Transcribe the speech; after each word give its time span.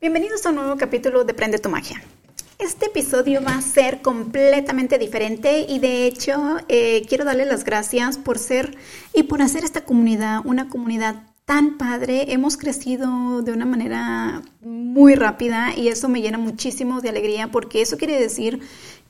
Bienvenidos 0.00 0.46
a 0.46 0.48
un 0.48 0.54
nuevo 0.54 0.78
capítulo 0.78 1.24
de 1.24 1.34
Prende 1.34 1.58
tu 1.58 1.68
Magia. 1.68 2.02
Este 2.58 2.86
episodio 2.86 3.42
va 3.42 3.56
a 3.56 3.60
ser 3.60 4.00
completamente 4.00 4.96
diferente 4.96 5.66
y 5.68 5.78
de 5.78 6.06
hecho 6.06 6.56
eh, 6.68 7.04
quiero 7.06 7.26
darle 7.26 7.44
las 7.44 7.64
gracias 7.64 8.16
por 8.16 8.38
ser 8.38 8.78
y 9.12 9.24
por 9.24 9.42
hacer 9.42 9.62
esta 9.62 9.84
comunidad 9.84 10.40
una 10.46 10.70
comunidad 10.70 11.24
tan 11.44 11.76
padre. 11.76 12.32
Hemos 12.32 12.56
crecido 12.56 13.42
de 13.42 13.52
una 13.52 13.66
manera 13.66 14.40
muy 14.62 15.16
rápida 15.16 15.76
y 15.76 15.88
eso 15.88 16.08
me 16.08 16.22
llena 16.22 16.38
muchísimo 16.38 17.02
de 17.02 17.10
alegría 17.10 17.50
porque 17.50 17.82
eso 17.82 17.98
quiere 17.98 18.18
decir 18.18 18.60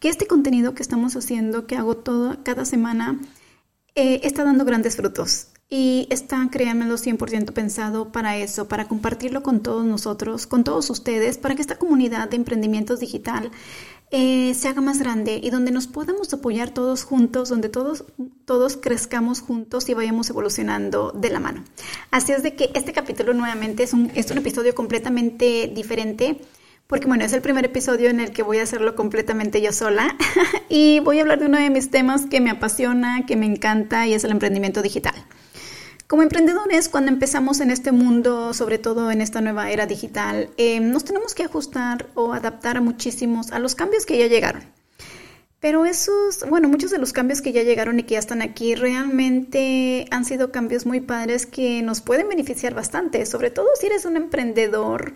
que 0.01 0.09
este 0.09 0.27
contenido 0.27 0.75
que 0.75 0.83
estamos 0.83 1.15
haciendo, 1.15 1.69
que 1.69 1.77
hago 1.77 1.99
todo 1.99 2.43
cada 2.43 2.65
semana, 2.65 3.21
eh, 3.95 4.23
está 4.25 4.43
dando 4.43 4.65
grandes 4.65 4.97
frutos 4.97 5.51
y 5.73 6.09
está, 6.11 6.49
créanmelo, 6.51 6.97
100% 6.97 7.53
pensado 7.53 8.11
para 8.11 8.37
eso, 8.37 8.67
para 8.67 8.89
compartirlo 8.89 9.45
con 9.45 9.61
todos 9.61 9.85
nosotros, 9.85 10.49
con 10.49 10.65
todos 10.65 10.91
ustedes, 10.91 11.39
para 11.39 11.55
que 11.55 11.63
esta 11.63 11.79
comunidad 11.79 12.29
de 12.29 12.37
emprendimientos 12.37 12.99
digital 12.99 13.53
eh, 14.11 14.53
se 14.55 14.67
haga 14.67 14.81
más 14.81 14.99
grande 14.99 15.39
y 15.41 15.51
donde 15.51 15.71
nos 15.71 15.87
podamos 15.87 16.35
apoyar 16.35 16.71
todos 16.71 17.05
juntos, 17.05 17.49
donde 17.49 17.69
todos, 17.69 18.05
todos 18.45 18.77
crezcamos 18.77 19.41
juntos 19.41 19.89
y 19.89 19.95
vayamos 19.95 20.29
evolucionando 20.29 21.13
de 21.13 21.31
la 21.31 21.39
mano. 21.39 21.63
Así 22.11 22.33
es 22.33 22.43
de 22.43 22.57
que 22.57 22.73
este 22.75 22.93
capítulo 22.93 23.33
nuevamente 23.33 23.85
es 23.85 23.93
un, 23.93 24.11
es 24.17 24.29
un 24.33 24.39
episodio 24.39 24.75
completamente 24.75 25.71
diferente 25.73 26.41
porque 26.89 27.07
bueno, 27.07 27.25
es 27.25 27.33
el 27.33 27.41
primer 27.41 27.65
episodio 27.65 28.11
en 28.11 28.19
el 28.19 28.33
que 28.33 28.43
voy 28.43 28.59
a 28.59 28.65
hacerlo 28.65 28.97
completamente 28.97 29.63
yo 29.63 29.73
sola 29.73 30.17
y 30.69 30.99
voy 30.99 31.19
a 31.19 31.23
hablar 31.23 31.39
de 31.39 31.47
uno 31.47 31.59
de 31.59 31.71
mis 31.71 31.93
temas 31.93 32.27
que 32.27 32.41
me 32.41 32.51
apasiona, 32.51 33.25
que 33.27 33.37
me 33.37 33.47
encanta 33.47 34.09
y 34.09 34.15
es 34.15 34.25
el 34.25 34.33
emprendimiento 34.33 34.83
digital. 34.83 35.15
Como 36.11 36.25
emprendedores, 36.25 36.89
cuando 36.89 37.13
empezamos 37.13 37.61
en 37.61 37.71
este 37.71 37.93
mundo, 37.93 38.53
sobre 38.53 38.79
todo 38.79 39.13
en 39.13 39.21
esta 39.21 39.41
nueva 39.41 39.71
era 39.71 39.87
digital, 39.87 40.51
eh, 40.57 40.81
nos 40.81 41.05
tenemos 41.05 41.37
que 41.37 41.45
ajustar 41.45 42.09
o 42.15 42.33
adaptar 42.33 42.79
a 42.79 42.81
muchísimos, 42.81 43.53
a 43.53 43.61
los 43.61 43.77
cambios 43.77 44.07
que 44.07 44.19
ya 44.19 44.27
llegaron. 44.27 44.65
Pero 45.61 45.87
esos, 45.87 46.45
bueno, 46.49 46.69
muchos 46.69 46.91
de 46.91 46.99
los 46.99 47.13
cambios 47.13 47.41
que 47.41 47.53
ya 47.53 47.63
llegaron 47.63 48.01
y 48.01 48.03
que 48.03 48.15
ya 48.15 48.19
están 48.19 48.43
aquí 48.43 48.75
realmente 48.75 50.07
han 50.11 50.25
sido 50.25 50.51
cambios 50.51 50.85
muy 50.85 51.01
padres 51.01 51.47
que 51.47 51.81
nos 51.83 52.01
pueden 52.01 52.29
beneficiar 52.29 52.75
bastante, 52.75 53.25
sobre 53.25 53.53
todo 53.53 53.69
si 53.79 53.87
eres 53.87 54.05
un 54.05 54.17
emprendedor 54.17 55.15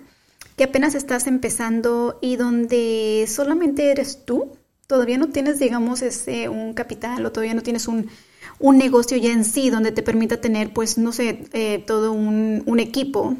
que 0.57 0.63
apenas 0.63 0.95
estás 0.95 1.27
empezando 1.27 2.21
y 2.23 2.37
donde 2.37 3.25
solamente 3.27 3.91
eres 3.91 4.25
tú, 4.25 4.57
todavía 4.87 5.19
no 5.19 5.31
tienes, 5.31 5.59
digamos, 5.59 6.03
ese, 6.03 6.49
un 6.49 6.73
capital 6.73 7.27
o 7.27 7.33
todavía 7.33 7.55
no 7.55 7.65
tienes 7.65 7.89
un, 7.89 8.09
un 8.59 8.79
negocio 8.79 9.17
ya 9.17 9.33
en 9.33 9.45
sí 9.45 9.71
donde 9.71 9.93
te 9.93 10.03
permita 10.03 10.41
tener, 10.41 10.73
pues, 10.73 10.99
no 10.99 11.13
sé, 11.13 11.47
eh, 11.53 11.83
todo 11.87 12.13
un, 12.13 12.63
un 12.67 12.81
equipo. 12.81 13.37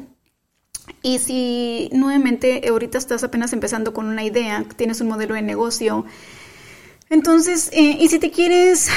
Y 1.01 1.19
si 1.19 1.89
nuevamente 1.93 2.61
ahorita 2.67 2.97
estás 2.97 3.23
apenas 3.23 3.53
empezando 3.53 3.93
con 3.93 4.07
una 4.07 4.23
idea, 4.23 4.65
tienes 4.75 5.01
un 5.01 5.07
modelo 5.07 5.33
de 5.35 5.41
negocio, 5.41 6.05
entonces, 7.09 7.69
eh, 7.71 7.97
y 7.99 8.07
si 8.07 8.19
te 8.19 8.31
quieres 8.31 8.89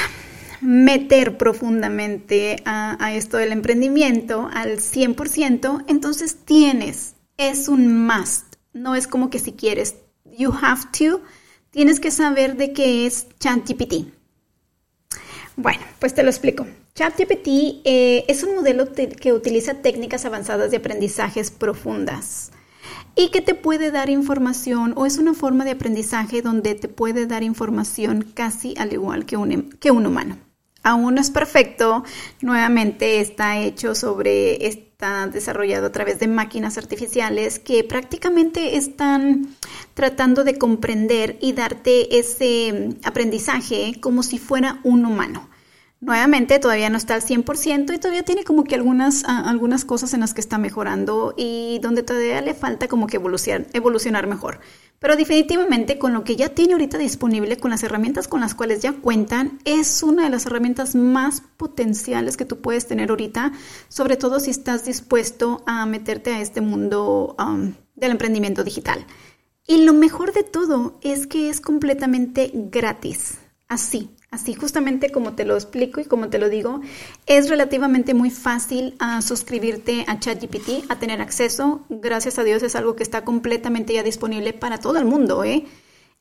meter 0.61 1.37
profundamente 1.37 2.61
a, 2.65 3.03
a, 3.03 3.13
esto 3.13 3.37
del 3.37 3.51
emprendimiento 3.51 4.49
al 4.51 4.79
100%, 4.79 5.85
entonces 5.87 6.37
tienes, 6.43 7.15
es 7.37 7.67
un 7.67 8.05
must, 8.05 8.55
no 8.73 8.95
es 8.95 9.07
como 9.07 9.29
que 9.29 9.39
si 9.39 9.53
quieres, 9.53 9.95
you 10.25 10.51
have 10.51 10.81
to, 10.97 11.21
tienes 11.71 11.99
que 11.99 12.11
saber 12.11 12.57
de 12.57 12.73
qué 12.73 13.05
es 13.05 13.27
ChatGPT. 13.39 14.18
Bueno, 15.61 15.81
pues 15.99 16.13
te 16.13 16.23
lo 16.23 16.29
explico. 16.29 16.65
ChatGPT 16.95 17.47
eh, 17.83 18.23
es 18.29 18.43
un 18.43 18.55
modelo 18.55 18.93
que 18.93 19.33
utiliza 19.33 19.73
técnicas 19.73 20.23
avanzadas 20.23 20.71
de 20.71 20.77
aprendizajes 20.77 21.51
profundas 21.51 22.51
y 23.13 23.27
que 23.29 23.41
te 23.41 23.55
puede 23.55 23.91
dar 23.91 24.09
información 24.09 24.93
o 24.95 25.05
es 25.05 25.17
una 25.17 25.33
forma 25.33 25.65
de 25.65 25.71
aprendizaje 25.71 26.41
donde 26.41 26.75
te 26.75 26.87
puede 26.87 27.25
dar 27.25 27.43
información 27.43 28.21
casi 28.33 28.73
al 28.77 28.93
igual 28.93 29.25
que 29.25 29.35
un, 29.35 29.71
que 29.81 29.91
un 29.91 30.05
humano. 30.05 30.37
Aún 30.81 31.15
no 31.15 31.21
es 31.21 31.29
perfecto, 31.29 32.05
nuevamente 32.39 33.19
está 33.19 33.59
hecho 33.59 33.95
sobre, 33.95 34.65
está 34.65 35.27
desarrollado 35.27 35.87
a 35.87 35.91
través 35.91 36.19
de 36.19 36.29
máquinas 36.29 36.77
artificiales 36.77 37.59
que 37.59 37.83
prácticamente 37.83 38.77
están 38.77 39.57
tratando 39.93 40.45
de 40.45 40.57
comprender 40.57 41.37
y 41.41 41.51
darte 41.51 42.17
ese 42.17 42.95
aprendizaje 43.03 43.99
como 43.99 44.23
si 44.23 44.37
fuera 44.37 44.79
un 44.85 45.05
humano. 45.05 45.48
Nuevamente, 46.01 46.59
todavía 46.59 46.89
no 46.89 46.97
está 46.97 47.15
al 47.15 47.21
100% 47.21 47.93
y 47.93 47.97
todavía 47.97 48.23
tiene 48.23 48.45
como 48.45 48.63
que 48.63 48.75
algunas, 48.75 49.25
algunas 49.25 49.83
cosas 49.83 50.13
en 50.13 50.21
las 50.21 50.33
que 50.33 50.39
está 50.39 50.57
mejorando 50.57 51.33
y 51.35 51.79
donde 51.81 52.03
todavía 52.03 52.39
le 52.39 52.53
falta 52.53 52.87
como 52.87 53.05
que 53.05 53.17
evolucionar, 53.17 53.67
evolucionar 53.73 54.25
mejor. 54.25 54.61
Pero 54.99 55.17
definitivamente 55.17 55.99
con 55.99 56.13
lo 56.13 56.23
que 56.23 56.37
ya 56.37 56.49
tiene 56.49 56.73
ahorita 56.73 56.97
disponible, 56.97 57.57
con 57.57 57.71
las 57.71 57.83
herramientas 57.83 58.29
con 58.29 58.39
las 58.39 58.55
cuales 58.55 58.81
ya 58.81 58.93
cuentan, 58.93 59.59
es 59.65 60.01
una 60.01 60.23
de 60.23 60.29
las 60.29 60.45
herramientas 60.45 60.95
más 60.95 61.41
potenciales 61.57 62.37
que 62.37 62.45
tú 62.45 62.61
puedes 62.61 62.87
tener 62.87 63.09
ahorita, 63.09 63.51
sobre 63.89 64.15
todo 64.15 64.39
si 64.39 64.51
estás 64.51 64.85
dispuesto 64.85 65.63
a 65.65 65.85
meterte 65.85 66.31
a 66.31 66.39
este 66.39 66.61
mundo 66.61 67.35
um, 67.37 67.73
del 67.95 68.11
emprendimiento 68.11 68.63
digital. 68.63 69.05
Y 69.67 69.83
lo 69.83 69.93
mejor 69.93 70.31
de 70.31 70.43
todo 70.43 70.97
es 71.01 71.27
que 71.27 71.49
es 71.49 71.59
completamente 71.59 72.51
gratis, 72.53 73.37
así, 73.67 74.09
Así 74.31 74.53
justamente 74.53 75.11
como 75.11 75.33
te 75.33 75.43
lo 75.43 75.55
explico 75.55 75.99
y 75.99 76.05
como 76.05 76.29
te 76.29 76.37
lo 76.37 76.49
digo, 76.49 76.81
es 77.25 77.49
relativamente 77.49 78.13
muy 78.13 78.29
fácil 78.29 78.95
uh, 79.01 79.23
suscribirte 79.23 80.05
a 80.07 80.19
ChatGPT, 80.19 80.89
a 80.89 80.99
tener 80.99 81.19
acceso. 81.19 81.83
Gracias 81.89 82.37
a 82.37 82.43
Dios 82.43 82.61
es 82.61 82.75
algo 82.75 82.95
que 82.95 83.01
está 83.01 83.25
completamente 83.25 83.93
ya 83.93 84.03
disponible 84.03 84.53
para 84.53 84.77
todo 84.77 84.99
el 84.99 85.05
mundo, 85.05 85.43
¿eh? 85.43 85.65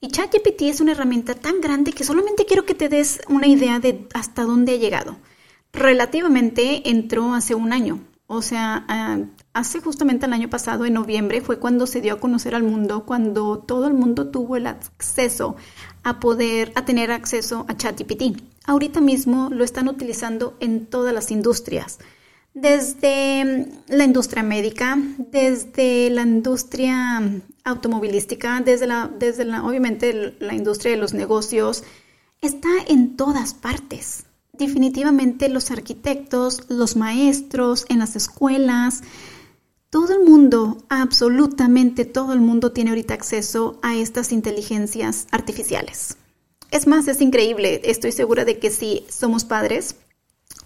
Y 0.01 0.09
ChatGPT 0.09 0.63
es 0.63 0.81
una 0.81 0.93
herramienta 0.93 1.35
tan 1.35 1.61
grande 1.61 1.93
que 1.93 2.05
solamente 2.05 2.47
quiero 2.47 2.65
que 2.65 2.75
te 2.75 2.89
des 2.89 3.21
una 3.29 3.47
idea 3.47 3.79
de 3.79 4.07
hasta 4.15 4.45
dónde 4.45 4.73
ha 4.73 4.77
llegado. 4.77 5.17
Relativamente 5.73 6.89
entró 6.89 7.35
hace 7.35 7.55
un 7.55 7.73
año, 7.73 8.01
o 8.31 8.43
sea, 8.43 8.85
uh, 8.91 9.27
hace 9.55 9.81
justamente 9.81 10.27
el 10.27 10.35
año 10.35 10.51
pasado, 10.51 10.85
en 10.85 10.93
noviembre, 10.93 11.41
fue 11.41 11.59
cuando 11.59 11.87
se 11.87 12.03
dio 12.03 12.13
a 12.13 12.21
conocer 12.21 12.55
al 12.55 12.63
mundo, 12.63 13.07
cuando 13.07 13.59
todo 13.59 13.87
el 13.87 13.95
mundo 13.95 14.29
tuvo 14.29 14.57
el 14.57 14.67
acceso 14.67 15.57
a 16.05 16.21
poder, 16.21 16.71
a 16.75 16.85
tener 16.85 17.11
acceso 17.11 17.65
a 17.69 17.77
ChatGPT. 17.77 18.39
Ahorita 18.67 19.01
mismo 19.01 19.49
lo 19.51 19.65
están 19.65 19.89
utilizando 19.89 20.59
en 20.61 20.85
todas 20.85 21.15
las 21.15 21.31
industrias, 21.31 22.01
desde 22.53 23.67
la 23.89 24.05
industria 24.05 24.43
médica, 24.43 24.99
desde 25.17 26.11
la 26.11 26.23
industria 26.23 27.23
automovilística, 27.65 28.61
desde 28.61 28.87
la, 28.87 29.11
desde 29.19 29.47
la, 29.47 29.65
obviamente 29.65 30.37
la 30.39 30.53
industria 30.53 30.93
de 30.93 30.99
los 30.99 31.15
negocios, 31.15 31.83
está 32.43 32.69
en 32.89 33.17
todas 33.17 33.55
partes. 33.55 34.28
Definitivamente 34.59 35.49
los 35.49 35.71
arquitectos, 35.71 36.65
los 36.69 36.97
maestros, 36.97 37.87
en 37.89 38.01
las 38.01 38.17
escuelas, 38.17 39.03
todo 39.91 40.13
el 40.13 40.25
mundo, 40.25 40.85
absolutamente 40.89 42.05
todo 42.05 42.33
el 42.33 42.41
mundo 42.41 42.73
tiene 42.73 42.91
ahorita 42.91 43.15
acceso 43.15 43.79
a 43.83 43.97
estas 43.97 44.33
inteligencias 44.33 45.27
artificiales. 45.31 46.19
Es 46.71 46.87
más, 46.87 47.09
es 47.09 47.23
increíble. 47.23 47.81
Estoy 47.85 48.13
segura 48.13 48.45
de 48.45 48.59
que 48.59 48.71
si 48.71 49.07
somos 49.09 49.45
padres, 49.45 49.95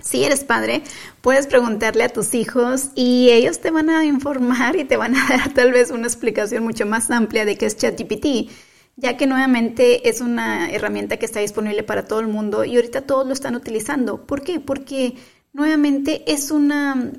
si 0.03 0.25
eres 0.25 0.43
padre, 0.43 0.83
puedes 1.21 1.47
preguntarle 1.47 2.03
a 2.03 2.09
tus 2.09 2.35
hijos 2.35 2.89
y 2.95 3.31
ellos 3.31 3.61
te 3.61 3.71
van 3.71 3.91
a 3.91 4.05
informar 4.05 4.75
y 4.77 4.85
te 4.85 4.97
van 4.97 5.15
a 5.15 5.29
dar 5.37 5.55
tal 5.55 5.71
vez 5.71 5.91
una 5.91 6.07
explicación 6.07 6.65
mucho 6.65 6.87
más 6.87 7.11
amplia 7.11 7.45
de 7.45 7.57
qué 7.57 7.67
es 7.67 7.77
ChatGPT, 7.77 8.51
ya 8.97 9.17
que 9.17 9.27
nuevamente 9.27 10.09
es 10.09 10.21
una 10.21 10.71
herramienta 10.71 11.17
que 11.17 11.27
está 11.27 11.41
disponible 11.41 11.83
para 11.83 12.07
todo 12.07 12.21
el 12.21 12.29
mundo 12.29 12.65
y 12.65 12.77
ahorita 12.77 13.03
todos 13.03 13.27
lo 13.27 13.33
están 13.33 13.57
utilizando. 13.57 14.27
¿Por 14.27 14.43
qué? 14.43 14.61
Porque 14.61 15.15
nuevamente 15.53 16.31
es 16.31 16.51
una 16.51 17.13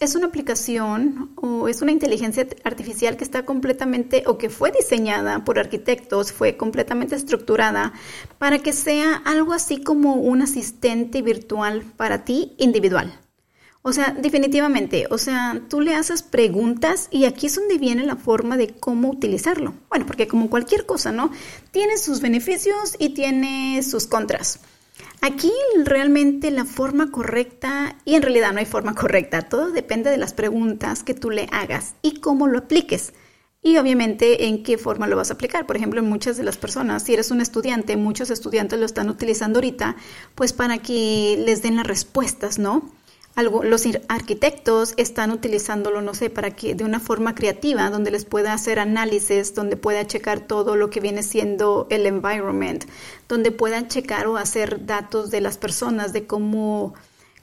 es 0.00 0.14
una 0.14 0.28
aplicación 0.28 1.32
o 1.36 1.68
es 1.68 1.82
una 1.82 1.92
inteligencia 1.92 2.46
artificial 2.64 3.18
que 3.18 3.24
está 3.24 3.44
completamente 3.44 4.24
o 4.26 4.38
que 4.38 4.48
fue 4.48 4.72
diseñada 4.72 5.44
por 5.44 5.58
arquitectos, 5.58 6.32
fue 6.32 6.56
completamente 6.56 7.14
estructurada 7.14 7.92
para 8.38 8.58
que 8.60 8.72
sea 8.72 9.16
algo 9.26 9.52
así 9.52 9.82
como 9.82 10.14
un 10.14 10.40
asistente 10.40 11.20
virtual 11.20 11.82
para 11.98 12.24
ti 12.24 12.54
individual. 12.56 13.12
O 13.82 13.92
sea, 13.94 14.10
definitivamente, 14.10 15.06
o 15.10 15.16
sea, 15.16 15.62
tú 15.70 15.80
le 15.80 15.94
haces 15.94 16.22
preguntas 16.22 17.08
y 17.10 17.24
aquí 17.24 17.46
es 17.46 17.54
donde 17.54 17.78
viene 17.78 18.04
la 18.04 18.16
forma 18.16 18.58
de 18.58 18.74
cómo 18.74 19.08
utilizarlo. 19.08 19.72
Bueno, 19.88 20.04
porque 20.04 20.28
como 20.28 20.50
cualquier 20.50 20.84
cosa, 20.84 21.12
¿no? 21.12 21.30
Tiene 21.70 21.96
sus 21.96 22.20
beneficios 22.20 22.94
y 22.98 23.10
tiene 23.10 23.82
sus 23.82 24.06
contras. 24.06 24.60
Aquí 25.22 25.52
realmente 25.84 26.50
la 26.50 26.66
forma 26.66 27.10
correcta, 27.10 27.96
y 28.04 28.16
en 28.16 28.22
realidad 28.22 28.52
no 28.52 28.58
hay 28.58 28.66
forma 28.66 28.94
correcta, 28.94 29.42
todo 29.42 29.70
depende 29.70 30.10
de 30.10 30.18
las 30.18 30.34
preguntas 30.34 31.02
que 31.02 31.14
tú 31.14 31.30
le 31.30 31.48
hagas 31.50 31.94
y 32.02 32.20
cómo 32.20 32.46
lo 32.48 32.58
apliques. 32.58 33.14
Y 33.62 33.76
obviamente 33.76 34.46
en 34.46 34.62
qué 34.62 34.78
forma 34.78 35.06
lo 35.06 35.16
vas 35.16 35.30
a 35.30 35.34
aplicar. 35.34 35.66
Por 35.66 35.76
ejemplo, 35.76 36.00
en 36.00 36.08
muchas 36.08 36.38
de 36.38 36.44
las 36.44 36.56
personas, 36.56 37.02
si 37.02 37.12
eres 37.12 37.30
un 37.30 37.42
estudiante, 37.42 37.98
muchos 37.98 38.30
estudiantes 38.30 38.78
lo 38.78 38.86
están 38.86 39.10
utilizando 39.10 39.58
ahorita, 39.58 39.96
pues 40.34 40.54
para 40.54 40.78
que 40.78 41.42
les 41.44 41.60
den 41.60 41.76
las 41.76 41.86
respuestas, 41.86 42.58
¿no? 42.58 42.90
Los 43.42 43.84
arquitectos 44.08 44.94
están 44.96 45.30
utilizándolo, 45.30 46.02
no 46.02 46.14
sé, 46.14 46.30
para 46.30 46.50
que 46.50 46.74
de 46.74 46.84
una 46.84 47.00
forma 47.00 47.34
creativa, 47.34 47.90
donde 47.90 48.10
les 48.10 48.24
pueda 48.24 48.52
hacer 48.52 48.78
análisis, 48.78 49.54
donde 49.54 49.76
pueda 49.76 50.06
checar 50.06 50.40
todo 50.40 50.76
lo 50.76 50.90
que 50.90 51.00
viene 51.00 51.22
siendo 51.22 51.86
el 51.90 52.06
environment, 52.06 52.84
donde 53.28 53.50
puedan 53.50 53.88
checar 53.88 54.26
o 54.26 54.36
hacer 54.36 54.86
datos 54.86 55.30
de 55.30 55.40
las 55.40 55.58
personas, 55.58 56.12
de 56.12 56.26
cómo, 56.26 56.94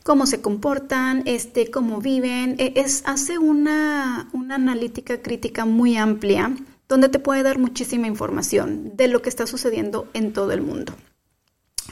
cómo 0.04 0.26
se 0.26 0.42
comportan, 0.42 1.24
este, 1.26 1.72
cómo 1.72 2.00
viven. 2.02 2.56
E, 2.60 2.74
es, 2.76 3.04
hace 3.06 3.38
una, 3.38 4.30
una 4.34 4.56
analítica 4.56 5.22
crítica 5.22 5.66
muy 5.66 5.98
amplia, 5.98 6.56
donde 6.88 7.10
te 7.10 7.20
puede 7.20 7.44
dar 7.44 7.60
muchísima 7.60 8.08
información 8.08 8.96
de 8.96 9.08
lo 9.08 9.22
que 9.22 9.30
está 9.30 9.46
sucediendo 9.48 10.08
en 10.14 10.34
todo 10.34 10.52
el 10.52 10.62
mundo. 10.62 10.94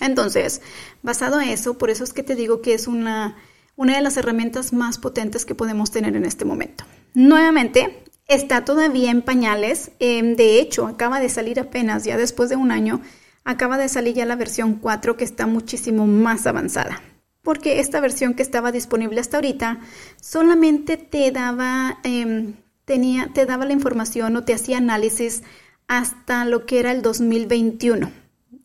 Entonces, 0.01 0.61
basado 1.03 1.39
en 1.39 1.49
eso, 1.49 1.77
por 1.77 1.89
eso 1.89 2.03
es 2.03 2.13
que 2.13 2.23
te 2.23 2.35
digo 2.35 2.61
que 2.61 2.73
es 2.73 2.87
una 2.87 3.37
una 3.75 3.95
de 3.95 4.01
las 4.01 4.18
herramientas 4.18 4.74
más 4.74 4.98
potentes 4.98 5.45
que 5.45 5.56
podemos 5.56 5.92
tener 5.92 6.16
en 6.16 6.25
este 6.25 6.45
momento. 6.45 6.86
Nuevamente, 7.13 8.04
está 8.27 8.66
todavía 8.66 9.12
en 9.12 9.22
pañales. 9.22 9.92
Em, 10.00 10.36
de 10.36 10.60
hecho, 10.60 10.88
acaba 10.88 11.19
de 11.19 11.30
salir 11.30 11.60
apenas, 11.60 12.04
ya 12.04 12.18
después 12.18 12.50
de 12.50 12.56
un 12.56 12.72
año, 12.72 13.01
acaba 13.44 13.77
de 13.77 13.89
salir 13.89 14.16
ya 14.16 14.25
la 14.25 14.36
versión 14.36 14.75
4 14.75 15.18
que 15.18 15.24
está 15.24 15.48
muchísimo 15.48 16.07
más 16.07 16.48
avanzada. 16.48 17.01
Porque 17.42 17.80
esta 17.80 18.00
versión 18.00 18.33
que 18.33 18.42
estaba 18.42 18.72
disponible 18.72 19.19
hasta 19.19 19.38
ahorita 19.38 19.80
solamente 20.19 20.98
te 20.98 21.31
daba, 21.31 22.00
em, 22.04 22.56
tenía, 22.86 23.30
te 23.33 23.45
daba 23.45 23.66
la 23.66 23.74
información 23.74 24.36
o 24.36 24.44
te 24.44 24.54
hacía 24.54 24.77
análisis 24.77 25.44
hasta 25.88 26.45
lo 26.45 26.66
que 26.66 26.80
era 26.80 26.92
el 26.92 27.01
2021. 27.01 28.12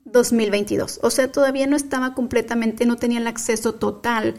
2022. 0.06 0.98
O 1.02 1.10
sea, 1.10 1.30
todavía 1.30 1.66
no 1.66 1.76
estaba 1.76 2.14
completamente, 2.14 2.84
no 2.84 2.96
tenía 2.96 3.20
el 3.20 3.26
acceso 3.26 3.74
total 3.74 4.34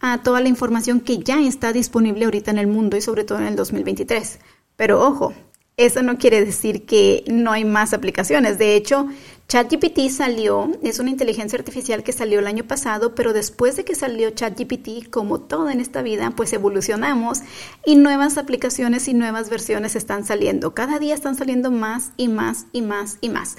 a 0.00 0.22
toda 0.22 0.40
la 0.40 0.48
información 0.48 1.00
que 1.00 1.18
ya 1.18 1.40
está 1.40 1.72
disponible 1.72 2.24
ahorita 2.24 2.50
en 2.50 2.58
el 2.58 2.66
mundo 2.66 2.96
y 2.96 3.00
sobre 3.00 3.24
todo 3.24 3.38
en 3.38 3.46
el 3.46 3.56
2023. 3.56 4.38
Pero 4.76 5.06
ojo, 5.06 5.34
eso 5.76 6.02
no 6.02 6.18
quiere 6.18 6.44
decir 6.44 6.84
que 6.84 7.24
no 7.26 7.52
hay 7.52 7.64
más 7.64 7.94
aplicaciones. 7.94 8.58
De 8.58 8.76
hecho, 8.76 9.08
ChatGPT 9.48 10.10
salió, 10.10 10.70
es 10.82 11.00
una 11.00 11.10
inteligencia 11.10 11.58
artificial 11.58 12.02
que 12.02 12.12
salió 12.12 12.38
el 12.38 12.46
año 12.46 12.64
pasado, 12.64 13.14
pero 13.14 13.32
después 13.32 13.76
de 13.76 13.84
que 13.84 13.94
salió 13.94 14.30
ChatGPT, 14.30 15.10
como 15.10 15.40
todo 15.40 15.70
en 15.70 15.80
esta 15.80 16.02
vida, 16.02 16.32
pues 16.36 16.52
evolucionamos 16.52 17.40
y 17.84 17.96
nuevas 17.96 18.38
aplicaciones 18.38 19.08
y 19.08 19.14
nuevas 19.14 19.50
versiones 19.50 19.96
están 19.96 20.24
saliendo. 20.24 20.74
Cada 20.74 20.98
día 20.98 21.14
están 21.14 21.34
saliendo 21.34 21.70
más 21.70 22.12
y 22.16 22.28
más 22.28 22.66
y 22.72 22.82
más 22.82 23.18
y 23.20 23.30
más. 23.30 23.56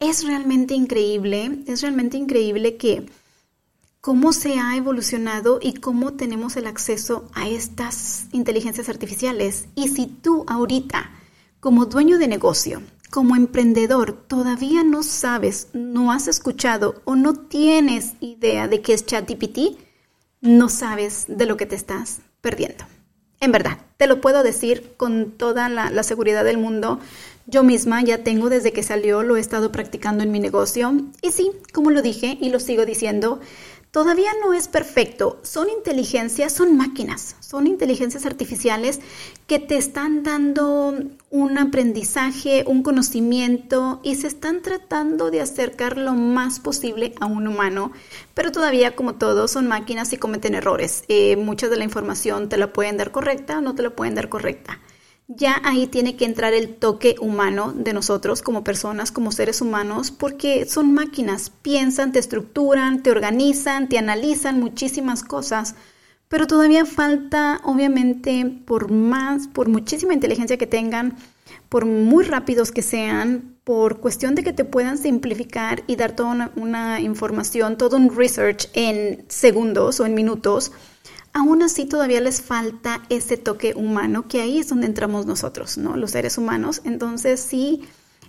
Es 0.00 0.26
realmente 0.26 0.74
increíble, 0.74 1.60
es 1.66 1.82
realmente 1.82 2.16
increíble 2.16 2.76
que 2.76 3.06
cómo 4.04 4.34
se 4.34 4.58
ha 4.58 4.76
evolucionado 4.76 5.60
y 5.62 5.72
cómo 5.72 6.12
tenemos 6.12 6.58
el 6.58 6.66
acceso 6.66 7.26
a 7.32 7.48
estas 7.48 8.26
inteligencias 8.32 8.90
artificiales. 8.90 9.64
Y 9.74 9.88
si 9.88 10.04
tú 10.04 10.44
ahorita, 10.46 11.10
como 11.58 11.86
dueño 11.86 12.18
de 12.18 12.28
negocio, 12.28 12.82
como 13.10 13.34
emprendedor, 13.34 14.12
todavía 14.12 14.84
no 14.84 15.02
sabes, 15.02 15.68
no 15.72 16.12
has 16.12 16.28
escuchado 16.28 17.00
o 17.06 17.16
no 17.16 17.32
tienes 17.32 18.12
idea 18.20 18.68
de 18.68 18.82
qué 18.82 18.92
es 18.92 19.06
ChatGPT, 19.06 19.78
no 20.42 20.68
sabes 20.68 21.24
de 21.26 21.46
lo 21.46 21.56
que 21.56 21.64
te 21.64 21.74
estás 21.76 22.20
perdiendo. 22.42 22.84
En 23.40 23.52
verdad, 23.52 23.78
te 23.96 24.06
lo 24.06 24.20
puedo 24.20 24.42
decir 24.42 24.92
con 24.98 25.30
toda 25.30 25.70
la, 25.70 25.88
la, 25.90 26.02
seguridad 26.02 26.44
del 26.44 26.58
mundo. 26.58 27.00
Yo 27.46 27.62
misma 27.62 28.02
ya 28.02 28.22
tengo 28.22 28.50
desde 28.50 28.72
que 28.72 28.82
salió, 28.82 29.22
lo 29.22 29.36
he 29.36 29.40
estado 29.40 29.72
practicando 29.72 30.22
en 30.24 30.30
mi 30.30 30.40
negocio. 30.40 30.92
Y 31.22 31.30
sí, 31.30 31.52
como 31.72 31.90
lo 31.90 32.02
dije 32.02 32.36
y 32.40 32.50
lo 32.50 32.60
sigo 32.60 32.84
diciendo, 32.84 33.40
todavía 33.94 34.32
no 34.42 34.52
es 34.52 34.66
perfecto. 34.66 35.38
Son 35.42 35.70
inteligencias, 35.70 36.52
son 36.52 36.76
máquinas, 36.76 37.36
son 37.38 37.68
inteligencias 37.68 38.26
artificiales 38.26 38.98
que 39.46 39.60
te 39.60 39.76
están 39.76 40.24
dando 40.24 40.98
un 41.30 41.58
aprendizaje, 41.58 42.64
un 42.66 42.82
conocimiento 42.82 44.00
y 44.02 44.16
se 44.16 44.26
están 44.26 44.62
tratando 44.62 45.30
de 45.30 45.40
acercar 45.40 45.96
lo 45.96 46.14
más 46.14 46.58
posible 46.58 47.14
a 47.20 47.26
un 47.26 47.46
humano. 47.46 47.92
Pero 48.34 48.50
todavía, 48.50 48.96
como 48.96 49.14
todo, 49.14 49.46
son 49.46 49.68
máquinas 49.68 50.12
y 50.12 50.16
cometen 50.16 50.56
errores. 50.56 51.04
Eh, 51.06 51.36
mucha 51.36 51.68
de 51.68 51.76
la 51.76 51.84
información 51.84 52.48
te 52.48 52.56
la 52.56 52.72
pueden 52.72 52.96
dar 52.96 53.12
correcta 53.12 53.58
o 53.58 53.60
no 53.60 53.76
te 53.76 53.84
la 53.84 53.90
pueden 53.90 54.16
dar 54.16 54.28
correcta 54.28 54.80
ya 55.26 55.60
ahí 55.64 55.86
tiene 55.86 56.16
que 56.16 56.24
entrar 56.24 56.52
el 56.52 56.76
toque 56.76 57.16
humano 57.20 57.72
de 57.74 57.92
nosotros 57.92 58.42
como 58.42 58.64
personas, 58.64 59.10
como 59.10 59.32
seres 59.32 59.60
humanos, 59.60 60.10
porque 60.10 60.66
son 60.66 60.92
máquinas, 60.92 61.50
piensan, 61.50 62.12
te 62.12 62.18
estructuran, 62.18 63.02
te 63.02 63.10
organizan, 63.10 63.88
te 63.88 63.98
analizan 63.98 64.60
muchísimas 64.60 65.22
cosas, 65.22 65.74
pero 66.28 66.46
todavía 66.46 66.84
falta, 66.84 67.60
obviamente, 67.64 68.44
por 68.66 68.90
más, 68.90 69.48
por 69.48 69.68
muchísima 69.68 70.14
inteligencia 70.14 70.58
que 70.58 70.66
tengan, 70.66 71.16
por 71.68 71.86
muy 71.86 72.24
rápidos 72.24 72.70
que 72.70 72.82
sean, 72.82 73.56
por 73.64 74.00
cuestión 74.00 74.34
de 74.34 74.44
que 74.44 74.52
te 74.52 74.64
puedan 74.64 74.98
simplificar 74.98 75.84
y 75.86 75.96
dar 75.96 76.12
toda 76.12 76.52
una, 76.56 77.00
información, 77.00 77.78
todo 77.78 77.96
un 77.96 78.14
research 78.14 78.68
en 78.74 79.24
segundos 79.28 80.00
o 80.00 80.06
en 80.06 80.14
minutos, 80.14 80.72
aún 81.34 81.62
así 81.62 81.84
todavía 81.84 82.20
les 82.20 82.40
falta 82.40 83.02
ese 83.10 83.36
toque 83.36 83.74
humano, 83.74 84.26
que 84.28 84.40
ahí 84.40 84.58
es 84.58 84.68
donde 84.68 84.86
entramos 84.86 85.26
nosotros, 85.26 85.76
¿no? 85.76 85.96
Los 85.96 86.12
seres 86.12 86.38
humanos. 86.38 86.80
Entonces 86.84 87.40
sí, 87.40 87.82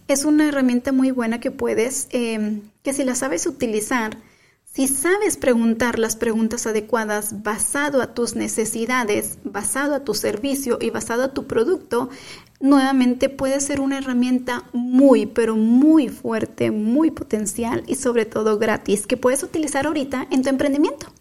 es 0.07 0.25
una 0.25 0.49
herramienta 0.49 0.91
muy 0.91 1.11
buena 1.11 1.39
que 1.39 1.51
puedes, 1.51 2.07
em, 2.09 2.61
que 2.83 2.93
si 2.93 3.03
la 3.03 3.15
sabes 3.15 3.45
utilizar, 3.45 4.17
si 4.65 4.87
sabes 4.87 5.37
preguntar 5.37 5.99
las 5.99 6.15
preguntas 6.15 6.65
adecuadas 6.65 7.43
basado 7.43 8.01
a 8.01 8.13
tus 8.13 8.35
necesidades, 8.35 9.37
basado 9.43 9.93
a 9.95 10.03
tu 10.03 10.15
servicio 10.15 10.79
y 10.81 10.89
basado 10.89 11.23
a 11.23 11.33
tu 11.33 11.45
producto, 11.45 12.09
nuevamente 12.59 13.29
puede 13.29 13.61
ser 13.61 13.79
una 13.81 13.99
herramienta 13.99 14.63
muy, 14.73 15.27
pero 15.27 15.55
muy 15.55 16.09
fuerte, 16.09 16.71
muy 16.71 17.11
potencial 17.11 17.83
y 17.87 17.95
sobre 17.95 18.25
todo 18.25 18.57
gratis 18.57 19.05
que 19.07 19.15
puedes 19.15 19.43
utilizar 19.43 19.85
ahorita 19.85 20.27
en 20.31 20.41
tu 20.41 20.49
emprendimiento. 20.49 21.13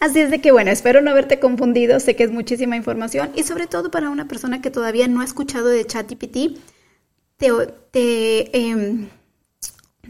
Así 0.00 0.18
es 0.20 0.30
de 0.30 0.40
que, 0.40 0.50
bueno, 0.50 0.70
espero 0.70 1.02
no 1.02 1.10
haberte 1.10 1.38
confundido, 1.38 2.00
sé 2.00 2.16
que 2.16 2.24
es 2.24 2.32
muchísima 2.32 2.74
información 2.74 3.32
y 3.36 3.42
sobre 3.42 3.66
todo 3.66 3.90
para 3.90 4.08
una 4.08 4.26
persona 4.26 4.62
que 4.62 4.70
todavía 4.70 5.06
no 5.08 5.20
ha 5.20 5.24
escuchado 5.24 5.68
de 5.68 5.86
ChatGPT, 5.86 6.58
te, 7.36 7.50
te, 7.90 8.58
em, 8.58 9.08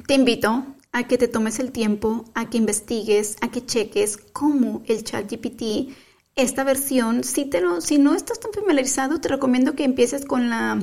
invito 0.08 0.64
a 0.92 1.08
que 1.08 1.18
te 1.18 1.26
tomes 1.26 1.58
el 1.58 1.72
tiempo, 1.72 2.24
a 2.34 2.48
que 2.48 2.58
investigues, 2.58 3.36
a 3.40 3.50
que 3.50 3.66
cheques 3.66 4.16
cómo 4.32 4.82
el 4.86 5.02
ChatGPT, 5.02 5.92
esta 6.36 6.62
versión, 6.62 7.24
si 7.24 7.98
no 7.98 8.14
estás 8.14 8.38
tan 8.38 8.52
familiarizado, 8.52 9.20
te 9.20 9.28
recomiendo 9.28 9.74
que 9.74 9.82
empieces 9.82 10.24
con 10.24 10.50
la, 10.50 10.78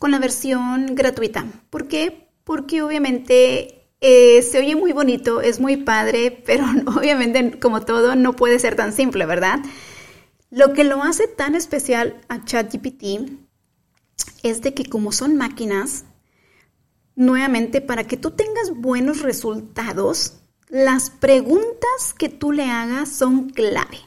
con 0.00 0.10
la 0.10 0.18
versión 0.18 0.96
gratuita. 0.96 1.46
¿Por 1.70 1.86
qué? 1.86 2.26
Porque 2.42 2.82
obviamente 2.82 3.79
eh, 4.00 4.40
se 4.42 4.58
oye 4.58 4.76
muy 4.76 4.92
bonito, 4.92 5.42
es 5.42 5.60
muy 5.60 5.76
padre, 5.76 6.42
pero 6.46 6.64
obviamente 6.86 7.58
como 7.58 7.82
todo 7.82 8.16
no 8.16 8.34
puede 8.34 8.58
ser 8.58 8.76
tan 8.76 8.92
simple, 8.92 9.26
¿verdad? 9.26 9.60
Lo 10.50 10.72
que 10.72 10.84
lo 10.84 11.02
hace 11.02 11.28
tan 11.28 11.54
especial 11.54 12.20
a 12.28 12.44
ChatGPT 12.44 13.30
es 14.42 14.62
de 14.62 14.74
que 14.74 14.86
como 14.86 15.12
son 15.12 15.36
máquinas, 15.36 16.04
nuevamente 17.14 17.80
para 17.80 18.04
que 18.04 18.16
tú 18.16 18.30
tengas 18.32 18.72
buenos 18.74 19.20
resultados, 19.20 20.40
las 20.68 21.10
preguntas 21.10 22.14
que 22.16 22.28
tú 22.28 22.52
le 22.52 22.64
hagas 22.64 23.10
son 23.10 23.50
clave. 23.50 23.98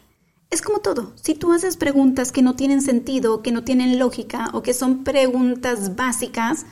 Es 0.50 0.62
como 0.62 0.80
todo, 0.80 1.14
si 1.16 1.34
tú 1.36 1.52
haces 1.52 1.78
preguntas 1.78 2.32
que 2.32 2.42
no 2.42 2.56
tienen 2.56 2.82
sentido, 2.82 3.42
que 3.42 3.52
no 3.52 3.64
tienen 3.64 4.00
lógica 4.00 4.50
o 4.54 4.64
que 4.64 4.74
son 4.74 5.04
preguntas 5.04 5.96
básicas, 5.96 6.66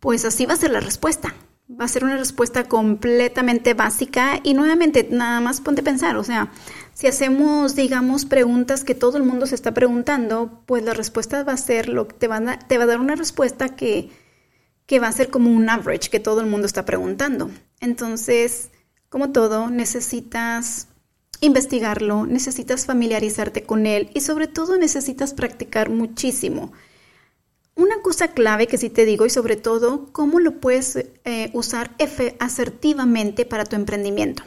pues 0.00 0.24
así 0.24 0.46
va 0.46 0.54
a 0.54 0.58
ser 0.58 0.70
la 0.70 0.80
respuesta 0.80 1.34
va 1.78 1.84
a 1.84 1.88
ser 1.88 2.04
una 2.04 2.16
respuesta 2.16 2.64
completamente 2.64 3.74
básica 3.74 4.40
y 4.42 4.54
nuevamente 4.54 5.06
nada 5.10 5.40
más 5.40 5.60
ponte 5.60 5.82
a 5.82 5.84
pensar, 5.84 6.16
o 6.16 6.24
sea, 6.24 6.50
si 6.94 7.06
hacemos, 7.06 7.74
digamos, 7.76 8.24
preguntas 8.24 8.84
que 8.84 8.94
todo 8.94 9.16
el 9.16 9.22
mundo 9.22 9.46
se 9.46 9.54
está 9.54 9.72
preguntando, 9.72 10.62
pues 10.66 10.82
la 10.82 10.94
respuesta 10.94 11.44
va 11.44 11.52
a 11.52 11.56
ser 11.56 11.88
lo 11.88 12.08
que 12.08 12.14
te 12.14 12.28
va 12.28 12.36
a, 12.36 12.58
te 12.58 12.76
va 12.76 12.84
a 12.84 12.86
dar 12.86 13.00
una 13.00 13.14
respuesta 13.14 13.76
que, 13.76 14.10
que 14.86 15.00
va 15.00 15.08
a 15.08 15.12
ser 15.12 15.30
como 15.30 15.50
un 15.50 15.68
average 15.68 16.10
que 16.10 16.20
todo 16.20 16.40
el 16.40 16.46
mundo 16.46 16.66
está 16.66 16.84
preguntando. 16.84 17.50
Entonces, 17.80 18.70
como 19.08 19.30
todo, 19.30 19.70
necesitas 19.70 20.88
investigarlo, 21.40 22.26
necesitas 22.26 22.84
familiarizarte 22.84 23.62
con 23.62 23.86
él 23.86 24.10
y 24.14 24.20
sobre 24.20 24.46
todo 24.46 24.76
necesitas 24.76 25.32
practicar 25.32 25.88
muchísimo. 25.88 26.72
Una 27.80 28.02
cosa 28.02 28.28
clave 28.28 28.66
que 28.66 28.76
sí 28.76 28.90
te 28.90 29.06
digo 29.06 29.24
y 29.24 29.30
sobre 29.30 29.56
todo 29.56 30.06
cómo 30.12 30.38
lo 30.38 30.60
puedes 30.60 30.96
eh, 30.96 31.50
usar 31.54 31.96
asertivamente 32.38 33.46
para 33.46 33.64
tu 33.64 33.74
emprendimiento. 33.74 34.42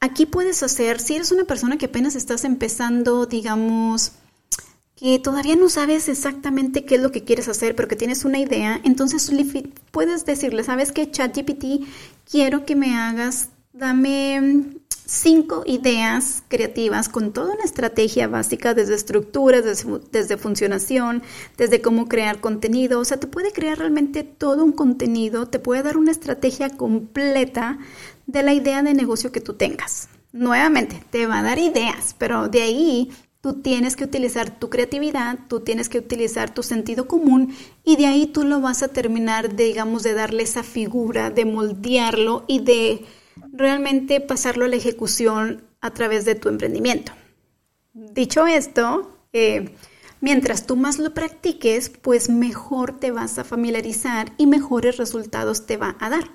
Aquí 0.00 0.26
puedes 0.26 0.62
hacer, 0.62 1.00
si 1.00 1.14
eres 1.14 1.32
una 1.32 1.44
persona 1.44 1.78
que 1.78 1.86
apenas 1.86 2.14
estás 2.14 2.44
empezando, 2.44 3.24
digamos, 3.24 4.12
que 4.96 5.18
todavía 5.18 5.56
no 5.56 5.70
sabes 5.70 6.10
exactamente 6.10 6.84
qué 6.84 6.96
es 6.96 7.00
lo 7.00 7.10
que 7.10 7.24
quieres 7.24 7.48
hacer, 7.48 7.74
pero 7.74 7.88
que 7.88 7.96
tienes 7.96 8.26
una 8.26 8.38
idea, 8.38 8.82
entonces 8.84 9.32
puedes 9.90 10.26
decirle, 10.26 10.62
¿sabes 10.62 10.92
qué? 10.92 11.10
ChatGPT, 11.10 11.86
quiero 12.30 12.66
que 12.66 12.76
me 12.76 12.94
hagas, 12.98 13.48
dame 13.72 14.76
cinco 15.06 15.62
ideas 15.66 16.42
creativas 16.48 17.08
con 17.08 17.32
toda 17.32 17.54
una 17.54 17.64
estrategia 17.64 18.28
básica 18.28 18.74
desde 18.74 18.94
estructuras, 18.94 19.64
desde, 20.10 20.36
funcionación, 20.36 21.22
desde 21.56 21.80
cómo 21.80 22.08
crear 22.08 22.40
contenido. 22.40 23.00
O 23.00 23.04
sea, 23.04 23.18
te 23.18 23.26
puede 23.26 23.52
crear 23.52 23.78
realmente 23.78 24.22
todo 24.24 24.64
un 24.64 24.72
contenido, 24.72 25.46
te 25.46 25.58
puede 25.58 25.82
dar 25.82 25.96
una 25.96 26.10
estrategia 26.12 26.70
completa 26.70 27.78
de 28.26 28.42
la 28.42 28.54
idea 28.54 28.82
de 28.82 28.94
negocio 28.94 29.32
que 29.32 29.40
tú 29.40 29.54
tengas. 29.54 30.08
Nuevamente, 30.32 31.02
te 31.10 31.26
va 31.26 31.38
a 31.38 31.42
dar 31.42 31.58
ideas, 31.58 32.16
pero 32.18 32.48
de 32.48 32.62
ahí 32.62 33.10
tú 33.40 33.60
tienes 33.60 33.94
que 33.94 34.04
utilizar 34.04 34.58
tu 34.58 34.70
creatividad, 34.70 35.38
tú 35.48 35.60
tienes 35.60 35.88
que 35.88 35.98
utilizar 35.98 36.54
tu 36.54 36.62
sentido 36.62 37.06
común 37.06 37.54
y 37.84 37.96
de 37.96 38.06
ahí 38.06 38.26
tú 38.26 38.42
lo 38.42 38.60
vas 38.60 38.82
a 38.82 38.88
terminar, 38.88 39.54
digamos, 39.54 40.02
de 40.02 40.14
darle 40.14 40.44
esa 40.44 40.62
figura, 40.62 41.30
de 41.30 41.44
moldearlo 41.44 42.44
y 42.48 42.60
de 42.60 43.04
realmente 43.52 44.20
pasarlo 44.20 44.64
a 44.64 44.68
la 44.68 44.76
ejecución 44.76 45.64
a 45.80 45.92
través 45.92 46.24
de 46.24 46.34
tu 46.34 46.48
emprendimiento. 46.48 47.12
Dicho 47.92 48.46
esto, 48.46 49.18
eh, 49.32 49.74
mientras 50.20 50.66
tú 50.66 50.76
más 50.76 50.98
lo 50.98 51.14
practiques, 51.14 51.90
pues 51.90 52.28
mejor 52.28 52.98
te 52.98 53.10
vas 53.10 53.38
a 53.38 53.44
familiarizar 53.44 54.32
y 54.38 54.46
mejores 54.46 54.96
resultados 54.96 55.66
te 55.66 55.76
va 55.76 55.96
a 56.00 56.10
dar. 56.10 56.30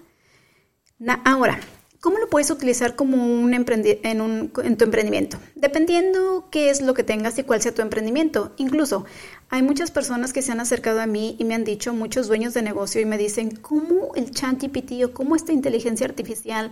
ahora, 1.25 1.59
¿cómo 1.99 2.17
lo 2.19 2.29
puedes 2.29 2.51
utilizar 2.51 2.95
como 2.95 3.17
un 3.17 3.53
en, 3.53 3.65
en 4.03 4.77
tu 4.77 4.83
emprendimiento? 4.85 5.37
Dependiendo 5.55 6.47
qué 6.51 6.69
es 6.69 6.81
lo 6.81 6.93
que 6.93 7.03
tengas 7.03 7.37
y 7.39 7.43
cuál 7.43 7.61
sea 7.61 7.73
tu 7.73 7.81
emprendimiento. 7.81 8.53
Incluso 8.57 9.05
hay 9.49 9.63
muchas 9.63 9.91
personas 9.91 10.31
que 10.31 10.41
se 10.41 10.51
han 10.51 10.59
acercado 10.59 11.01
a 11.01 11.07
mí 11.07 11.35
y 11.39 11.43
me 11.45 11.55
han 11.55 11.63
dicho, 11.63 11.93
muchos 11.93 12.27
dueños 12.27 12.53
de 12.53 12.61
negocio, 12.61 13.01
y 13.01 13.05
me 13.05 13.17
dicen, 13.17 13.55
¿cómo 13.55 14.13
el 14.15 14.31
chat 14.31 14.61
GPT 14.61 15.03
o 15.03 15.13
cómo 15.13 15.35
esta 15.35 15.51
inteligencia 15.51 16.05
artificial 16.05 16.71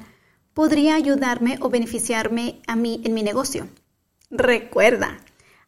podría 0.57 0.95
ayudarme 0.95 1.59
o 1.61 1.69
beneficiarme 1.69 2.61
a 2.65 2.75
mí 2.75 2.99
en 3.03 3.13
mi 3.13 3.21
negocio. 3.21 3.67
Recuerda, 4.31 5.19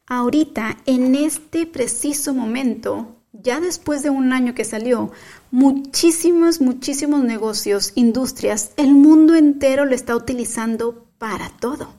ahorita, 0.07 0.77
en 0.87 1.13
este 1.13 1.67
preciso 1.67 2.33
momento, 2.33 3.21
ya 3.31 3.59
después 3.59 4.01
de 4.01 4.09
un 4.09 4.33
año 4.33 4.55
que 4.55 4.65
salió, 4.65 5.11
muchísimos, 5.51 6.59
muchísimos 6.59 7.23
negocios, 7.23 7.91
industrias, 7.93 8.71
el 8.77 8.95
mundo 8.95 9.35
entero 9.35 9.85
lo 9.85 9.93
está 9.93 10.15
utilizando 10.15 11.05
para 11.19 11.51
todo. 11.59 11.93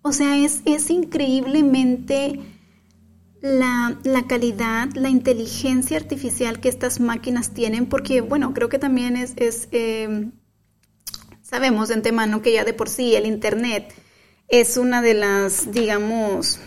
O 0.00 0.12
sea, 0.12 0.38
es, 0.38 0.62
es 0.64 0.88
increíblemente 0.88 2.40
la, 3.42 3.98
calidad, 4.26 4.88
la 4.94 5.10
inteligencia 5.10 5.98
artificial 5.98 6.58
que 6.58 6.70
estas 6.70 7.00
máquinas 7.00 7.50
tienen, 7.50 7.84
porque, 7.84 8.22
bueno, 8.22 8.54
creo 8.54 8.70
que 8.70 8.78
también 8.78 9.14
es, 9.14 9.34
eh, 9.72 10.30
Sabemos 11.44 11.88
de 11.88 11.94
antemano 11.94 12.40
que 12.40 12.54
ya 12.54 12.64
de 12.64 12.72
por 12.72 12.88
sí 12.88 13.14
el 13.14 13.26
Internet 13.26 13.92
es 14.48 14.78
una 14.78 15.02
de 15.02 15.12
las, 15.12 15.70
digamos, 15.72 16.58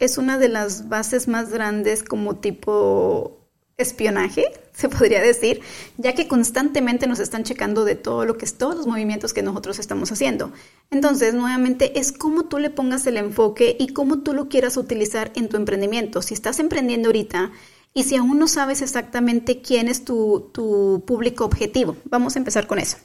es 0.00 0.18
una 0.18 0.38
de 0.38 0.50
las 0.50 0.90
bases 0.90 1.28
más 1.28 1.48
grandes 1.48 2.02
como 2.02 2.36
tipo 2.36 3.48
espionaje, 3.78 4.44
se 4.74 4.90
podría 4.90 5.22
decir, 5.22 5.62
ya 5.96 6.14
que 6.14 6.28
constantemente 6.28 7.06
nos 7.06 7.20
están 7.20 7.42
checando 7.42 7.86
de 7.86 7.94
todo 7.94 8.26
lo 8.26 8.36
que 8.36 8.44
es, 8.44 8.58
todos 8.58 8.76
los 8.76 8.86
movimientos 8.86 9.32
que 9.32 9.42
nosotros 9.42 9.78
estamos 9.78 10.12
haciendo. 10.12 10.52
Entonces, 10.90 11.32
nuevamente, 11.32 11.98
es 11.98 12.12
cómo 12.12 12.44
tú 12.44 12.58
le 12.58 12.68
pongas 12.68 13.06
el 13.06 13.16
enfoque 13.16 13.76
y 13.80 13.94
cómo 13.94 14.18
tú 14.18 14.34
lo 14.34 14.50
quieras 14.50 14.76
utilizar 14.76 15.32
en 15.36 15.48
tu 15.48 15.56
emprendimiento. 15.56 16.20
Si 16.20 16.34
estás 16.34 16.58
emprendiendo 16.58 17.08
ahorita 17.08 17.50
y 17.94 18.04
si 18.04 18.16
aún 18.16 18.38
no 18.38 18.46
sabes 18.46 18.82
exactamente 18.82 19.62
quién 19.62 19.88
es 19.88 20.04
tu, 20.04 20.50
tu 20.52 21.02
público 21.06 21.46
objetivo, 21.46 21.96
vamos 22.04 22.36
a 22.36 22.40
empezar 22.40 22.66
con 22.66 22.78
eso. 22.78 22.98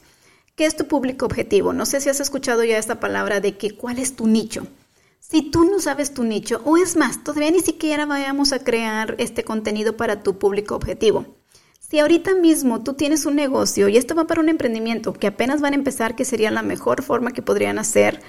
¿Qué 0.58 0.66
es 0.66 0.74
tu 0.74 0.88
público 0.88 1.24
objetivo? 1.24 1.72
No 1.72 1.86
sé 1.86 2.00
si 2.00 2.08
has 2.08 2.18
escuchado 2.18 2.64
ya 2.64 2.78
esta 2.78 2.98
palabra 2.98 3.38
de 3.38 3.56
que 3.56 3.76
cuál 3.76 4.00
es 4.00 4.16
tu 4.16 4.26
nicho. 4.26 4.66
Si 5.20 5.52
tú 5.52 5.62
no 5.62 5.78
sabes 5.78 6.14
tu 6.14 6.24
nicho, 6.24 6.62
o 6.64 6.76
es 6.76 6.96
más, 6.96 7.22
todavía 7.22 7.52
ni 7.52 7.60
siquiera 7.60 8.06
vayamos 8.06 8.52
a 8.52 8.58
crear 8.58 9.14
este 9.18 9.44
contenido 9.44 9.96
para 9.96 10.24
tu 10.24 10.36
público 10.40 10.74
objetivo. 10.74 11.37
Si 11.90 12.00
ahorita 12.00 12.34
mismo 12.34 12.82
tú 12.82 12.92
tienes 12.92 13.24
un 13.24 13.34
negocio 13.34 13.88
y 13.88 13.96
esto 13.96 14.14
va 14.14 14.26
para 14.26 14.42
un 14.42 14.50
emprendimiento 14.50 15.14
que 15.14 15.26
apenas 15.26 15.62
van 15.62 15.72
a 15.72 15.76
empezar, 15.76 16.14
que 16.16 16.26
sería 16.26 16.50
la 16.50 16.60
mejor 16.60 17.02
forma 17.02 17.32
que 17.32 17.40
podrían 17.40 17.78
hacer, 17.78 18.20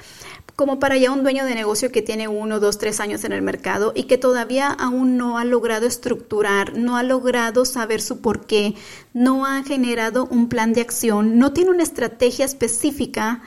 como 0.55 0.79
para 0.79 0.95
ya 0.95 1.11
un 1.11 1.23
dueño 1.23 1.43
de 1.43 1.55
negocio 1.55 1.91
que 1.91 2.01
tiene 2.01 2.29
uno, 2.29 2.61
dos, 2.61 2.77
tres 2.77 3.01
años 3.01 3.25
en 3.25 3.33
el 3.33 3.41
mercado 3.41 3.91
y 3.93 4.03
que 4.03 4.17
todavía 4.17 4.69
aún 4.69 5.17
no 5.17 5.37
ha 5.37 5.43
logrado 5.43 5.87
estructurar, 5.87 6.77
no 6.77 6.95
ha 6.95 7.03
logrado 7.03 7.65
saber 7.65 7.99
su 7.99 8.21
porqué, 8.21 8.75
no 9.13 9.45
ha 9.45 9.61
generado 9.63 10.25
un 10.31 10.47
plan 10.47 10.71
de 10.71 10.79
acción, 10.79 11.37
no 11.37 11.51
tiene 11.51 11.71
una 11.71 11.83
estrategia 11.83 12.45
específica 12.45 13.41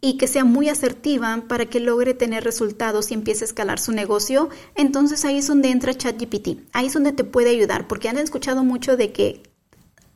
y 0.00 0.16
que 0.16 0.28
sea 0.28 0.44
muy 0.44 0.70
asertiva 0.70 1.44
para 1.46 1.66
que 1.66 1.80
logre 1.80 2.14
tener 2.14 2.42
resultados 2.42 3.10
y 3.10 3.14
empiece 3.14 3.44
a 3.44 3.48
escalar 3.48 3.80
su 3.80 3.92
negocio, 3.92 4.48
entonces 4.76 5.26
ahí 5.26 5.36
es 5.36 5.46
donde 5.46 5.68
entra 5.68 5.92
ChatGPT. 5.92 6.60
Ahí 6.72 6.86
es 6.86 6.94
donde 6.94 7.12
te 7.12 7.24
puede 7.24 7.50
ayudar, 7.50 7.86
porque 7.86 8.08
han 8.08 8.16
escuchado 8.16 8.64
mucho 8.64 8.96
de 8.96 9.12
que 9.12 9.42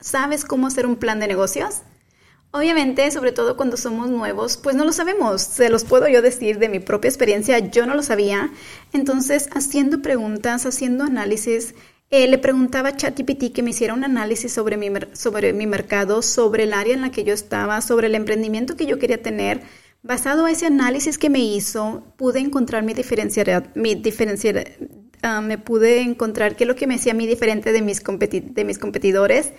sabes 0.02 0.44
cómo 0.44 0.66
hacer 0.66 0.86
un 0.86 0.96
plan 0.96 1.20
de 1.20 1.28
negocios. 1.28 1.82
Obviamente, 2.50 3.10
sobre 3.10 3.32
todo 3.32 3.56
cuando 3.56 3.78
somos 3.78 4.10
nuevos, 4.10 4.58
pues 4.58 4.76
no 4.76 4.84
lo 4.84 4.92
sabemos. 4.92 5.40
Se 5.40 5.70
los 5.70 5.84
puedo 5.84 6.06
yo 6.08 6.20
decir 6.20 6.58
de 6.58 6.68
mi 6.68 6.80
propia 6.80 7.08
experiencia, 7.08 7.58
yo 7.58 7.86
no 7.86 7.94
lo 7.94 8.02
sabía. 8.02 8.50
Entonces, 8.92 9.48
haciendo 9.54 10.02
preguntas, 10.02 10.66
haciendo 10.66 11.04
análisis, 11.04 11.74
eh, 12.10 12.28
le 12.28 12.36
preguntaba 12.36 12.90
a 12.90 12.96
ChatGPT 12.96 13.54
que 13.54 13.62
me 13.62 13.70
hiciera 13.70 13.94
un 13.94 14.04
análisis 14.04 14.52
sobre 14.52 14.76
mi, 14.76 14.90
sobre 15.14 15.54
mi 15.54 15.66
mercado, 15.66 16.20
sobre 16.20 16.64
el 16.64 16.74
área 16.74 16.92
en 16.92 17.00
la 17.00 17.10
que 17.10 17.24
yo 17.24 17.32
estaba, 17.32 17.80
sobre 17.80 18.08
el 18.08 18.14
emprendimiento 18.14 18.76
que 18.76 18.84
yo 18.84 18.98
quería 18.98 19.22
tener. 19.22 19.62
Basado 20.02 20.44
a 20.44 20.50
ese 20.50 20.66
análisis 20.66 21.16
que 21.16 21.30
me 21.30 21.38
hizo, 21.38 22.12
pude 22.18 22.40
encontrar 22.40 22.82
mi 22.82 22.92
diferencial, 22.92 23.70
mi 23.74 23.94
diferencial 23.94 24.62
ah, 25.22 25.40
me 25.40 25.56
pude 25.56 26.00
encontrar 26.02 26.54
qué 26.56 26.64
es 26.64 26.68
lo 26.68 26.76
que 26.76 26.86
me 26.86 26.96
hacía 26.96 27.12
a 27.12 27.14
mí 27.14 27.26
diferente 27.26 27.72
de 27.72 27.80
mis, 27.80 28.02
de 28.02 28.64
mis 28.64 28.78
competidores 28.78 29.52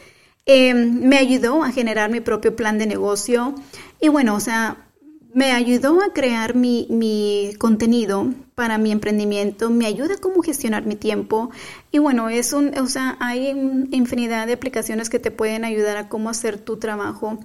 Em, 0.46 1.08
me 1.08 1.18
ayudó 1.18 1.64
a 1.64 1.72
generar 1.72 2.10
mi 2.12 2.20
propio 2.20 2.56
plan 2.56 2.78
de 2.78 2.86
negocio 2.86 3.56
y 4.02 4.10
bueno, 4.10 4.36
o 4.36 4.40
sea, 4.42 4.90
me 5.34 5.52
ayudó 5.52 6.02
a 6.02 6.12
crear 6.14 6.54
mi, 6.54 6.86
mi, 6.90 7.54
contenido 7.60 8.28
para 8.54 8.78
mi 8.78 8.92
emprendimiento, 8.92 9.70
me 9.70 9.86
ayuda 9.86 10.16
a 10.16 10.20
cómo 10.20 10.42
gestionar 10.44 10.86
mi 10.86 10.96
tiempo 10.96 11.50
y 11.92 12.00
bueno, 12.00 12.30
es 12.30 12.52
un, 12.52 12.78
o 12.78 12.88
sea, 12.88 13.18
hay 13.22 13.48
infinidad 13.92 14.46
de 14.46 14.54
aplicaciones 14.54 15.10
que 15.10 15.20
te 15.20 15.32
pueden 15.32 15.64
ayudar 15.64 15.96
a 15.96 16.10
cómo 16.10 16.30
hacer 16.30 16.60
tu 16.60 16.78
trabajo 16.78 17.40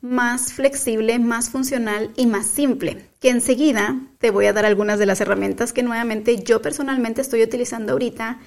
más 0.00 0.52
flexible, 0.52 1.18
más 1.18 1.50
funcional 1.50 2.10
y 2.16 2.26
más 2.26 2.46
simple. 2.46 3.06
Que 3.20 3.28
enseguida 3.30 4.00
te 4.18 4.30
voy 4.30 4.46
a 4.46 4.52
dar 4.52 4.64
algunas 4.64 4.98
de 4.98 5.06
las 5.06 5.20
herramientas 5.20 5.72
que 5.72 5.82
nuevamente 5.82 6.42
yo 6.42 6.62
personalmente 6.62 7.20
estoy 7.20 7.42
utilizando 7.42 7.92
ahorita 7.92 8.40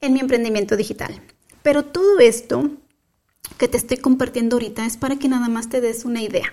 en 0.00 0.12
mi 0.12 0.20
emprendimiento 0.20 0.76
digital. 0.76 1.20
Pero 1.62 1.84
todo 1.84 2.18
esto 2.20 2.70
que 3.56 3.68
te 3.68 3.76
estoy 3.76 3.98
compartiendo 3.98 4.56
ahorita 4.56 4.86
es 4.86 4.96
para 4.96 5.16
que 5.16 5.28
nada 5.28 5.48
más 5.48 5.68
te 5.68 5.80
des 5.80 6.04
una 6.04 6.22
idea. 6.22 6.52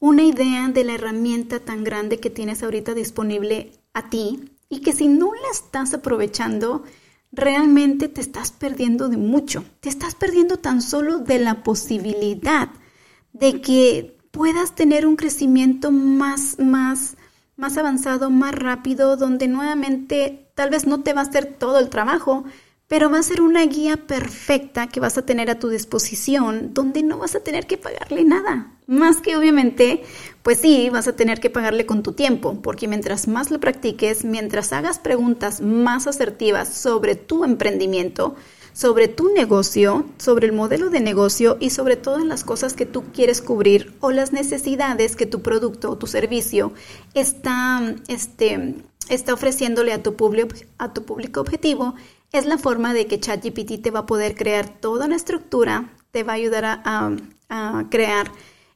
Una 0.00 0.22
idea 0.22 0.68
de 0.68 0.84
la 0.84 0.94
herramienta 0.94 1.60
tan 1.60 1.82
grande 1.82 2.20
que 2.20 2.30
tienes 2.30 2.62
ahorita 2.62 2.94
disponible 2.94 3.72
a 3.94 4.10
ti 4.10 4.52
y 4.68 4.80
que 4.80 4.92
si 4.92 5.08
no 5.08 5.32
la 5.34 5.50
estás 5.52 5.94
aprovechando, 5.94 6.84
realmente 7.32 8.08
te 8.08 8.20
estás 8.20 8.52
perdiendo 8.52 9.08
de 9.08 9.16
mucho. 9.16 9.64
Te 9.80 9.88
estás 9.88 10.14
perdiendo 10.14 10.58
tan 10.58 10.82
solo 10.82 11.18
de 11.18 11.38
la 11.38 11.62
posibilidad 11.62 12.68
de 13.32 13.60
que 13.60 14.18
puedas 14.30 14.74
tener 14.74 15.06
un 15.06 15.16
crecimiento 15.16 15.90
más, 15.90 16.58
más, 16.58 17.16
más 17.56 17.76
avanzado, 17.76 18.30
más 18.30 18.54
rápido, 18.54 19.16
donde 19.16 19.48
nuevamente 19.48 20.50
tal 20.54 20.70
vez 20.70 20.86
no 20.86 21.02
te 21.02 21.12
va 21.12 21.22
a 21.22 21.24
hacer 21.24 21.56
todo 21.58 21.78
el 21.78 21.88
trabajo, 21.88 22.44
pero 22.88 23.10
va 23.10 23.18
a 23.18 23.22
ser 23.22 23.42
una 23.42 23.64
guía 23.66 23.98
perfecta 23.98 24.88
que 24.88 24.98
vas 24.98 25.18
a 25.18 25.26
tener 25.26 25.50
a 25.50 25.58
tu 25.58 25.68
disposición, 25.68 26.72
donde 26.72 27.02
no 27.02 27.18
vas 27.18 27.36
a 27.36 27.40
tener 27.40 27.66
que 27.66 27.76
pagarle 27.76 28.24
nada. 28.24 28.72
Más 28.86 29.18
que 29.18 29.36
obviamente, 29.36 30.02
pues 30.42 30.60
sí, 30.60 30.88
vas 30.88 31.06
a 31.06 31.14
tener 31.14 31.38
que 31.38 31.50
pagarle 31.50 31.84
con 31.84 32.02
tu 32.02 32.14
tiempo, 32.14 32.62
porque 32.62 32.88
mientras 32.88 33.28
más 33.28 33.50
lo 33.50 33.60
practiques, 33.60 34.24
mientras 34.24 34.72
hagas 34.72 34.98
preguntas 34.98 35.60
más 35.60 36.06
asertivas 36.06 36.72
sobre 36.72 37.14
tu 37.14 37.44
emprendimiento, 37.44 38.34
sobre 38.72 39.08
tu 39.08 39.34
negocio, 39.34 40.06
sobre 40.16 40.46
el 40.46 40.54
modelo 40.54 40.88
de 40.88 41.00
negocio 41.00 41.58
y 41.60 41.70
sobre 41.70 41.96
todas 41.96 42.24
las 42.24 42.42
cosas 42.42 42.72
que 42.72 42.86
tú 42.86 43.04
quieres 43.12 43.42
cubrir 43.42 43.92
o 44.00 44.12
las 44.12 44.32
necesidades 44.32 45.14
que 45.14 45.26
tu 45.26 45.42
producto 45.42 45.90
o 45.90 45.98
tu 45.98 46.06
servicio 46.06 46.72
está, 47.12 47.96
este, 48.06 48.76
está 49.10 49.34
ofreciéndole 49.34 49.92
a 49.92 50.02
tu, 50.02 50.16
a 50.78 50.94
tu 50.94 51.04
público 51.04 51.40
objetivo, 51.40 51.94
es 52.32 52.46
la 52.46 52.58
forma 52.58 52.94
de 52.94 53.06
que 53.06 53.20
ChatGPT 53.20 53.82
te 53.82 53.90
va 53.90 54.00
a 54.00 54.06
poder 54.06 54.34
crear 54.34 54.68
toda 54.68 55.06
una 55.06 55.16
estructura, 55.16 55.92
te 56.10 56.22
va 56.22 56.32
a 56.32 56.36
ayudar 56.36 56.64
a, 56.64 57.16
crear 57.90 58.30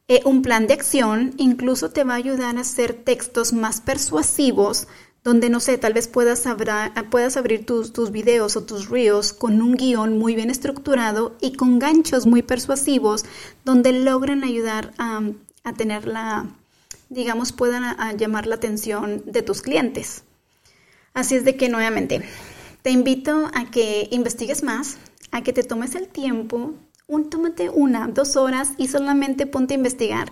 eh, 0.09 0.23
un 0.25 0.43
plan 0.43 0.67
de 0.67 0.75
acción, 0.75 1.35
incluso 1.37 1.91
te 1.91 2.05
va 2.05 2.15
a 2.15 2.17
ayudar 2.17 2.57
a 2.57 2.61
hacer 2.61 2.95
textos 2.95 3.53
más 3.53 3.81
persuasivos, 3.81 4.89
donde 5.25 5.51
no 5.51 5.61
sé, 5.61 5.79
tal 5.79 5.93
vez 5.93 6.09
puedas, 6.09 6.47
abrir 6.47 7.67
tus, 7.67 8.11
videos 8.11 8.57
o 8.57 8.65
tus 8.65 8.89
reels 8.89 9.33
con 9.33 9.61
un 9.61 9.75
guion 9.75 10.19
muy 10.19 10.35
bien 10.35 10.51
estructurado 10.51 11.37
y 11.41 11.55
con 11.55 11.79
ganchos 11.79 12.27
muy 12.27 12.43
persuasivos, 12.43 13.25
donde 13.65 13.93
logran 13.93 14.43
ayudar 14.43 14.93
a 14.99 15.73
tener 15.75 16.07
la, 16.07 16.47
digamos, 17.09 17.53
puedan 17.53 18.17
llamar 18.17 18.47
la 18.47 18.57
atención 18.57 19.23
de 19.27 19.43
tus 19.43 19.63
clientes. 19.63 20.25
Así 21.15 21.37
es 21.37 21.45
de 21.45 21.57
que 21.57 21.69
nuevamente 21.69 22.23
te 22.83 22.91
invito 22.91 23.49
a 23.55 23.71
que 23.71 24.09
investigues 24.11 24.63
más, 24.63 24.99
a 25.31 25.43
que 25.43 25.53
te 25.53 25.63
tomes 25.63 25.95
el 25.95 26.09
tiempo, 26.09 26.75
un, 27.07 27.31
tómate 27.31 27.71
una, 27.71 28.09
dos 28.09 28.37
horas 28.37 28.73
y 28.77 28.89
solamente 28.89 29.47
ponte 29.47 29.75
a 29.75 29.77
investigar, 29.77 30.31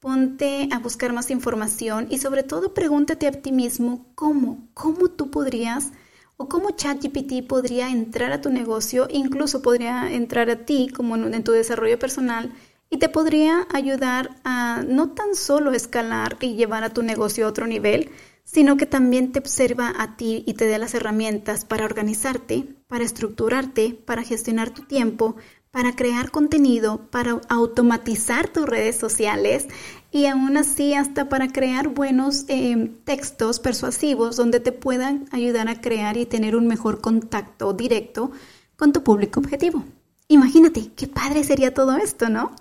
ponte 0.00 0.68
a 0.72 0.78
buscar 0.80 1.12
más 1.12 1.30
información 1.30 2.08
y 2.10 2.18
sobre 2.18 2.42
todo 2.42 2.74
pregúntate 2.74 3.26
a 3.26 3.32
ti 3.32 3.52
mismo 3.52 4.06
cómo, 4.14 4.68
cómo 4.74 5.08
tú 5.08 5.30
podrías 5.30 5.92
o 6.36 6.48
cómo 6.48 6.70
ChatGPT 6.70 7.46
podría 7.46 7.90
entrar 7.90 8.32
a 8.32 8.40
tu 8.40 8.50
negocio, 8.50 9.06
incluso 9.10 9.62
podría 9.62 10.12
entrar 10.12 10.50
a 10.50 10.64
ti 10.64 10.88
como 10.94 11.16
en 11.16 11.44
tu 11.44 11.52
desarrollo 11.52 11.98
personal 11.98 12.52
y 12.90 12.98
te 12.98 13.08
podría 13.08 13.66
ayudar 13.72 14.36
a 14.44 14.82
no 14.86 15.10
tan 15.10 15.34
solo 15.34 15.72
escalar 15.72 16.36
y 16.40 16.54
llevar 16.54 16.84
a 16.84 16.92
tu 16.92 17.02
negocio 17.02 17.46
a 17.46 17.48
otro 17.48 17.66
nivel, 17.66 18.10
sino 18.44 18.76
que 18.76 18.86
también 18.86 19.32
te 19.32 19.40
observa 19.40 19.92
a 19.98 20.16
ti 20.16 20.44
y 20.46 20.54
te 20.54 20.66
dé 20.66 20.78
las 20.78 20.94
herramientas 20.94 21.64
para 21.64 21.84
organizarte, 21.84 22.66
para 22.86 23.04
estructurarte, 23.04 23.98
para 24.04 24.22
gestionar 24.22 24.70
tu 24.70 24.82
tiempo, 24.82 25.36
para 25.70 25.96
crear 25.96 26.30
contenido, 26.30 27.08
para 27.10 27.40
automatizar 27.48 28.48
tus 28.48 28.64
redes 28.64 28.96
sociales 28.96 29.66
y 30.12 30.26
aún 30.26 30.56
así 30.56 30.94
hasta 30.94 31.28
para 31.28 31.48
crear 31.48 31.88
buenos 31.88 32.44
eh, 32.46 32.92
textos 33.04 33.58
persuasivos 33.58 34.36
donde 34.36 34.60
te 34.60 34.70
puedan 34.70 35.26
ayudar 35.32 35.68
a 35.68 35.80
crear 35.80 36.16
y 36.16 36.26
tener 36.26 36.54
un 36.54 36.68
mejor 36.68 37.00
contacto 37.00 37.72
directo 37.72 38.30
con 38.76 38.92
tu 38.92 39.02
público 39.02 39.40
objetivo. 39.40 39.84
Imagínate, 40.28 40.92
qué 40.94 41.08
padre 41.08 41.42
sería 41.42 41.74
todo 41.74 41.96
esto, 41.96 42.28
¿no? 42.28 42.52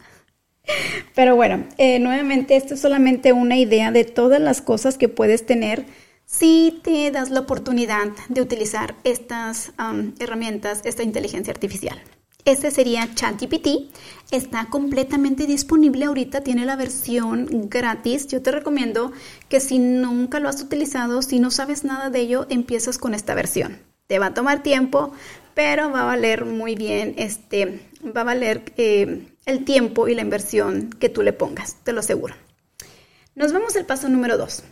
Pero 1.16 1.36
bueno, 1.36 1.66
eh, 1.78 2.00
nuevamente 2.00 2.56
esto 2.56 2.74
es 2.74 2.82
solamente 2.82 3.34
una 3.34 3.58
idea 3.58 3.92
de 3.92 4.04
todas 4.04 4.42
las 4.42 4.62
cosas 4.62 4.98
que 4.98 5.10
puedes 5.10 5.46
tener 5.46 5.86
si 6.26 6.80
te 6.84 7.12
das 7.12 7.30
la 7.30 7.42
oportunidad 7.42 8.08
de 8.30 8.42
utilizar 8.42 8.96
estas 9.04 9.74
herramientas, 10.20 10.82
esta 10.84 11.04
inteligencia 11.04 11.52
artificial. 11.52 12.02
Este 12.46 12.72
sería 12.72 13.14
ChatGPT. 13.14 13.94
Está 14.32 14.66
completamente 14.70 15.46
disponible 15.46 16.06
ahorita, 16.06 16.42
tiene 16.42 16.66
la 16.66 16.76
versión 16.76 17.70
gratis. 17.70 18.28
Yo 18.28 18.42
te 18.42 18.52
recomiendo 18.52 19.14
que 19.48 19.60
si 19.60 19.80
nunca 19.80 20.40
lo 20.40 20.50
has 20.50 20.62
utilizado, 20.62 21.22
si 21.22 21.40
no 21.40 21.52
sabes 21.52 21.84
nada 21.84 22.10
de 22.10 22.20
ello, 22.20 22.48
empiezas 22.50 22.98
con 22.98 23.14
esta 23.14 23.36
versión. 23.36 23.80
Te 24.08 24.20
va 24.20 24.28
a 24.28 24.34
tomar 24.34 24.64
tiempo, 24.64 25.14
pero 25.54 25.92
va 25.92 26.02
a 26.02 26.06
valer 26.06 26.46
muy 26.46 26.76
bien, 26.76 27.14
este, 27.18 27.80
va 28.04 28.22
a 28.22 28.26
valer 28.26 28.74
eh, 28.76 29.33
el 29.46 29.66
tiempo 29.66 30.08
y 30.08 30.16
la 30.16 30.22
inversión 30.22 30.90
que 31.00 31.10
tú 31.10 31.22
le 31.22 31.34
pongas, 31.34 31.76
te 31.84 31.94
lo 31.94 32.00
aseguro. 32.00 32.36
Nos 33.36 33.52
vamos 33.52 33.76
al 33.76 33.86
paso 33.86 34.10
número 34.10 34.38
dos. 34.38 34.64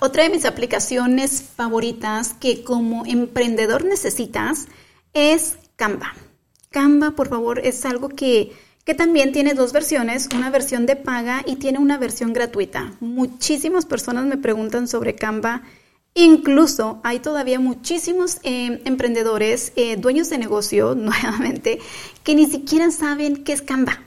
Otra 0.00 0.24
de 0.24 0.30
mis 0.30 0.44
aplicaciones 0.44 1.42
favoritas 1.42 2.34
que 2.34 2.62
como 2.62 3.04
emprendedor 3.06 3.84
necesitas 3.84 4.66
es 5.12 5.58
Canva. 5.76 6.14
Canva, 6.70 7.12
por 7.12 7.28
favor, 7.28 7.60
es 7.60 7.84
algo 7.84 8.08
que, 8.08 8.52
que 8.84 8.94
también 8.94 9.32
tiene 9.32 9.54
dos 9.54 9.72
versiones, 9.72 10.28
una 10.34 10.50
versión 10.50 10.86
de 10.86 10.96
paga 10.96 11.42
y 11.46 11.56
tiene 11.56 11.78
una 11.78 11.98
versión 11.98 12.32
gratuita. 12.32 12.92
Muchísimas 13.00 13.86
personas 13.86 14.26
me 14.26 14.36
preguntan 14.36 14.86
sobre 14.86 15.14
Canva 15.14 15.62
Incluso 16.20 16.98
hay 17.04 17.20
todavía 17.20 17.60
muchísimos 17.60 18.38
eh, 18.42 18.82
emprendedores, 18.84 19.72
eh, 19.76 19.96
dueños 19.96 20.28
de 20.28 20.38
negocio, 20.38 20.94
nuevamente, 20.96 21.78
que 22.24 22.34
ni 22.34 22.46
siquiera 22.46 22.90
saben 22.90 23.44
qué 23.44 23.52
es 23.52 23.62
Canva. 23.62 24.00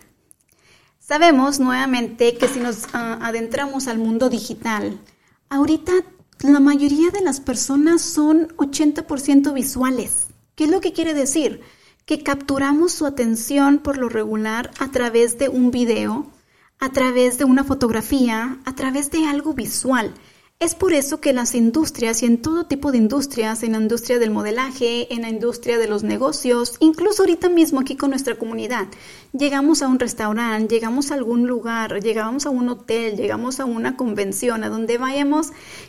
Sabemos 0.99 1.61
nuevamente 1.61 2.35
que 2.35 2.49
si 2.49 2.59
nos 2.59 2.87
ah, 2.91 3.17
adentramos 3.21 3.87
al 3.87 3.97
mundo 3.97 4.29
digital, 4.29 4.99
ahorita 5.47 5.93
la 6.41 6.59
mayoría 6.59 7.11
de 7.11 7.21
las 7.21 7.39
personas 7.39 8.01
son 8.01 8.49
80% 8.57 9.53
visuales. 9.53 10.27
¿Qué 10.55 10.65
es 10.65 10.69
lo 10.69 10.81
que 10.81 10.91
quiere 10.91 11.13
decir? 11.13 11.61
Que 12.05 12.23
capturamos 12.23 12.91
su 12.91 13.05
atención 13.05 13.77
por 13.79 13.97
lo 13.97 14.09
regular 14.09 14.69
a 14.79 14.91
través 14.91 15.37
de 15.37 15.47
un 15.47 15.71
video, 15.71 16.29
a 16.77 16.91
través 16.91 17.37
de 17.37 17.45
una 17.45 17.63
fotografía, 17.63 18.59
a 18.65 18.75
través 18.75 19.11
de 19.11 19.27
algo 19.27 19.53
visual. 19.53 20.13
Es 20.61 20.75
por 20.75 20.93
eso 20.93 21.19
que 21.21 21.33
las 21.33 21.55
industrias 21.55 22.21
y 22.21 22.27
en 22.27 22.39
todo 22.39 22.67
tipo 22.67 22.91
de 22.91 22.99
industrias, 22.99 23.63
en 23.63 23.71
la 23.71 23.79
industria 23.79 24.19
del 24.19 24.29
modelaje, 24.29 25.11
en 25.11 25.23
la 25.23 25.29
industria 25.29 25.79
de 25.79 25.87
los 25.87 26.03
negocios, 26.03 26.75
incluso 26.79 27.23
ahorita 27.23 27.49
mismo 27.49 27.79
aquí 27.79 27.95
con 27.95 28.11
nuestra 28.11 28.35
comunidad, 28.35 28.85
llegamos 29.33 29.81
a 29.81 29.87
un 29.87 29.97
restaurante, 29.97 30.75
llegamos 30.75 31.09
a 31.09 31.15
algún 31.15 31.47
lugar, 31.47 32.03
llegamos 32.03 32.45
a 32.45 32.51
un 32.51 32.69
hotel, 32.69 33.15
llegamos 33.15 33.59
a 33.59 33.65
una 33.65 33.97
convención, 33.97 34.63
a 34.63 34.69
donde 34.69 34.99
vayamos, 34.99 35.47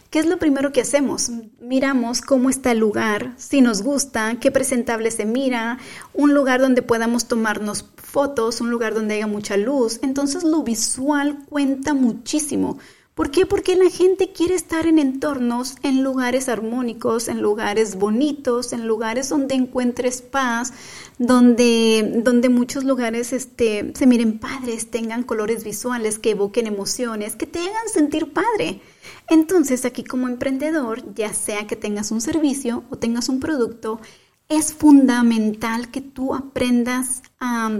¿qué 0.08 0.20
es 0.20 0.24
lo 0.24 0.38
primero 0.38 0.72
que 0.72 0.80
hacemos? 0.80 1.30
Miramos 1.60 2.22
cómo 2.22 2.48
está 2.48 2.72
el 2.72 2.78
lugar, 2.78 3.34
si 3.36 3.60
nos 3.60 3.82
gusta, 3.82 4.40
qué 4.40 4.50
presentable 4.50 5.10
se 5.10 5.26
mira, 5.26 5.80
un 6.14 6.32
lugar 6.32 6.62
donde 6.62 6.80
podamos 6.80 7.28
tomarnos 7.28 7.84
fotos, 7.96 8.62
un 8.62 8.70
lugar 8.70 8.94
donde 8.94 9.16
haya 9.16 9.26
mucha 9.26 9.58
luz. 9.58 10.00
Entonces 10.02 10.44
lo 10.44 10.62
visual 10.62 11.40
cuenta 11.50 11.92
muchísimo 11.92 12.78
¿Por 13.14 13.30
qué? 13.30 13.44
Porque 13.44 13.76
la 13.76 13.90
gente 13.90 14.32
quiere 14.32 14.54
estar 14.54 14.86
en 14.86 14.98
entornos, 14.98 15.76
en 15.82 16.02
lugares 16.02 16.48
armónicos, 16.48 17.28
en 17.28 17.42
lugares 17.42 17.96
bonitos, 17.96 18.72
en 18.72 18.86
lugares 18.86 19.28
donde 19.28 19.54
encuentres 19.54 20.22
paz, 20.22 20.72
donde, 21.18 22.22
donde 22.24 22.48
muchos 22.48 22.84
lugares 22.84 23.34
este, 23.34 23.92
se 23.94 24.06
miren 24.06 24.38
padres, 24.38 24.90
tengan 24.90 25.24
colores 25.24 25.62
visuales 25.62 26.18
que 26.18 26.30
evoquen 26.30 26.66
emociones, 26.66 27.36
que 27.36 27.46
te 27.46 27.58
hagan 27.58 27.88
sentir 27.92 28.32
padre. 28.32 28.80
Entonces 29.28 29.84
aquí 29.84 30.04
como 30.04 30.26
emprendedor, 30.26 31.14
ya 31.14 31.34
sea 31.34 31.66
que 31.66 31.76
tengas 31.76 32.12
un 32.12 32.22
servicio 32.22 32.84
o 32.88 32.96
tengas 32.96 33.28
un 33.28 33.40
producto, 33.40 34.00
es 34.48 34.72
fundamental 34.72 35.90
que 35.90 36.00
tú 36.00 36.34
aprendas 36.34 37.22
a 37.40 37.78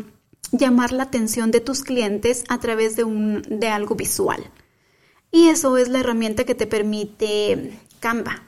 llamar 0.53 0.93
la 0.93 1.05
atención 1.05 1.51
de 1.51 1.61
tus 1.61 1.85
clientes 1.85 2.45
a 2.51 2.59
través 2.61 2.97
de, 2.97 3.05
un, 3.05 3.41
de 3.49 3.69
algo 3.69 3.95
visual. 3.95 4.45
Y 5.33 5.49
eso 5.49 5.79
es 5.79 5.89
la 5.89 6.01
herramienta 6.01 6.45
que 6.45 6.55
te 6.55 6.67
permite 6.67 7.79
Canva. 8.01 8.43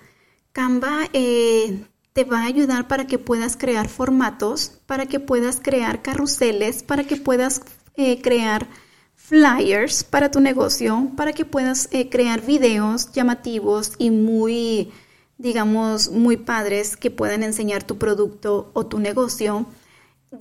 Canva 0.52 1.08
eh, 1.14 1.82
te 2.12 2.24
va 2.24 2.40
a 2.40 2.44
ayudar 2.44 2.86
para 2.88 3.06
que 3.06 3.18
puedas 3.18 3.56
crear 3.56 3.88
formatos, 3.88 4.80
para 4.84 5.06
que 5.06 5.18
puedas 5.18 5.60
crear 5.60 6.02
carruseles, 6.02 6.82
para 6.82 7.04
que 7.04 7.16
puedas 7.16 7.62
eh, 7.96 8.20
crear 8.20 8.68
flyers 9.16 10.04
para 10.04 10.30
tu 10.30 10.40
negocio, 10.40 11.10
para 11.16 11.32
que 11.32 11.46
puedas 11.46 11.88
eh, 11.90 12.10
crear 12.10 12.42
videos 12.42 13.10
llamativos 13.12 13.92
y 13.98 14.10
muy, 14.10 14.92
digamos, 15.38 16.10
muy 16.10 16.36
padres 16.36 16.98
que 16.98 17.10
puedan 17.10 17.42
enseñar 17.42 17.82
tu 17.82 17.96
producto 17.96 18.70
o 18.74 18.84
tu 18.84 18.98
negocio. 18.98 19.64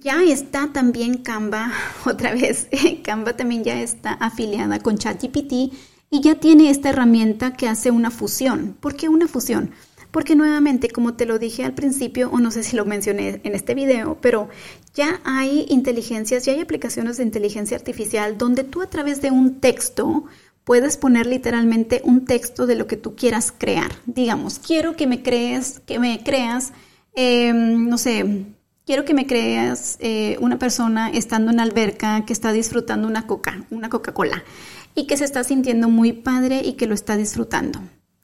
Ya 0.01 0.21
está 0.21 0.73
también 0.73 1.19
Canva, 1.19 1.71
otra 2.05 2.33
vez, 2.33 2.67
Canva 3.03 3.37
también 3.37 3.63
ya 3.63 3.81
está 3.81 4.11
afiliada 4.11 4.79
con 4.79 4.97
ChatGPT 4.97 5.73
y 6.13 6.21
ya 6.21 6.35
tiene 6.35 6.69
esta 6.69 6.89
herramienta 6.89 7.53
que 7.53 7.67
hace 7.67 7.89
una 7.89 8.11
fusión. 8.11 8.77
¿Por 8.79 8.95
qué 8.95 9.09
una 9.09 9.27
fusión? 9.27 9.71
Porque 10.11 10.35
nuevamente, 10.35 10.91
como 10.91 11.15
te 11.15 11.25
lo 11.25 11.39
dije 11.39 11.63
al 11.63 11.73
principio, 11.73 12.29
o 12.31 12.39
no 12.39 12.51
sé 12.51 12.61
si 12.61 12.75
lo 12.75 12.85
mencioné 12.85 13.41
en 13.43 13.55
este 13.55 13.73
video, 13.73 14.19
pero 14.21 14.47
ya 14.93 15.21
hay 15.23 15.65
inteligencias, 15.69 16.45
ya 16.45 16.53
hay 16.53 16.59
aplicaciones 16.59 17.17
de 17.17 17.23
inteligencia 17.23 17.75
artificial 17.75 18.37
donde 18.37 18.63
tú 18.63 18.83
a 18.83 18.91
través 18.91 19.23
de 19.23 19.31
un 19.31 19.59
texto 19.59 20.25
puedes 20.63 20.97
poner 20.97 21.25
literalmente 21.25 22.03
un 22.05 22.25
texto 22.25 22.67
de 22.67 22.75
lo 22.75 22.85
que 22.85 22.95
tú 22.95 23.15
quieras 23.15 23.51
crear. 23.51 23.91
Digamos, 24.05 24.59
quiero 24.59 24.95
que 24.95 25.07
me 25.07 25.23
crees, 25.23 25.79
que 25.87 25.97
me 25.97 26.21
creas, 26.23 26.73
em, 27.15 27.89
no 27.89 27.97
sé, 27.97 28.45
quiero 28.85 29.03
que 29.03 29.15
me 29.15 29.25
creas 29.25 29.97
eh, 29.99 30.37
una 30.41 30.59
persona 30.59 31.09
estando 31.09 31.49
en 31.49 31.57
la 31.57 31.63
alberca 31.63 32.23
que 32.23 32.33
está 32.33 32.53
disfrutando 32.53 33.07
una 33.07 33.25
coca, 33.25 33.65
una 33.71 33.89
Coca-Cola 33.89 34.43
y 34.95 35.07
que 35.07 35.17
se 35.17 35.25
está 35.25 35.43
sintiendo 35.43 35.89
muy 35.89 36.13
padre 36.13 36.61
y 36.63 36.73
que 36.73 36.87
lo 36.87 36.93
está 36.93 37.17
disfrutando. 37.17 37.79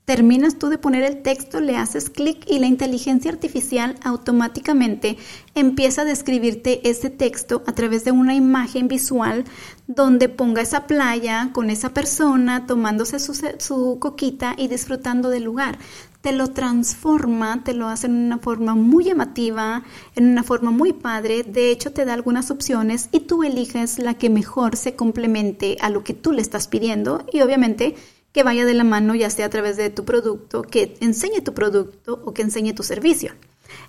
Terminas 0.09 0.57
tú 0.57 0.69
de 0.69 0.79
poner 0.79 1.03
el 1.03 1.21
texto, 1.21 1.59
le 1.59 1.77
haces 1.77 2.09
clic 2.09 2.43
y 2.47 2.57
la 2.57 2.65
inteligencia 2.65 3.29
artificial 3.29 3.95
automáticamente 4.03 5.17
empieza 5.53 6.01
a 6.01 6.05
describirte 6.05 6.89
ese 6.89 7.11
texto 7.11 7.61
a 7.67 7.73
través 7.73 8.05
de 8.05 8.11
una 8.11 8.33
imagen 8.33 8.87
visual 8.87 9.45
donde 9.89 10.29
ponga 10.29 10.61
esa 10.61 10.85
playa 10.85 11.49
con 11.51 11.71
esa 11.71 11.95
persona 11.95 12.67
tomándose 12.67 13.17
su, 13.19 13.33
su 13.57 13.97
coquita 13.99 14.53
y 14.55 14.67
disfrutando 14.67 15.29
del 15.29 15.43
lugar 15.43 15.79
te 16.21 16.31
lo 16.33 16.49
transforma, 16.49 17.63
te 17.63 17.73
lo 17.73 17.87
hace 17.87 18.07
en 18.07 18.15
una 18.15 18.39
forma 18.39 18.75
muy 18.75 19.05
llamativa, 19.05 19.83
en 20.15 20.25
una 20.27 20.43
forma 20.43 20.69
muy 20.69 20.91
padre. 20.91 21.43
De 21.43 21.71
hecho, 21.71 21.93
te 21.93 22.03
da 22.03 22.13
algunas 22.13 22.51
opciones 22.51 23.07
y 23.11 23.21
tú 23.21 23.43
eliges 23.43 23.99
la 23.99 24.15
que 24.15 24.29
mejor 24.29 24.75
se 24.75 24.95
complemente 24.95 25.77
a 25.79 25.89
lo 25.89 26.03
que 26.03 26.13
tú 26.13 26.33
le 26.33 26.41
estás 26.41 26.67
pidiendo 26.67 27.25
y 27.31 27.41
obviamente 27.41 27.95
que 28.33 28.43
vaya 28.43 28.65
de 28.65 28.73
la 28.73 28.83
mano 28.83 29.15
ya 29.15 29.29
sea 29.29 29.45
a 29.45 29.49
través 29.49 29.77
de 29.77 29.89
tu 29.89 30.05
producto, 30.05 30.61
que 30.61 30.97
enseñe 30.99 31.41
tu 31.41 31.53
producto 31.53 32.21
o 32.25 32.33
que 32.33 32.41
enseñe 32.41 32.73
tu 32.73 32.83
servicio. 32.83 33.33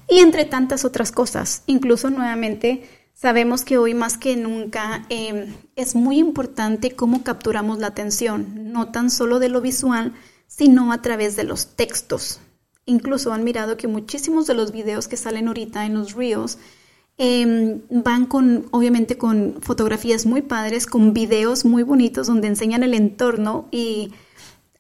Y 0.09 0.21
entre 0.21 0.45
tantas 0.45 0.85
otras 0.85 1.13
cosas, 1.13 1.63
incluso 1.67 2.11
nuevamente 2.11 2.89
Sabemos 3.21 3.67
que 3.67 3.77
hoy 3.77 3.93
más 3.93 4.17
que 4.17 4.35
nunca 4.35 5.05
em, 5.11 5.53
es 5.77 5.95
muy 5.95 6.19
importante 6.19 6.93
cómo 6.93 7.23
capturamos 7.23 7.79
la 7.79 7.89
atención, 7.89 8.73
no 8.73 8.93
tan 8.93 9.11
solo 9.11 9.39
de 9.41 9.51
lo 9.51 9.61
visual, 9.61 10.15
sino 10.47 10.91
a 10.91 11.03
través 11.03 11.37
de 11.37 11.45
los 11.45 11.77
textos. 11.77 12.41
Incluso 12.87 13.35
han 13.35 13.45
mirado 13.45 13.77
que 13.77 13.89
muchísimos 13.89 14.47
de 14.47 14.55
los 14.55 14.73
videos 14.73 15.07
que 15.07 15.19
salen 15.19 15.49
ahorita 15.49 15.85
en 15.85 15.97
los 15.97 16.15
Reels 16.15 16.57
em, 17.19 17.83
van 17.91 18.25
con, 18.25 18.69
obviamente, 18.71 19.19
con 19.19 19.59
fotografías 19.61 20.25
muy 20.25 20.41
padres, 20.41 20.87
con 20.87 21.13
videos 21.13 21.67
muy 21.67 21.83
bonitos 21.83 22.27
donde 22.27 22.49
enseñan 22.49 22.85
el 22.85 22.95
entorno 22.95 23.69
y 23.71 24.13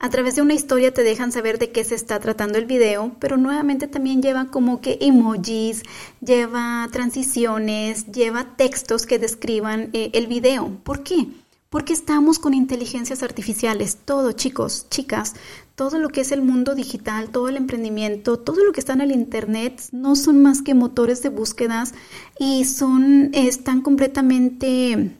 a 0.03 0.09
través 0.09 0.35
de 0.35 0.41
una 0.41 0.55
historia 0.55 0.95
te 0.95 1.03
dejan 1.03 1.31
saber 1.31 1.59
de 1.59 1.73
qué 1.73 1.85
se 1.85 1.95
está 1.95 2.19
tratando 2.21 2.57
el 2.57 2.65
video, 2.65 3.15
pero 3.21 3.37
nuevamente 3.37 3.87
también 3.87 4.23
lleva 4.23 4.47
como 4.47 4.81
que 4.81 4.97
emojis, 5.03 5.83
lleva 6.23 6.89
transiciones, 6.91 8.07
lleva 8.07 8.57
textos 8.57 9.05
que 9.05 9.19
describan 9.19 9.91
eh, 9.93 10.11
el 10.15 10.27
video. 10.27 10.79
¿Por 10.85 11.03
qué? 11.03 11.29
Porque 11.69 11.93
estamos 11.93 12.39
con 12.39 12.55
inteligencias 12.55 13.23
artificiales, 13.23 13.99
todo 14.03 14.33
chicos, 14.33 14.87
chicas, 14.89 15.35
todo 15.75 15.99
lo 15.99 16.09
que 16.09 16.23
es 16.23 16.33
el 16.33 16.41
mundo 16.41 16.75
digital, 16.75 17.29
todo 17.29 17.51
el 17.51 17.59
emprendimiento, 17.59 18.39
todo 18.39 18.65
lo 18.65 18.73
que 18.73 18.81
está 18.81 18.95
en 18.95 19.03
el 19.03 19.13
internet 19.13 19.83
no 19.93 20.17
son 20.17 20.43
más 20.43 20.63
que 20.63 20.73
motores 20.73 21.23
de 21.23 21.29
búsquedas 21.29 21.93
y 22.39 22.65
son 22.65 23.31
están 23.35 23.83
completamente 23.83 25.15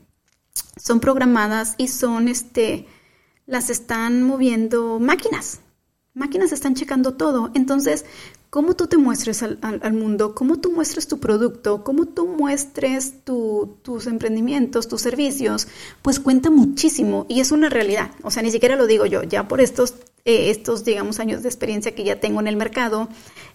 son 0.77 1.01
programadas 1.01 1.75
y 1.77 1.89
son 1.89 2.29
este 2.29 2.87
las 3.51 3.69
están 3.69 4.23
moviendo 4.23 5.01
máquinas. 5.01 5.59
Máquinas 6.15 6.53
están 6.53 6.77
checando 6.77 7.15
todo. 7.15 7.51
Entonces, 7.55 8.05
cómo 8.49 8.75
tú 8.75 8.87
te 8.87 8.97
muestres 8.97 9.43
al, 9.43 9.93
mundo, 9.93 10.37
cómo 10.37 10.61
tú 10.61 10.71
muestres 10.71 11.09
tu 11.09 11.19
producto, 11.19 11.83
cómo 11.83 12.07
tú 12.07 12.29
muestres 12.29 13.25
tus 13.25 14.07
emprendimientos, 14.07 14.87
tus 14.87 15.03
servicios, 15.03 15.67
pues 16.01 16.21
cuenta 16.21 16.51
muchísimo 16.51 17.27
y 17.29 17.41
es 17.41 17.51
una 17.51 17.69
realidad. 17.69 18.13
O 18.23 18.31
sea, 18.31 18.45
ni 18.45 18.53
siquiera 18.53 18.77
lo 18.77 18.87
digo 18.87 19.05
yo, 19.05 19.25
ya 19.25 19.49
por 19.49 19.61
estos, 19.61 19.95
eh, 20.25 20.51
estos, 20.51 20.85
digamos, 20.85 21.19
años 21.19 21.43
de 21.43 21.49
experiencia 21.49 21.95
que 21.95 22.05
ya 22.05 22.21
tengo 22.21 22.41
en 22.41 22.47
el 22.47 22.57
mercado 22.57 23.09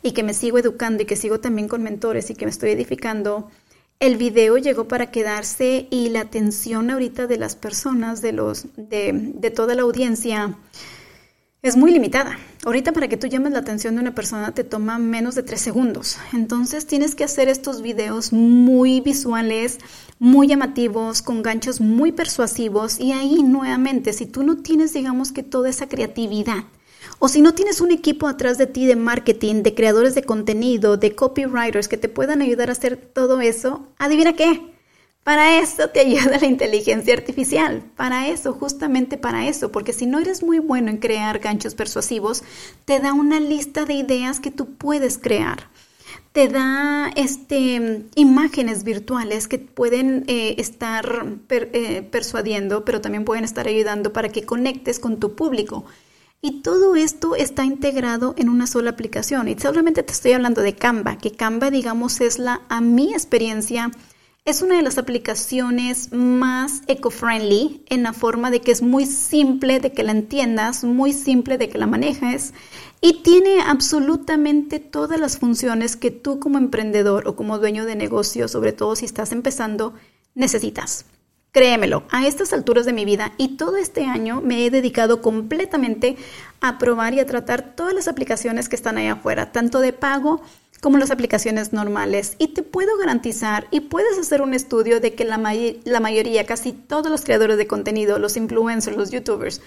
y 0.03 0.11
que 0.11 0.23
me 0.23 0.33
sigo 0.33 0.57
educando 0.57 1.03
y 1.03 1.05
que 1.05 1.15
sigo 1.15 1.39
también 1.39 1.69
con 1.69 1.83
mentores 1.83 2.29
y 2.29 2.35
que 2.35 2.45
me 2.45 2.51
estoy 2.51 2.71
edificando, 2.71 3.49
el 4.05 4.17
video 4.17 4.57
llegó 4.57 4.87
para 4.87 5.09
quedarse 5.09 5.87
y 5.89 6.09
la 6.09 6.21
atención 6.21 6.91
ahorita 6.91 7.25
de 7.25 7.37
las 7.37 7.55
personas, 7.55 8.21
de, 8.21 8.33
los, 8.33 8.67
de, 8.77 9.51
toda 9.55 9.73
la 9.73 9.81
audiencia, 9.81 10.55
es 11.63 11.75
muy 11.75 11.91
limitada. 11.91 12.37
Ahorita 12.65 12.91
para 12.91 13.07
que 13.07 13.17
tú 13.17 13.25
llames 13.25 13.53
la 13.53 13.59
atención 13.59 13.95
de 13.95 14.01
una 14.01 14.13
persona 14.13 14.53
te 14.53 14.63
toma 14.63 14.99
menos 14.99 15.33
de 15.33 15.41
tres 15.41 15.61
segundos. 15.61 16.17
Entonces 16.33 16.85
tienes 16.85 17.15
que 17.15 17.23
hacer 17.23 17.49
estos 17.49 17.81
videos 17.81 18.31
muy 18.31 19.01
visuales, 19.01 19.79
muy 20.19 20.47
llamativos, 20.47 21.23
con 21.23 21.41
ganchos 21.41 21.81
muy 21.81 22.11
persuasivos 22.11 22.99
y 22.99 23.11
ahí 23.11 23.41
nuevamente, 23.41 24.13
si 24.13 24.27
tú 24.27 24.43
no 24.43 24.57
tienes 24.57 24.93
digamos 24.93 25.31
que 25.31 25.41
toda 25.41 25.69
esa 25.69 25.89
creatividad, 25.89 26.65
o 27.19 27.27
si 27.27 27.41
no 27.41 27.53
tienes 27.53 27.81
un 27.81 27.91
equipo 27.91 28.27
atrás 28.27 28.57
de 28.57 28.67
ti 28.67 28.85
de 28.85 28.95
marketing, 28.95 29.63
de 29.63 29.73
creadores 29.73 30.15
de 30.15 30.23
contenido, 30.23 30.97
de 30.97 31.15
copywriters 31.15 31.87
que 31.87 31.97
te 31.97 32.09
puedan 32.09 32.41
ayudar 32.41 32.69
a 32.69 32.73
hacer 32.73 32.97
todo 32.97 33.41
eso, 33.41 33.87
adivina 33.97 34.33
qué. 34.33 34.75
Para 35.25 35.59
eso 35.59 35.89
te 35.89 35.99
ayuda 36.01 36.37
la 36.39 36.45
inteligencia 36.45 37.15
artificial, 37.15 37.83
para 37.95 38.27
eso, 38.27 38.53
justamente 38.53 39.17
para 39.17 39.47
eso, 39.47 39.71
porque 39.71 39.91
si 39.91 40.05
no 40.05 40.19
eres 40.19 40.43
muy 40.43 40.59
bueno 40.59 40.91
en 40.91 40.97
crear 40.97 41.39
ganchos 41.39 41.73
persuasivos, 41.73 42.43
te 42.85 42.99
da 42.99 43.11
una 43.13 43.39
lista 43.39 43.85
de 43.85 43.95
ideas 43.95 44.39
que 44.39 44.51
tú 44.51 44.75
puedes 44.75 45.17
crear. 45.17 45.67
Te 46.31 46.47
da 46.47 47.11
este, 47.15 48.03
imágenes 48.15 48.83
virtuales 48.83 49.47
que 49.47 49.57
pueden 49.57 50.25
eh, 50.27 50.55
estar 50.59 51.25
eh, 51.49 52.07
persuadiendo, 52.11 52.85
pero 52.85 53.01
también 53.01 53.25
pueden 53.25 53.45
estar 53.45 53.67
ayudando 53.67 54.13
para 54.13 54.29
que 54.29 54.43
conectes 54.43 54.99
con 54.99 55.19
tu 55.19 55.33
público. 55.33 55.85
Y 56.45 56.61
todo 56.61 56.95
esto 56.95 57.35
está 57.35 57.65
integrado 57.65 58.35
en 58.37 58.49
una 58.49 58.67
sola 58.67 58.91
aplicación. 58.91 59.47
Y 59.47 59.57
solamente 59.57 60.03
te 60.03 60.13
estoy 60.13 60.33
hablando 60.33 60.61
de 60.61 60.75
Canva, 60.75 61.17
que 61.17 61.31
Canva, 61.31 61.71
digamos, 61.71 62.21
es 62.21 62.37
la, 62.37 62.61
a 62.69 62.81
mi 62.81 63.13
experiencia, 63.13 63.89
es 64.45 64.61
una 64.61 64.75
de 64.75 64.83
las 64.83 64.99
aplicaciones 64.99 66.13
más 66.13 66.83
eco-friendly 66.85 67.83
en 67.89 68.03
la 68.03 68.13
forma 68.13 68.51
de 68.51 68.61
que 68.61 68.71
es 68.71 68.83
muy 68.83 69.07
simple 69.07 69.79
de 69.79 69.91
que 69.91 70.03
la 70.03 70.11
entiendas, 70.11 70.83
muy 70.83 71.13
simple 71.13 71.57
de 71.57 71.67
que 71.67 71.79
la 71.79 71.87
manejes 71.87 72.53
y 73.01 73.23
tiene 73.23 73.61
absolutamente 73.61 74.77
todas 74.79 75.19
las 75.19 75.39
funciones 75.39 75.95
que 75.95 76.11
tú 76.11 76.39
como 76.39 76.59
emprendedor 76.59 77.27
o 77.27 77.35
como 77.35 77.57
dueño 77.57 77.85
de 77.85 77.95
negocio, 77.95 78.47
sobre 78.47 78.71
todo 78.71 78.95
si 78.95 79.05
estás 79.05 79.31
empezando, 79.31 79.95
necesitas. 80.35 81.05
Créemelo, 81.55 82.03
a 82.11 82.27
estas 82.27 82.51
alturas 82.51 82.85
de 82.85 82.91
mi 82.91 83.05
vida 83.05 83.31
y 83.37 83.55
todo 83.55 83.77
este 83.77 84.03
año 84.03 84.41
me 84.41 84.65
he 84.65 84.69
dedicado 84.69 85.21
completamente 85.21 86.17
a 86.59 86.77
probar 86.77 87.13
y 87.13 87.21
a 87.21 87.25
tratar 87.25 87.77
todas 87.77 87.93
las 87.93 88.09
aplicaciones 88.09 88.67
que 88.67 88.75
están 88.75 88.97
ahí 88.97 89.07
afuera, 89.07 89.53
tanto 89.53 89.79
de 89.79 89.93
pago 89.93 90.41
como 90.81 90.97
las 90.97 91.11
aplicaciones 91.11 91.71
normales. 91.71 92.35
Y 92.39 92.49
te 92.49 92.61
puedo 92.61 92.97
garantizar 92.97 93.67
y 93.71 93.79
puedes 93.79 94.19
hacer 94.19 94.41
un 94.41 94.53
estudio 94.53 94.99
de 94.99 95.13
que 95.13 95.23
la, 95.23 95.39
la 95.85 95.99
mayoría, 96.01 96.45
casi 96.45 96.73
todos 96.73 97.09
los 97.09 97.21
creadores 97.21 97.57
de 97.57 97.67
contenido, 97.67 98.19
los 98.19 98.35
influencers, 98.35 98.97
los 98.97 99.11
youtubers, 99.11 99.61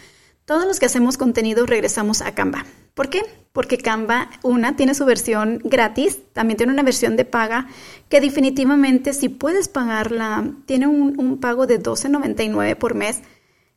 todos 0.48 0.64
los 0.64 0.80
que 0.80 0.86
hacemos 0.86 1.18
contenido 1.18 1.66
regresamos 1.66 2.22
a 2.22 2.34
Canva. 2.34 2.64
¿Por 2.94 3.10
qué? 3.10 3.20
Porque 3.52 3.76
Canva, 3.76 4.30
una, 4.42 4.76
tiene 4.76 4.94
su 4.94 5.04
versión 5.04 5.60
gratis, 5.62 6.20
también 6.32 6.56
tiene 6.56 6.72
una 6.72 6.82
versión 6.82 7.16
de 7.16 7.26
paga, 7.26 7.68
que 8.08 8.22
definitivamente 8.22 9.12
si 9.12 9.28
puedes 9.28 9.68
pagarla, 9.68 10.50
tiene 10.64 10.86
un, 10.86 11.38
pago 11.38 11.66
de 11.66 11.78
$12.99 11.78 12.76
por 12.76 12.94
mes, 12.94 13.20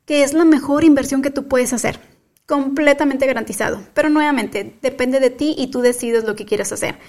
que 0.06 0.24
es 0.24 0.34
la 0.34 0.46
mejor 0.46 0.86
inversión 0.86 1.22
que 1.22 1.30
tú 1.30 1.50
puedes 1.50 1.74
hacer. 1.74 2.00
Completamente 2.46 3.28
garantizado. 3.28 3.82
Pero 3.94 4.10
nuevamente, 4.10 4.78
depende 4.82 5.20
de 5.20 5.30
ti 5.30 5.54
y 5.58 5.72
tú 5.72 5.82
decides 5.82 6.24
lo 6.24 6.38
que 6.38 6.46
quieras 6.46 6.72
hacer. 6.72 7.00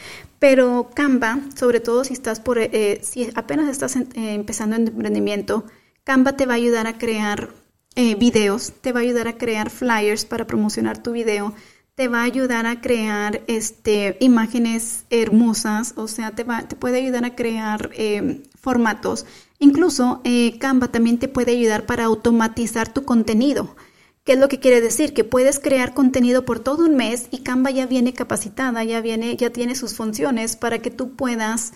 Pero 0.40 0.90
Canva, 0.92 1.38
sobre 1.54 1.78
todo 1.78 2.02
si 2.02 2.14
estás 2.14 2.40
por, 2.40 2.58
eh, 2.58 2.98
si 3.04 3.30
apenas 3.36 3.68
estás 3.68 3.94
eh, 3.94 4.06
empezando 4.16 4.74
en 4.74 4.88
emprendimiento, 4.88 5.66
Canva 6.02 6.36
te 6.36 6.46
va 6.46 6.54
a 6.54 6.56
ayudar 6.56 6.88
a 6.88 6.98
crear 6.98 7.61
eh, 7.94 8.14
videos, 8.14 8.72
te 8.80 8.92
va 8.92 9.00
a 9.00 9.02
ayudar 9.02 9.28
a 9.28 9.36
crear 9.36 9.68
flyers 9.68 10.24
para 10.24 10.46
promocionar 10.46 11.02
tu 11.02 11.12
video, 11.12 11.52
te 11.94 12.08
va 12.08 12.20
a 12.20 12.24
ayudar 12.24 12.64
a 12.64 12.80
crear 12.80 13.42
este, 13.48 14.16
imágenes 14.20 15.04
hermosas, 15.10 15.92
o 15.96 16.08
sea, 16.08 16.30
te, 16.30 16.42
va, 16.42 16.62
te 16.62 16.74
puede 16.74 16.98
ayudar 16.98 17.26
a 17.26 17.34
crear 17.34 17.90
eh, 17.92 18.44
formatos. 18.58 19.26
Incluso 19.58 20.22
eh, 20.24 20.58
Canva 20.58 20.88
también 20.88 21.18
te 21.18 21.28
puede 21.28 21.52
ayudar 21.52 21.84
para 21.84 22.04
automatizar 22.04 22.90
tu 22.90 23.04
contenido. 23.04 23.76
¿Qué 24.24 24.32
es 24.34 24.38
lo 24.38 24.48
que 24.48 24.58
quiere 24.58 24.80
decir? 24.80 25.12
Que 25.12 25.24
puedes 25.24 25.58
crear 25.58 25.92
contenido 25.92 26.46
por 26.46 26.60
todo 26.60 26.86
un 26.86 26.96
mes 26.96 27.26
y 27.30 27.38
Canva 27.38 27.70
ya 27.72 27.84
viene 27.86 28.14
capacitada, 28.14 28.84
ya 28.84 29.02
viene, 29.02 29.36
ya 29.36 29.50
tiene 29.50 29.74
sus 29.74 29.94
funciones 29.94 30.56
para 30.56 30.78
que 30.78 30.90
tú 30.90 31.14
puedas 31.14 31.72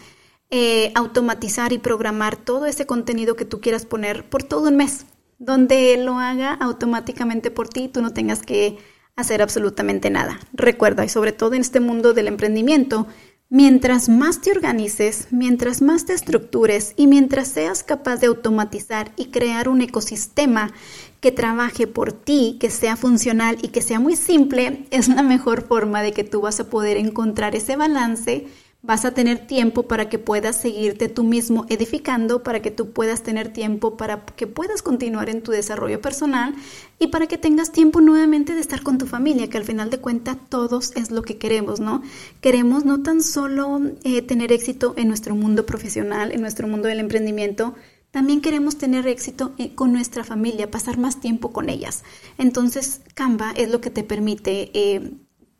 automatizar 0.94 1.72
y 1.72 1.78
programar 1.78 2.36
todo 2.36 2.66
ese 2.66 2.86
contenido 2.86 3.34
que 3.34 3.44
tú 3.44 3.60
quieras 3.60 3.84
poner 3.84 4.28
por 4.30 4.44
todo 4.44 4.68
un 4.68 4.76
mes 4.76 5.04
donde 5.38 5.96
lo 5.96 6.18
haga 6.18 6.54
automáticamente 6.54 7.50
por 7.50 7.68
ti 7.68 7.84
y 7.84 7.88
tú 7.88 8.02
no 8.02 8.12
tengas 8.12 8.42
que 8.42 8.78
hacer 9.16 9.42
absolutamente 9.42 10.10
nada. 10.10 10.38
Recuerda, 10.52 11.04
y 11.04 11.08
sobre 11.08 11.32
todo 11.32 11.54
en 11.54 11.62
este 11.62 11.80
mundo 11.80 12.12
del 12.12 12.28
emprendimiento, 12.28 13.06
mientras 13.48 14.08
más 14.08 14.40
te 14.40 14.50
organices, 14.50 15.28
mientras 15.30 15.80
más 15.80 16.04
te 16.04 16.12
estructures 16.12 16.92
y 16.96 17.06
mientras 17.06 17.48
seas 17.48 17.82
capaz 17.82 18.16
de 18.16 18.26
automatizar 18.26 19.12
y 19.16 19.26
crear 19.26 19.68
un 19.68 19.80
ecosistema 19.80 20.72
que 21.20 21.32
trabaje 21.32 21.86
por 21.86 22.12
ti, 22.12 22.56
que 22.60 22.70
sea 22.70 22.96
funcional 22.96 23.56
y 23.62 23.68
que 23.68 23.82
sea 23.82 24.00
muy 24.00 24.16
simple, 24.16 24.86
es 24.90 25.08
la 25.08 25.22
mejor 25.22 25.66
forma 25.66 26.02
de 26.02 26.12
que 26.12 26.24
tú 26.24 26.42
vas 26.42 26.60
a 26.60 26.68
poder 26.68 26.96
encontrar 26.96 27.54
ese 27.54 27.76
balance 27.76 28.46
vas 28.86 29.04
a 29.04 29.10
tener 29.10 29.46
tiempo 29.46 29.82
para 29.82 30.08
que 30.08 30.18
puedas 30.18 30.56
seguirte 30.56 31.08
tú 31.08 31.24
mismo 31.24 31.66
edificando, 31.68 32.42
para 32.42 32.62
que 32.62 32.70
tú 32.70 32.92
puedas 32.92 33.22
tener 33.22 33.52
tiempo 33.52 33.96
para 33.96 34.24
que 34.24 34.46
puedas 34.46 34.82
continuar 34.82 35.28
en 35.28 35.42
tu 35.42 35.50
desarrollo 35.50 36.00
personal 36.00 36.54
y 36.98 37.08
para 37.08 37.26
que 37.26 37.36
tengas 37.36 37.72
tiempo 37.72 38.00
nuevamente 38.00 38.54
de 38.54 38.60
estar 38.60 38.82
con 38.82 38.98
tu 38.98 39.06
familia, 39.06 39.50
que 39.50 39.58
al 39.58 39.64
final 39.64 39.90
de 39.90 39.98
cuentas 39.98 40.36
todos 40.48 40.92
es 40.96 41.10
lo 41.10 41.22
que 41.22 41.36
queremos, 41.36 41.80
¿no? 41.80 42.02
Queremos 42.40 42.84
no 42.84 43.02
tan 43.02 43.22
solo 43.22 43.80
eh, 44.04 44.22
tener 44.22 44.52
éxito 44.52 44.94
en 44.96 45.08
nuestro 45.08 45.34
mundo 45.34 45.66
profesional, 45.66 46.32
en 46.32 46.40
nuestro 46.40 46.68
mundo 46.68 46.88
del 46.88 47.00
emprendimiento, 47.00 47.74
también 48.12 48.40
queremos 48.40 48.78
tener 48.78 49.06
éxito 49.08 49.52
eh, 49.58 49.74
con 49.74 49.92
nuestra 49.92 50.24
familia, 50.24 50.70
pasar 50.70 50.96
más 50.96 51.20
tiempo 51.20 51.52
con 51.52 51.68
ellas. 51.68 52.02
Entonces, 52.38 53.02
Canva 53.14 53.50
es 53.50 53.68
lo 53.68 53.82
que 53.82 53.90
te 53.90 54.04
permite 54.04 54.70
eh, 54.72 55.10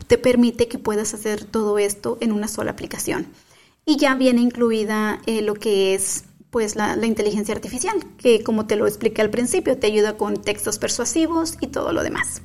te 0.07 0.19
permite 0.19 0.69
que 0.69 0.79
puedas 0.79 1.15
hacer 1.15 1.45
todo 1.45 1.79
esto 1.79 2.19
en 2.21 2.33
una 2.33 2.49
sola 2.49 2.73
aplicación. 2.73 3.27
Y 3.85 3.97
ya 3.99 4.15
viene 4.15 4.41
incluida 4.41 5.21
eh, 5.27 5.43
lo 5.43 5.55
que 5.55 5.95
es 5.95 6.25
pues 6.51 6.75
la, 6.75 6.97
inteligencia 7.05 7.55
artificial, 7.55 7.97
que 8.17 8.43
como 8.43 8.67
te 8.67 8.77
lo 8.77 8.87
expliqué 8.87 9.21
al 9.21 9.31
principio, 9.31 9.77
te 9.79 9.89
ayuda 9.89 10.17
con 10.17 10.41
textos 10.41 10.79
persuasivos 10.79 11.59
y 11.61 11.67
todo 11.67 11.93
lo 11.93 12.03
demás. 12.03 12.41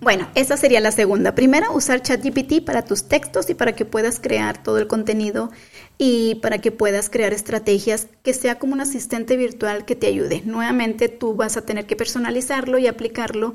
Bueno, 0.00 0.28
esa 0.34 0.56
sería 0.56 0.80
la 0.80 0.92
segunda. 0.92 1.34
Primero, 1.34 1.72
usar 1.72 2.02
ChatGPT 2.02 2.64
para 2.64 2.84
tus 2.84 3.08
textos 3.08 3.48
y 3.48 3.54
para 3.54 3.74
que 3.74 3.84
puedas 3.84 4.20
crear 4.20 4.62
todo 4.62 4.78
el 4.78 4.86
contenido 4.86 5.50
y 5.98 6.36
para 6.36 6.58
que 6.58 6.72
puedas 6.72 7.10
crear 7.10 7.32
estrategias 7.32 8.06
que 8.22 8.34
sea 8.34 8.58
como 8.58 8.74
un 8.74 8.80
asistente 8.80 9.36
virtual 9.36 9.84
que 9.86 9.96
te 9.96 10.06
ayude. 10.06 10.42
Nuevamente, 10.44 11.08
tú 11.08 11.34
vas 11.34 11.56
a 11.56 11.62
tener 11.62 11.86
que 11.86 11.96
personalizarlo 11.96 12.78
y 12.78 12.86
aplicarlo 12.86 13.54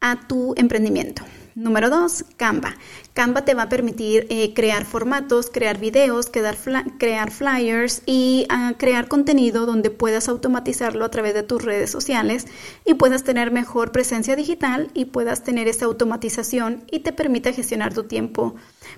a 0.00 0.28
tu 0.28 0.54
emprendimiento. 0.56 1.24
Número 1.58 1.90
dos, 1.90 2.24
Canva. 2.36 2.76
Canva 3.14 3.44
te 3.44 3.52
va 3.52 3.64
a 3.64 3.68
permitir 3.68 4.28
eh, 4.30 4.54
crear 4.54 4.84
formatos, 4.84 5.50
crear 5.50 5.76
videos, 5.76 6.30
crear, 6.30 7.32
flyers 7.32 8.02
y 8.06 8.46
ah, 8.48 8.74
crear 8.78 9.08
contenido 9.08 9.66
donde 9.66 9.90
puedas 9.90 10.28
automatizarlo 10.28 11.04
a 11.04 11.10
través 11.10 11.34
de 11.34 11.42
tus 11.42 11.64
redes 11.64 11.90
sociales 11.90 12.46
y 12.84 12.94
puedas 12.94 13.24
tener 13.24 13.50
mejor 13.50 13.90
presencia 13.90 14.36
digital 14.36 14.92
y 14.94 15.06
puedas 15.06 15.42
tener 15.42 15.66
esa 15.66 15.86
automatización 15.86 16.84
y 16.92 17.00
te 17.00 17.12
permita 17.12 17.52
gestionar 17.52 17.92
tu 17.92 18.04
tiempo 18.04 18.54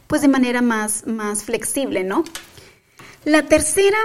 pues 0.07 0.21
de 0.21 0.29
manera 0.29 0.61
más, 0.61 1.07
más 1.07 1.45
flexible, 1.45 2.05
¿no? 2.05 2.25
La 3.25 3.47
tercera 3.47 3.97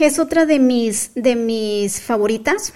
es 0.00 0.18
otra 0.18 0.46
de 0.46 0.58
mis, 0.58 1.12
de 1.14 1.36
mis 1.36 2.00
favoritas. 2.00 2.72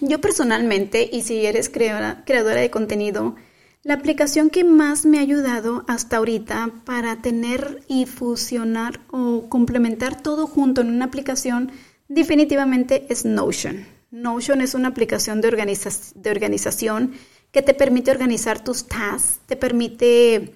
Yo 0.00 0.20
personalmente, 0.20 1.10
y 1.12 1.22
si 1.22 1.44
eres 1.44 1.68
creadora 1.68 2.22
de 2.60 2.70
contenido, 2.70 3.34
la 3.82 3.94
aplicación 3.94 4.50
que 4.50 4.62
más 4.62 5.06
me 5.06 5.18
ha 5.18 5.22
ayudado 5.22 5.84
hasta 5.88 6.18
ahorita 6.18 6.70
para 6.84 7.22
tener 7.22 7.82
y 7.88 8.04
fusionar 8.04 9.00
o 9.10 9.48
complementar 9.48 10.20
todo 10.20 10.46
junto 10.46 10.82
en 10.82 10.88
una 10.88 11.06
aplicación 11.06 11.72
definitivamente 12.08 13.06
es 13.08 13.24
Notion. 13.24 13.86
Notion 14.10 14.60
es 14.60 14.74
una 14.74 14.88
aplicación 14.88 15.40
de, 15.40 15.48
organización 15.48 17.12
que 17.52 17.62
te 17.62 17.72
permite 17.74 18.10
organizar 18.10 18.62
tus 18.62 18.86
tasks, 18.86 19.38
te 19.46 19.56
permite 19.56 20.52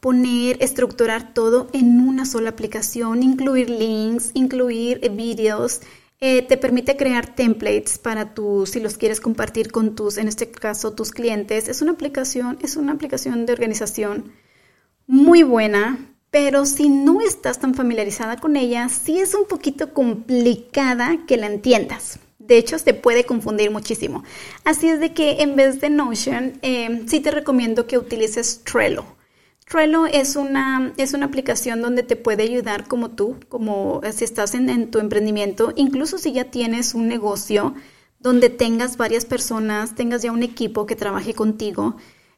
poner, 0.00 0.56
estructurar 0.60 1.34
todo 1.34 1.68
en 1.72 2.00
una 2.00 2.26
sola 2.26 2.50
aplicación, 2.50 3.22
incluir 3.22 3.70
links, 3.70 4.30
incluir 4.34 5.08
videos, 5.10 5.82
eh, 6.20 6.42
te 6.42 6.56
permite 6.56 6.96
crear 6.96 7.34
templates 7.34 7.98
para 7.98 8.34
tus, 8.34 8.70
si 8.70 8.80
los 8.80 8.96
quieres 8.96 9.20
compartir 9.20 9.70
con 9.70 9.94
tus, 9.94 10.16
en 10.16 10.28
este 10.28 10.50
caso, 10.50 10.92
tus 10.92 11.10
clientes. 11.10 11.68
Es 11.68 11.82
una 11.82 11.92
aplicación, 11.92 12.58
es 12.62 12.76
una 12.76 12.92
aplicación 12.92 13.46
de 13.46 13.52
organización 13.52 14.32
muy 15.06 15.42
buena, 15.42 15.98
pero 16.30 16.66
si 16.66 16.88
no 16.88 17.20
estás 17.20 17.60
tan 17.60 17.74
familiarizada 17.74 18.38
con 18.38 18.56
ella, 18.56 18.88
sí 18.88 19.18
es 19.18 19.34
un 19.34 19.46
poquito 19.46 19.92
complicada 19.92 21.24
que 21.26 21.36
la 21.36 21.46
entiendas. 21.46 22.18
De 22.38 22.58
hecho, 22.58 22.78
te 22.78 22.94
puede 22.94 23.24
confundir 23.24 23.70
muchísimo. 23.70 24.22
Así 24.64 24.88
es 24.88 25.00
de 25.00 25.12
que 25.12 25.42
en 25.42 25.56
vez 25.56 25.80
de 25.80 25.90
Notion, 25.90 26.58
eh, 26.62 27.04
sí 27.08 27.20
te 27.20 27.30
recomiendo 27.30 27.86
que 27.86 27.98
utilices 27.98 28.62
Trello. 28.64 29.15
Trello 29.68 30.06
es 30.06 30.36
una, 30.36 30.92
es 30.96 31.12
una 31.12 31.26
aplicación 31.26 31.82
donde 31.82 32.04
te 32.04 32.14
puede 32.14 32.44
ayudar 32.44 32.86
como 32.86 33.10
tú, 33.10 33.36
como 33.48 34.00
si 34.12 34.22
estás 34.22 34.54
en, 34.54 34.70
en, 34.70 34.92
tu 34.92 35.00
emprendimiento, 35.00 35.72
incluso 35.74 36.18
si 36.18 36.32
ya 36.32 36.44
tienes 36.52 36.94
un 36.94 37.08
negocio 37.08 37.74
donde 38.20 38.48
tengas 38.48 38.96
varias 38.96 39.24
personas, 39.24 39.96
tengas 39.96 40.22
ya 40.22 40.30
un 40.30 40.44
equipo 40.44 40.86
que 40.86 40.94
trabaje 40.94 41.34
contigo. 41.34 41.96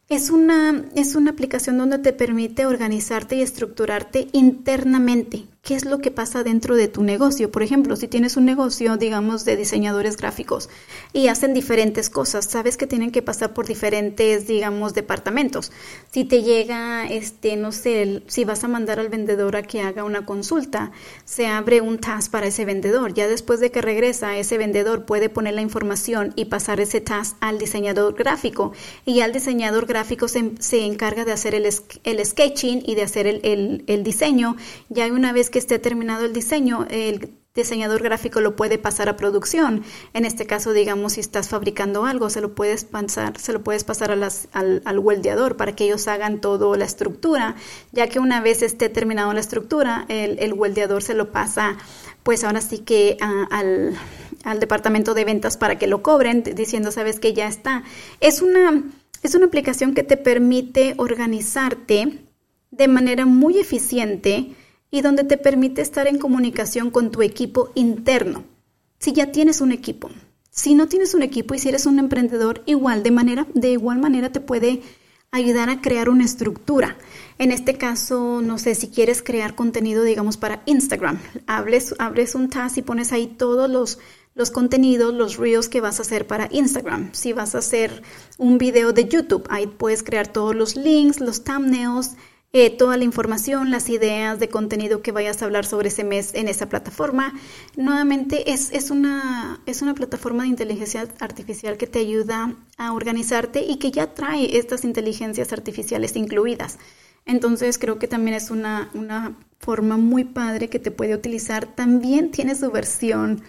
Es 0.09 0.31
una, 0.31 0.87
es 0.95 1.17
una 1.17 1.33
aplicación 1.33 1.77
donde 1.77 1.99
te 1.99 2.14
permite 2.14 2.64
organizarte 2.64 3.37
y 3.37 3.43
estructurarte 3.43 4.29
internamente 4.33 5.45
qué 5.68 5.74
es 5.74 5.85
lo 5.85 5.98
que 5.98 6.11
pasa 6.11 6.44
dentro 6.44 6.76
de 6.76 6.88
tu 6.88 7.02
negocio. 7.02 7.50
Por 7.50 7.62
ejemplo, 7.62 7.94
si 7.94 8.09
tienes 8.09 8.38
un 8.38 8.46
negocio, 8.46 8.96
digamos, 8.96 9.44
de 9.44 9.54
diseñadores 9.54 10.16
gráficos 10.16 10.70
y 11.12 11.28
hacen 11.28 11.52
diferentes 11.52 12.09
cosas, 12.09 12.46
sabes 12.46 12.78
que 12.78 12.87
tienen 12.87 13.11
que 13.11 13.20
pasar 13.20 13.52
por 13.52 13.66
diferentes, 13.66 14.46
digamos, 14.46 14.94
departamentos. 14.94 15.70
Si 16.11 16.24
te 16.24 16.42
llega, 16.42 17.07
este, 17.07 17.59
no 17.59 17.72
sé, 17.72 18.22
si 18.28 18.46
vas 18.46 18.64
a 18.64 18.68
mandar 18.68 18.98
al 18.98 19.11
vendedor 19.11 19.57
a 19.57 19.62
que 19.62 19.83
haga 19.83 20.04
una 20.04 20.24
consulta, 20.24 20.90
se 21.26 21.48
abre 21.48 21.83
un 21.83 21.98
task 21.98 22.31
para 22.31 22.46
ese 22.46 22.64
vendedor. 22.64 23.12
Ya 23.12 23.28
después 23.28 23.61
de 23.61 23.70
que 23.70 23.83
regresa, 23.83 24.38
ese 24.38 24.57
vendedor 24.57 25.04
puede 25.04 25.28
poner 25.28 25.52
la 25.52 25.61
información 25.61 26.33
y 26.35 26.46
pasar 26.46 26.81
ese 26.81 27.02
task 27.02 27.37
al 27.40 27.59
diseñador 27.59 28.14
gráfico. 28.14 28.72
Y 29.04 29.16
ya 29.16 29.26
el 29.26 29.35
diseñador 29.35 29.85
gráfico 29.85 30.28
se, 30.28 30.40
encarga 30.87 31.26
de 31.26 31.33
hacer 31.33 31.54
el, 31.54 31.68
el, 32.04 32.24
sketching 32.24 32.83
y 32.87 32.94
de 32.94 33.02
hacer 33.02 33.26
el, 33.26 33.40
el, 33.44 33.85
el 33.87 34.02
diseño. 34.02 34.57
Ya 34.88 35.09
una 35.09 35.35
vez 35.35 35.50
que 35.50 35.58
esté 35.59 35.79
terminado 35.79 36.25
el 36.25 36.33
diseño, 36.33 36.87
el 36.90 37.38
diseñador 37.55 38.03
gráfico 38.03 38.40
lo 38.40 38.57
puede 38.57 38.79
pasar 38.79 39.09
a 39.09 39.16
producción. 39.16 39.83
En 40.14 40.25
este 40.25 40.47
caso, 40.47 40.73
digamos, 40.73 41.14
si 41.14 41.21
estás 41.21 41.49
fabricando 41.49 42.05
algo, 42.07 42.31
se 42.31 42.40
lo 42.40 42.55
puedes 42.55 42.85
pasar, 42.85 43.38
se 43.38 43.53
lo 43.53 43.62
puedes 43.62 43.85
pasar 43.85 44.12
al, 44.12 44.83
al 44.85 44.99
weldeador 44.99 45.57
para 45.57 45.75
que 45.75 45.85
ellos 45.85 46.07
hagan 46.09 46.40
toda 46.40 46.77
la 46.77 46.85
estructura, 46.85 47.57
ya 47.92 48.09
que 48.09 48.21
una 48.21 48.40
vez 48.40 48.62
esté 48.62 48.88
terminado 48.88 49.33
la 49.33 49.40
estructura, 49.40 50.07
el, 50.09 50.38
el 50.38 50.53
weldeador 50.53 51.03
se 51.03 51.14
lo 51.14 51.33
pasa, 51.33 51.77
pues 52.23 52.44
ahora 52.44 52.61
sí 52.61 52.79
que 52.79 53.16
al, 53.21 53.97
al 54.44 54.61
departamento 54.61 55.14
de 55.14 55.25
ventas 55.25 55.57
para 55.57 55.79
que 55.79 55.87
lo 55.87 56.03
cobren, 56.03 56.42
diciendo, 56.42 56.92
sabes 56.92 57.18
que 57.18 57.33
ya 57.33 57.49
está. 57.49 57.83
Es 58.21 58.40
una, 58.40 58.85
es 59.23 59.35
una 59.35 59.47
aplicación 59.47 59.94
que 59.94 60.05
te 60.05 60.16
permite 60.16 60.94
organizarte 60.97 62.25
de 62.71 62.88
manera 62.88 63.27
muy 63.27 63.59
eficiente 63.59 64.55
y 64.90 65.03
donde 65.03 65.24
te 65.24 65.38
permite 65.38 65.83
estar 65.83 66.07
en 66.07 66.18
comunicación 66.18 66.90
con 66.90 67.11
tu 67.11 67.22
equipo 67.22 67.70
interno. 67.74 68.44
Si 68.98 69.12
ya 69.12 69.31
tienes 69.33 69.61
un 69.61 69.72
equipo, 69.72 70.11
si 70.51 70.74
no 70.74 70.88
tienes 70.88 71.14
un 71.14 71.22
equipo 71.22 71.55
y 71.55 71.59
si 71.59 71.68
eres 71.68 71.87
un 71.87 71.98
emprendedor, 71.98 72.62
igual 72.66 73.03
de 73.03 73.11
manera 73.11 73.46
de 73.55 73.70
igual 73.70 73.98
manera 73.98 74.33
te 74.33 74.40
puede 74.40 74.83
ayudar 75.31 75.68
a 75.68 75.81
crear 75.81 76.09
una 76.09 76.24
estructura. 76.24 76.96
En 77.38 77.53
este 77.53 77.77
caso, 77.77 78.40
no 78.42 78.59
sé 78.59 78.74
si 78.74 78.88
quieres 78.88 79.22
crear 79.22 79.55
contenido, 79.55 80.03
digamos, 80.03 80.37
para 80.37 80.62
Instagram. 80.66 81.18
Hables, 81.46 81.94
abres 81.98 82.35
un 82.35 82.48
task 82.48 82.79
y 82.79 82.83
pones 82.83 83.12
ahí 83.12 83.27
todos 83.27 83.68
los, 83.68 83.98
los 84.35 84.51
contenidos, 84.51 85.12
los 85.14 85.37
reels 85.37 85.68
que 85.68 85.81
vas 85.81 85.98
a 85.98 86.03
hacer 86.03 86.27
para 86.27 86.48
Instagram. 86.51 87.11
Si 87.12 87.33
vas 87.33 87.55
a 87.55 87.59
hacer 87.59 88.03
un 88.38 88.57
video 88.57 88.92
de 88.92 89.07
YouTube, 89.07 89.46
ahí 89.51 89.66
puedes 89.66 90.03
crear 90.03 90.29
todos 90.29 90.55
los 90.55 90.77
links, 90.77 91.20
los 91.20 91.44
thumbnails, 91.44 92.16
eh, 92.52 92.70
toda 92.70 92.96
la 92.96 93.04
información, 93.04 93.70
las 93.70 93.90
ideas 93.90 94.38
de 94.38 94.48
contenido 94.48 95.02
que 95.02 95.12
vayas 95.12 95.42
a 95.42 95.44
hablar 95.44 95.66
sobre 95.66 95.88
ese 95.88 96.02
mes 96.02 96.34
en 96.34 96.48
esa 96.48 96.68
plataforma. 96.68 97.34
Nuevamente 97.76 98.52
es, 98.52 98.72
es, 98.72 98.90
una, 98.90 99.61
es 99.66 99.82
una 99.82 99.94
plataforma 99.94 100.44
de 100.44 100.48
inteligencia 100.48 101.06
artificial 101.20 101.76
que 101.76 101.87
te 101.87 101.98
ayuda 101.98 102.54
a 102.78 102.92
organizarte 102.94 103.64
y 103.64 103.76
que 103.76 103.90
ya 103.90 104.14
trae 104.14 104.56
estas 104.56 104.84
inteligencias 104.84 105.52
artificiales 105.52 106.16
incluidas. 106.16 106.78
Entonces 107.26 107.78
creo 107.78 107.98
que 107.98 108.08
también 108.08 108.34
es 108.34 108.50
una, 108.50 108.90
una 108.94 109.37
forma 109.58 109.98
muy 109.98 110.24
padre 110.24 110.70
que 110.70 110.78
te 110.78 110.90
puede 110.90 111.14
utilizar. 111.14 111.66
También 111.66 112.30
tiene 112.30 112.54
su 112.54 112.70
versión 112.70 113.42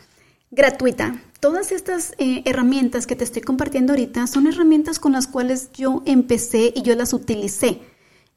gratuita. 0.52 1.22
Todas 1.40 1.72
estas 1.72 2.14
eh, 2.18 2.42
herramientas 2.44 3.08
que 3.08 3.16
te 3.16 3.24
estoy 3.24 3.44
compartiendo 3.44 3.94
ahorita 3.94 4.28
son 4.28 4.48
herramientas 4.48 5.00
con 5.00 5.14
las 5.14 5.28
cuales 5.28 5.72
yo 5.72 6.04
empecé 6.06 6.74
y 6.76 6.82
yo 6.82 6.94
las 6.96 7.14
utilicé. 7.14 7.80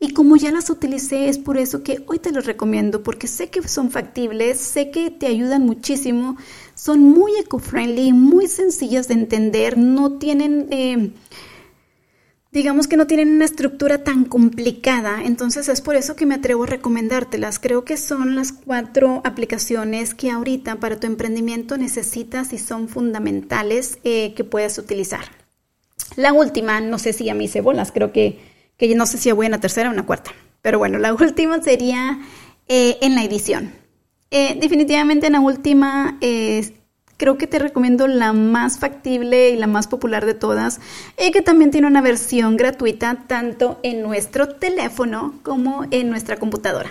Y 0.03 0.15
como 0.15 0.35
ya 0.35 0.51
las 0.51 0.69
utilicé, 0.69 1.29
es 1.29 1.39
por 1.39 1.57
eso 1.57 1.85
que 1.85 2.03
hoy 2.09 2.19
te 2.19 2.33
los 2.33 2.45
recomiendo, 2.45 3.05
porque 3.05 3.29
sé 3.29 3.51
que 3.51 3.63
son 3.69 3.93
factibles, 3.93 4.59
sé 4.59 4.91
que 4.91 5.13
te 5.13 5.29
ayudan 5.29 5.65
muchísimo, 5.65 6.37
son 6.75 7.05
muy 7.05 7.37
eco-friendly, 7.37 8.13
muy 8.13 8.49
sencillas 8.49 9.07
de 9.07 9.15
entender, 9.15 9.79
no 9.79 10.19
tienen... 10.19 10.67
Eh, 10.71 11.13
digamos 12.51 12.89
que 12.89 12.97
no 12.97 13.07
tienen 13.07 13.29
una 13.29 13.45
estructura 13.45 14.03
tan 14.03 14.25
complicada, 14.25 15.23
entonces 15.23 15.69
es 15.69 15.81
por 15.81 15.95
eso 15.95 16.17
que 16.17 16.27
me 16.27 16.35
atrevo 16.35 16.65
a 16.65 16.67
recomendártelas. 16.67 17.61
Creo 17.61 17.85
que 17.85 17.97
son 17.97 18.35
las 18.35 18.51
cuatro 18.51 19.21
aplicaciones 19.23 20.17
que 20.17 20.33
ahorita 20.33 20.81
para 20.81 20.99
tu 20.99 21.07
emprendimiento 21.07 21.77
necesitas 21.77 22.53
y 22.53 22.59
son 22.59 22.89
fundamentales 22.89 24.01
eh, 24.03 24.35
que 24.35 24.43
puedas 24.43 24.79
utilizar. 24.79 25.27
La 26.17 26.33
última, 26.33 26.81
no 26.81 26.99
sé 26.99 27.13
si 27.13 27.31
a 27.31 27.35
mí 27.35 27.47
se 27.47 27.61
bolas, 27.61 27.93
creo 27.93 28.11
que 28.11 28.52
que 28.77 28.89
yo 28.89 28.97
no 28.97 29.07
sé 29.07 29.19
si 29.19 29.31
voy 29.33 29.47
en 29.47 29.53
la 29.53 29.61
tercera 29.61 29.91
o 29.91 29.95
en 29.95 30.03
cuarta. 30.03 30.33
Pero 30.61 30.79
bueno, 30.79 30.99
la 30.99 31.15
última 31.21 31.63
sería 31.63 32.21
eh, 32.69 32.99
en 33.01 33.15
la 33.15 33.25
edición. 33.25 33.73
Eh, 34.31 34.57
definitivamente 34.61 35.27
en 35.27 35.35
la 35.35 35.41
última 35.41 36.17
eh, 36.21 36.73
creo 37.23 37.39
que 37.39 37.47
te 37.47 37.61
recomiendo 37.61 38.09
la 38.09 38.33
más 38.33 38.79
factible 38.79 39.51
y 39.51 39.57
la 39.57 39.69
más 39.69 39.87
popular 39.87 40.27
de 40.27 40.35
todas, 40.35 40.81
y 41.17 41.31
que 41.31 41.41
también 41.41 41.71
tiene 41.71 41.87
una 41.87 42.03
versión 42.03 42.57
gratuita 42.57 43.27
tanto 43.29 43.79
en 43.85 44.03
nuestro 44.03 44.49
teléfono 44.49 45.39
como 45.45 45.85
en 45.93 46.11
nuestra 46.11 46.39
computadora. 46.39 46.91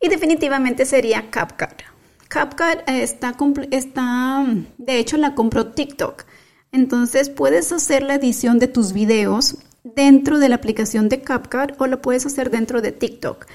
Y 0.00 0.08
definitivamente 0.08 0.86
sería 0.86 1.28
CapCut. 1.30 1.82
CapCut 2.28 2.82
está, 2.86 3.36
está, 3.70 4.46
de 4.78 4.98
hecho 4.98 5.18
la 5.18 5.34
compró 5.34 5.66
TikTok. 5.72 6.24
Entonces 6.72 7.28
puedes 7.28 7.70
hacer 7.70 8.02
la 8.02 8.14
edición 8.14 8.58
de 8.58 8.68
tus 8.68 8.94
videos 8.94 9.56
dentro 9.94 10.38
de 10.38 10.48
la 10.48 10.56
aplicación 10.56 11.08
de 11.08 11.20
CapCut 11.20 11.80
o 11.80 11.86
lo 11.86 12.02
puedes 12.02 12.26
hacer 12.26 12.50
dentro 12.50 12.80
de 12.80 12.92
TikTok. 12.92 13.46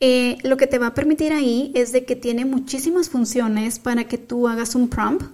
Eh, 0.00 0.38
lo 0.42 0.56
que 0.56 0.66
te 0.66 0.78
va 0.78 0.88
a 0.88 0.94
permitir 0.94 1.32
ahí 1.32 1.72
es 1.74 1.92
de 1.92 2.04
que 2.04 2.16
tiene 2.16 2.44
muchísimas 2.44 3.08
funciones 3.08 3.78
para 3.78 4.04
que 4.04 4.18
tú 4.18 4.46
hagas 4.48 4.74
un 4.74 4.88
prompt 4.88 5.24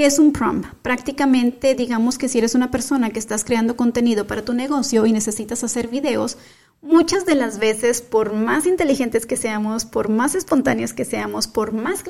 ¿Qué 0.00 0.06
es 0.06 0.18
un 0.18 0.32
prompt? 0.32 0.66
Prácticamente, 0.82 1.74
digamos 1.74 2.16
que 2.16 2.28
si 2.28 2.38
eres 2.38 2.54
una 2.54 2.70
persona 2.70 3.10
que 3.10 3.18
estás 3.18 3.44
creando 3.44 3.76
contenido 3.76 4.26
para 4.26 4.44
tu 4.44 4.54
negocio 4.54 5.04
y 5.04 5.12
necesitas 5.12 5.62
hacer 5.64 5.88
videos, 5.88 6.38
muchas 6.82 7.26
de 7.26 7.34
las 7.34 7.58
veces, 7.58 8.00
por 8.00 8.32
más 8.32 8.66
inteligentes 8.66 9.26
que 9.26 9.36
seamos, 9.36 9.84
por 9.84 10.08
más 10.08 10.34
espontáneos 10.34 10.92
que 10.92 11.04
seamos, 11.04 11.46
por 11.46 11.72
más 11.72 12.02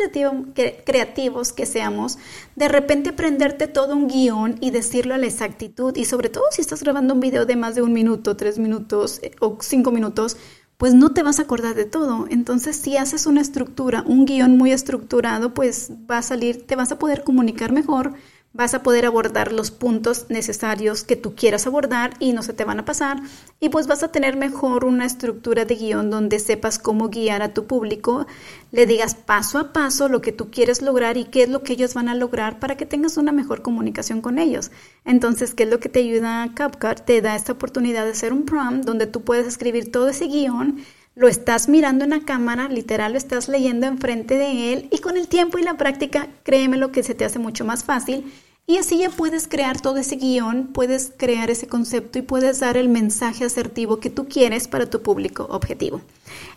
creativos 0.84 1.52
que 1.52 1.66
seamos, 1.66 2.18
de 2.56 2.68
repente 2.68 3.10
aprenderte 3.10 3.66
todo 3.66 3.96
un 3.96 4.08
guion 4.08 4.56
y 4.60 4.70
decirlo 4.70 5.14
a 5.14 5.18
la 5.18 5.26
exactitud, 5.26 5.96
y 5.96 6.04
sobre 6.04 6.28
todo 6.28 6.44
si 6.50 6.60
estás 6.60 6.82
grabando 6.82 7.14
un 7.14 7.20
video 7.20 7.46
de 7.46 7.56
más 7.56 7.74
de 7.74 7.82
un 7.82 7.92
minuto, 7.92 8.36
tres 8.36 8.58
minutos 8.58 9.20
eh, 9.22 9.32
o 9.40 9.58
cinco 9.60 9.90
minutos, 9.90 10.36
pues 10.76 10.94
no 10.94 11.12
te 11.12 11.22
vas 11.22 11.38
a 11.38 11.42
acordar 11.42 11.74
de 11.74 11.84
todo. 11.84 12.26
Entonces, 12.30 12.74
si 12.74 12.96
haces 12.96 13.26
una 13.26 13.42
estructura, 13.42 14.02
un 14.06 14.24
guion 14.24 14.56
muy 14.56 14.72
estructurado, 14.72 15.52
pues 15.52 15.92
va 16.10 16.18
a 16.18 16.22
salir, 16.22 16.66
te 16.66 16.74
vas 16.74 16.90
a 16.90 16.98
poder 16.98 17.22
comunicar 17.22 17.70
mejor, 17.70 18.14
vas 18.52 18.74
a 18.74 18.82
poder 18.82 19.06
abordar 19.06 19.52
los 19.52 19.70
puntos 19.70 20.26
necesarios 20.28 21.04
que 21.04 21.14
tú 21.14 21.34
quieras 21.36 21.66
abordar 21.66 22.14
y 22.18 22.32
no 22.32 22.42
se 22.42 22.52
te 22.52 22.64
van 22.64 22.80
a 22.80 22.84
pasar 22.84 23.18
y 23.60 23.68
pues 23.68 23.86
vas 23.86 24.02
a 24.02 24.10
tener 24.10 24.36
mejor 24.36 24.84
una 24.84 25.06
estructura 25.06 25.64
de 25.64 25.76
guion 25.76 26.10
donde 26.10 26.40
sepas 26.40 26.78
cómo 26.78 27.10
guiar 27.10 27.42
a 27.42 27.54
tu 27.54 27.66
público, 27.66 28.26
le 28.72 28.86
digas 28.86 29.14
paso 29.14 29.58
a 29.58 29.72
paso 29.72 30.08
lo 30.08 30.20
que 30.20 30.32
tú 30.32 30.50
quieres 30.50 30.82
lograr 30.82 31.16
y 31.16 31.24
qué 31.24 31.44
es 31.44 31.48
lo 31.48 31.62
que 31.62 31.74
ellos 31.74 31.94
van 31.94 32.08
a 32.08 32.14
lograr 32.14 32.58
para 32.58 32.76
que 32.76 32.86
tengas 32.86 33.16
una 33.16 33.30
mejor 33.30 33.62
comunicación 33.62 34.20
con 34.20 34.38
ellos. 34.38 34.72
Entonces, 35.04 35.54
¿qué 35.54 35.62
es 35.62 35.70
lo 35.70 35.78
que 35.78 35.88
te 35.88 36.00
ayuda 36.00 36.42
a 36.42 36.54
CapCut? 36.54 37.04
Te 37.04 37.20
da 37.20 37.36
esta 37.36 37.52
oportunidad 37.52 38.04
de 38.04 38.12
hacer 38.12 38.32
un 38.32 38.44
prompt 38.44 38.84
donde 38.84 39.06
tú 39.06 39.22
puedes 39.22 39.46
escribir 39.46 39.92
todo 39.92 40.08
ese 40.08 40.26
guion 40.26 40.82
lo 41.20 41.28
estás 41.28 41.68
mirando 41.68 42.04
en 42.04 42.10
la 42.10 42.20
cámara, 42.20 42.70
literal 42.70 43.12
lo 43.12 43.18
estás 43.18 43.46
leyendo 43.46 43.86
enfrente 43.86 44.38
de 44.38 44.72
él 44.72 44.88
y 44.90 45.00
con 45.00 45.18
el 45.18 45.28
tiempo 45.28 45.58
y 45.58 45.62
la 45.62 45.76
práctica, 45.76 46.28
créeme 46.44 46.78
lo 46.78 46.92
que 46.92 47.02
se 47.02 47.14
te 47.14 47.26
hace 47.26 47.38
mucho 47.38 47.62
más 47.62 47.84
fácil 47.84 48.32
y 48.66 48.78
así 48.78 48.96
ya 48.96 49.10
puedes 49.10 49.46
crear 49.46 49.82
todo 49.82 49.98
ese 49.98 50.16
guion, 50.16 50.68
puedes 50.68 51.12
crear 51.14 51.50
ese 51.50 51.66
concepto 51.66 52.18
y 52.18 52.22
puedes 52.22 52.60
dar 52.60 52.78
el 52.78 52.88
mensaje 52.88 53.44
asertivo 53.44 54.00
que 54.00 54.08
tú 54.08 54.28
quieres 54.28 54.66
para 54.66 54.88
tu 54.88 55.02
público 55.02 55.46
objetivo. 55.50 56.00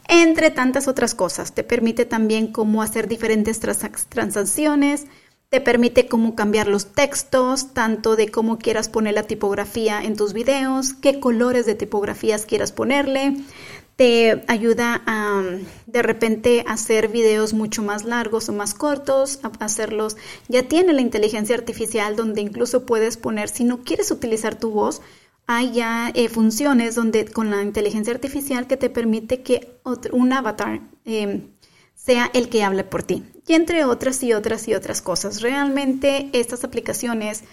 Entre 0.08 0.50
tantas 0.50 0.88
otras 0.88 1.14
cosas, 1.14 1.54
te 1.54 1.66
permite 1.66 2.06
también 2.06 2.48
cómo 2.48 2.82
hacer 2.82 3.10
diferentes 3.10 3.60
transacciones, 3.60 5.08
te 5.54 5.62
permite 5.62 6.08
cómo 6.08 6.34
cambiar 6.34 6.68
los 6.68 6.94
textos, 6.94 7.76
tanto 7.76 8.16
de 8.16 8.30
cómo 8.30 8.58
quieras 8.58 8.90
poner 8.90 9.14
la 9.14 9.22
tipografía 9.22 10.02
en 10.02 10.16
tus 10.16 10.34
videos, 10.34 10.94
qué 10.94 11.20
colores 11.20 11.68
de 11.68 11.76
tipografías 11.76 12.48
quieras 12.48 12.72
ponerle, 12.72 13.38
te 13.96 14.44
ayuda 14.48 15.02
a 15.06 15.44
de 15.86 16.02
repente 16.02 16.64
hacer 16.68 17.10
videos 17.10 17.54
mucho 17.54 17.84
más 17.84 18.06
largos 18.06 18.50
o 18.50 18.54
más 18.54 18.74
cortos, 18.74 19.40
a 19.44 19.52
hacerlos. 19.64 20.18
Ya 20.48 20.64
tiene 20.64 20.94
la 20.94 21.02
inteligencia 21.02 21.56
artificial 21.56 22.16
donde 22.16 22.42
incluso 22.42 22.86
puedes 22.86 23.18
poner, 23.18 23.50
si 23.50 23.64
no 23.64 23.84
quieres 23.84 24.10
utilizar 24.12 24.56
tu 24.56 24.72
voz, 24.72 25.02
hay 25.46 25.74
ya 25.74 26.12
eh, 26.16 26.30
funciones 26.30 26.96
donde 26.96 27.26
con 27.26 27.52
la 27.52 27.62
inteligencia 27.62 28.14
artificial 28.14 28.66
que 28.66 28.78
te 28.78 28.90
permite 28.90 29.42
que 29.42 29.78
un 30.12 30.34
avatar 30.34 30.82
em, 31.06 31.50
sea 31.96 32.32
el 32.34 32.50
que 32.50 32.64
hable 32.64 32.84
por 32.84 33.04
ti. 33.04 33.24
Y 33.46 33.54
entre 33.54 33.84
otras 33.84 34.24
y 34.24 34.34
otras 34.34 34.68
y 34.68 34.74
otras 34.74 35.02
cosas. 35.02 35.42
Realmente 35.42 36.30
estas 36.34 36.64
aplicaciones 36.64 37.44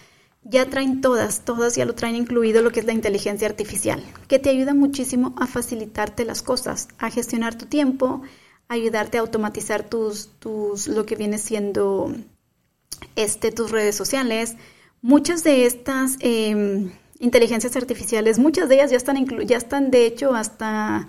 ya 0.42 0.66
traen 0.66 1.00
todas, 1.00 1.44
todas 1.44 1.76
ya 1.76 1.84
lo 1.84 1.94
traen 1.94 2.16
incluido 2.16 2.62
lo 2.62 2.70
que 2.70 2.80
es 2.80 2.86
la 2.86 2.92
inteligencia 2.92 3.46
artificial, 3.46 4.02
que 4.26 4.38
te 4.38 4.50
ayuda 4.50 4.74
muchísimo 4.74 5.34
a 5.38 5.46
facilitarte 5.46 6.24
las 6.24 6.42
cosas, 6.42 6.88
a 6.98 7.10
gestionar 7.10 7.56
tu 7.56 7.66
tiempo, 7.66 8.22
a 8.68 8.74
ayudarte 8.74 9.18
a 9.18 9.20
automatizar 9.20 9.82
tus, 9.82 10.28
tus, 10.38 10.88
lo 10.88 11.04
que 11.04 11.16
viene 11.16 11.38
siendo 11.38 12.14
este, 13.16 13.52
tus 13.52 13.70
redes 13.70 13.96
sociales. 13.96 14.56
Muchas 15.02 15.44
de 15.44 15.66
estas 15.66 16.16
em, 16.20 16.90
inteligencias 17.18 17.76
artificiales, 17.76 18.38
muchas 18.38 18.68
de 18.68 18.76
ellas 18.76 18.90
ya 18.90 18.96
están, 18.96 19.26
ya 19.46 19.56
están 19.56 19.90
de 19.90 20.06
hecho 20.06 20.34
hasta 20.34 21.08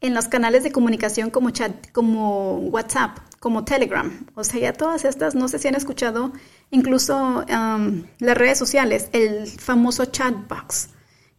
en 0.00 0.14
los 0.14 0.28
canales 0.28 0.62
de 0.62 0.72
comunicación 0.72 1.30
como 1.30 1.50
chat, 1.50 1.90
como 1.92 2.56
WhatsApp, 2.56 3.18
como 3.38 3.64
Telegram. 3.64 4.26
O 4.34 4.44
sea, 4.44 4.60
ya 4.60 4.72
todas 4.72 5.04
estas, 5.04 5.34
no 5.34 5.48
sé 5.48 5.58
si 5.58 5.68
han 5.68 5.74
escuchado 5.74 6.32
incluso 6.70 7.44
las 7.46 8.36
redes 8.36 8.58
sociales, 8.58 9.08
el 9.12 9.46
famoso 9.46 10.06
chatbox. 10.06 10.88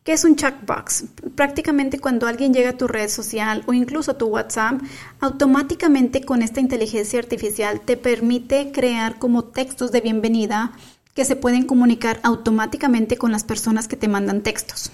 ¿Qué 0.03 0.13
es 0.13 0.23
un 0.23 0.35
chatbox? 0.35 1.03
Prácticamente 1.35 1.99
cuando 1.99 2.25
alguien 2.25 2.55
llega 2.55 2.71
a 2.71 2.77
tu 2.77 2.87
red 2.87 3.07
social 3.07 3.63
o 3.67 3.73
incluso 3.73 4.11
a 4.11 4.17
tu 4.17 4.25
WhatsApp, 4.25 4.81
automáticamente 5.19 6.23
con 6.23 6.41
esta 6.41 6.59
inteligencia 6.59 7.19
artificial 7.19 7.81
te 7.81 7.97
permite 7.97 8.71
crear 8.71 9.19
como 9.19 9.43
textos 9.43 9.91
de 9.91 10.01
bienvenida 10.01 10.71
que 11.13 11.23
se 11.23 11.35
pueden 11.35 11.65
comunicar 11.67 12.19
automáticamente 12.23 13.17
con 13.17 13.31
las 13.31 13.43
personas 13.43 13.87
que 13.87 13.95
te 13.95 14.07
mandan 14.07 14.41
textos. 14.41 14.91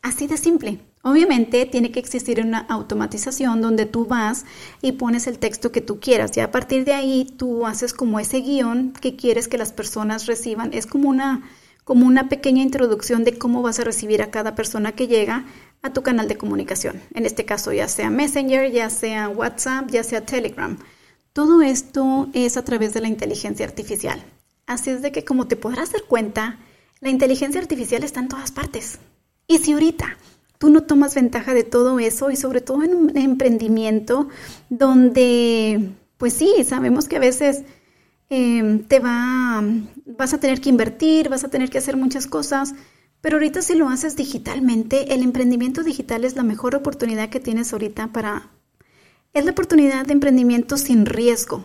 Así 0.00 0.26
de 0.26 0.38
simple. 0.38 0.80
Obviamente 1.06 1.66
tiene 1.66 1.92
que 1.92 2.00
existir 2.00 2.40
una 2.40 2.58
automatización 2.58 3.62
donde 3.62 3.86
tú 3.86 4.06
vas 4.06 4.44
y 4.82 4.90
pones 4.90 5.28
el 5.28 5.38
texto 5.38 5.70
que 5.70 5.80
tú 5.80 6.00
quieras 6.00 6.36
y 6.36 6.40
a 6.40 6.50
partir 6.50 6.84
de 6.84 6.94
ahí 6.94 7.32
tú 7.38 7.64
haces 7.64 7.94
como 7.94 8.18
ese 8.18 8.40
guion 8.40 8.92
que 8.92 9.14
quieres 9.14 9.46
que 9.46 9.56
las 9.56 9.72
personas 9.72 10.26
reciban. 10.26 10.72
Es 10.72 10.84
como 10.84 11.08
una, 11.08 11.48
como 11.84 12.08
una 12.08 12.28
pequeña 12.28 12.60
introducción 12.60 13.22
de 13.22 13.38
cómo 13.38 13.62
vas 13.62 13.78
a 13.78 13.84
recibir 13.84 14.20
a 14.20 14.32
cada 14.32 14.56
persona 14.56 14.96
que 14.96 15.06
llega 15.06 15.44
a 15.80 15.92
tu 15.92 16.02
canal 16.02 16.26
de 16.26 16.38
comunicación. 16.38 17.00
En 17.14 17.24
este 17.24 17.44
caso 17.44 17.72
ya 17.72 17.86
sea 17.86 18.10
Messenger, 18.10 18.72
ya 18.72 18.90
sea 18.90 19.28
WhatsApp, 19.28 19.88
ya 19.88 20.02
sea 20.02 20.26
Telegram. 20.26 20.76
Todo 21.32 21.62
esto 21.62 22.26
es 22.32 22.56
a 22.56 22.64
través 22.64 22.94
de 22.94 23.02
la 23.02 23.06
inteligencia 23.06 23.64
artificial. 23.64 24.24
Así 24.66 24.90
es 24.90 25.02
de 25.02 25.12
que 25.12 25.24
como 25.24 25.46
te 25.46 25.54
podrás 25.54 25.92
dar 25.92 26.02
cuenta, 26.02 26.58
la 26.98 27.10
inteligencia 27.10 27.60
artificial 27.60 28.02
está 28.02 28.18
en 28.18 28.26
todas 28.26 28.50
partes. 28.50 28.98
Y 29.46 29.58
si 29.58 29.70
ahorita 29.70 30.16
tú 30.58 30.70
no 30.70 30.82
tomas 30.82 31.14
ventaja 31.14 31.54
de 31.54 31.64
todo 31.64 31.98
eso 31.98 32.30
y 32.30 32.36
sobre 32.36 32.60
todo 32.60 32.82
en 32.82 32.94
un 32.94 33.16
emprendimiento 33.16 34.28
donde, 34.70 35.90
pues 36.16 36.34
sí, 36.34 36.52
sabemos 36.64 37.08
que 37.08 37.16
a 37.16 37.20
veces 37.20 37.62
em, 38.28 38.84
te 38.84 38.98
va, 39.00 39.62
vas 40.04 40.34
a 40.34 40.40
tener 40.40 40.60
que 40.60 40.68
invertir, 40.68 41.28
vas 41.28 41.44
a 41.44 41.48
tener 41.48 41.70
que 41.70 41.78
hacer 41.78 41.96
muchas 41.96 42.26
cosas, 42.26 42.74
pero 43.20 43.36
ahorita 43.36 43.62
si 43.62 43.74
lo 43.74 43.88
haces 43.88 44.16
digitalmente, 44.16 45.14
el 45.14 45.22
emprendimiento 45.22 45.82
digital 45.82 46.24
es 46.24 46.36
la 46.36 46.42
mejor 46.42 46.74
oportunidad 46.74 47.28
que 47.28 47.40
tienes 47.40 47.72
ahorita 47.72 48.08
para... 48.12 48.50
Es 49.32 49.44
la 49.44 49.50
oportunidad 49.50 50.06
de 50.06 50.14
emprendimiento 50.14 50.78
sin 50.78 51.04
riesgo, 51.04 51.64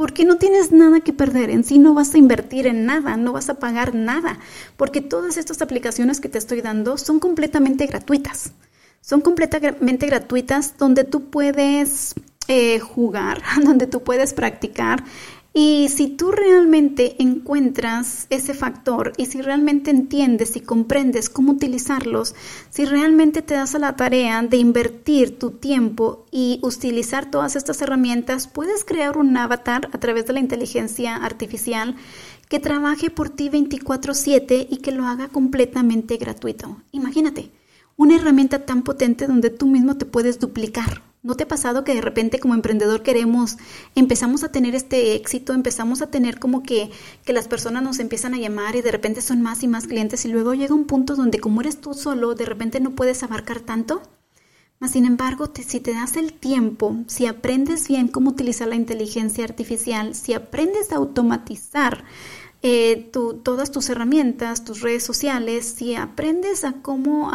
porque 0.00 0.24
no 0.24 0.36
tienes 0.36 0.72
nada 0.72 1.00
que 1.00 1.12
perder, 1.12 1.50
en 1.50 1.62
sí 1.62 1.78
no 1.78 1.92
vas 1.92 2.14
a 2.14 2.16
invertir 2.16 2.66
en 2.66 2.86
nada, 2.86 3.18
no 3.18 3.34
vas 3.34 3.50
a 3.50 3.58
pagar 3.58 3.94
nada, 3.94 4.38
porque 4.78 5.02
todas 5.02 5.36
estas 5.36 5.60
aplicaciones 5.60 6.22
que 6.22 6.30
te 6.30 6.38
estoy 6.38 6.62
dando 6.62 6.96
son 6.96 7.20
completamente 7.20 7.84
gratuitas. 7.84 8.52
Son 9.02 9.20
completamente 9.20 10.06
gratuitas 10.06 10.78
donde 10.78 11.04
tú 11.04 11.28
puedes 11.28 12.14
eh, 12.48 12.78
jugar, 12.80 13.42
donde 13.62 13.86
tú 13.86 14.02
puedes 14.02 14.32
practicar 14.32 15.04
y 15.52 15.88
si 15.88 16.06
tú 16.06 16.30
realmente 16.30 17.20
encuentras 17.20 18.26
ese 18.30 18.54
factor 18.54 19.12
y 19.16 19.26
si 19.26 19.42
realmente 19.42 19.90
entiendes 19.90 20.54
y 20.54 20.60
comprendes 20.60 21.28
cómo 21.28 21.52
utilizarlos, 21.52 22.36
si 22.70 22.84
realmente 22.84 23.42
te 23.42 23.54
das 23.54 23.74
a 23.74 23.80
la 23.80 23.96
tarea 23.96 24.42
de 24.42 24.58
invertir 24.58 25.40
tu 25.40 25.50
tiempo 25.50 26.24
y 26.30 26.60
utilizar 26.62 27.30
todas 27.32 27.56
estas 27.56 27.82
herramientas, 27.82 28.46
puedes 28.46 28.84
crear 28.84 29.18
un 29.18 29.36
avatar 29.36 29.88
a 29.92 29.98
través 29.98 30.26
de 30.26 30.34
la 30.34 30.40
inteligencia 30.40 31.16
artificial 31.16 31.96
que 32.48 32.60
trabaje 32.60 33.10
por 33.10 33.28
ti 33.28 33.48
24/7 33.48 34.68
y 34.70 34.76
que 34.76 34.92
lo 34.92 35.04
haga 35.06 35.28
completamente 35.28 36.16
gratuito. 36.16 36.80
Imagínate, 36.92 37.50
una 37.96 38.14
herramienta 38.14 38.64
tan 38.66 38.82
potente 38.82 39.26
donde 39.26 39.50
tú 39.50 39.66
mismo 39.66 39.96
te 39.96 40.06
puedes 40.06 40.38
duplicar 40.38 41.09
¿No 41.22 41.34
te 41.34 41.44
ha 41.44 41.48
pasado 41.48 41.84
que 41.84 41.94
de 41.94 42.00
repente 42.00 42.38
como 42.38 42.54
emprendedor 42.54 43.02
queremos, 43.02 43.58
empezamos 43.94 44.42
a 44.42 44.50
tener 44.50 44.74
este 44.74 45.14
éxito, 45.14 45.52
empezamos 45.52 46.00
a 46.00 46.06
tener 46.06 46.38
como 46.38 46.62
que, 46.62 46.90
que 47.24 47.34
las 47.34 47.46
personas 47.46 47.82
nos 47.82 47.98
empiezan 47.98 48.32
a 48.32 48.38
llamar 48.38 48.74
y 48.74 48.80
de 48.80 48.90
repente 48.90 49.20
son 49.20 49.42
más 49.42 49.62
y 49.62 49.68
más 49.68 49.86
clientes 49.86 50.24
y 50.24 50.28
luego 50.28 50.54
llega 50.54 50.74
un 50.74 50.86
punto 50.86 51.16
donde 51.16 51.38
como 51.38 51.60
eres 51.60 51.78
tú 51.78 51.92
solo, 51.92 52.34
de 52.34 52.46
repente 52.46 52.80
no 52.80 52.92
puedes 52.92 53.22
abarcar 53.22 53.60
tanto? 53.60 54.00
Mas, 54.78 54.92
sin 54.92 55.04
embargo, 55.04 55.50
si 55.54 55.78
te 55.78 55.92
das 55.92 56.16
el 56.16 56.32
tiempo, 56.32 56.96
si 57.06 57.26
aprendes 57.26 57.86
bien 57.86 58.08
cómo 58.08 58.30
utilizar 58.30 58.66
la 58.66 58.76
inteligencia 58.76 59.44
artificial, 59.44 60.14
si 60.14 60.32
aprendes 60.32 60.90
a 60.90 60.96
automatizar 60.96 62.02
eh, 62.62 63.10
todas 63.12 63.72
tus 63.72 63.90
herramientas, 63.90 64.64
tus 64.64 64.80
redes 64.80 65.02
sociales, 65.02 65.66
si 65.66 65.96
aprendes 65.96 66.64
a 66.64 66.72
cómo 66.80 67.30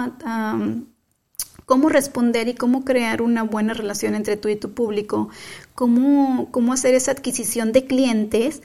cómo 1.66 1.90
responder 1.90 2.48
y 2.48 2.56
cómo 2.56 2.86
crear 2.86 3.22
una 3.22 3.44
buena 3.44 3.74
relación 3.74 4.16
entre 4.16 4.38
tú 4.38 4.50
y 4.50 4.56
tu 4.56 4.74
público, 4.74 5.30
cómo, 5.74 6.50
cómo 6.52 6.74
hacer 6.74 6.96
esa 6.96 7.12
adquisición 7.12 7.72
de 7.72 7.86
clientes. 7.86 8.62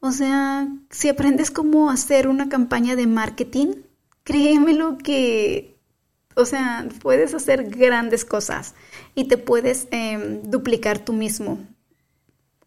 O 0.00 0.12
sea, 0.12 0.68
si 0.90 1.08
aprendes 1.08 1.50
cómo 1.50 1.90
hacer 1.90 2.28
una 2.28 2.48
campaña 2.48 2.96
de 2.96 3.06
marketing, 3.06 3.74
créemelo 4.24 4.98
que, 4.98 5.76
o 6.34 6.44
sea, 6.44 6.88
puedes 7.00 7.34
hacer 7.34 7.70
grandes 7.70 8.24
cosas 8.24 8.74
y 9.14 9.24
te 9.24 9.38
puedes 9.38 9.88
em, 9.90 10.42
duplicar 10.42 10.98
tú 10.98 11.12
mismo. 11.12 11.58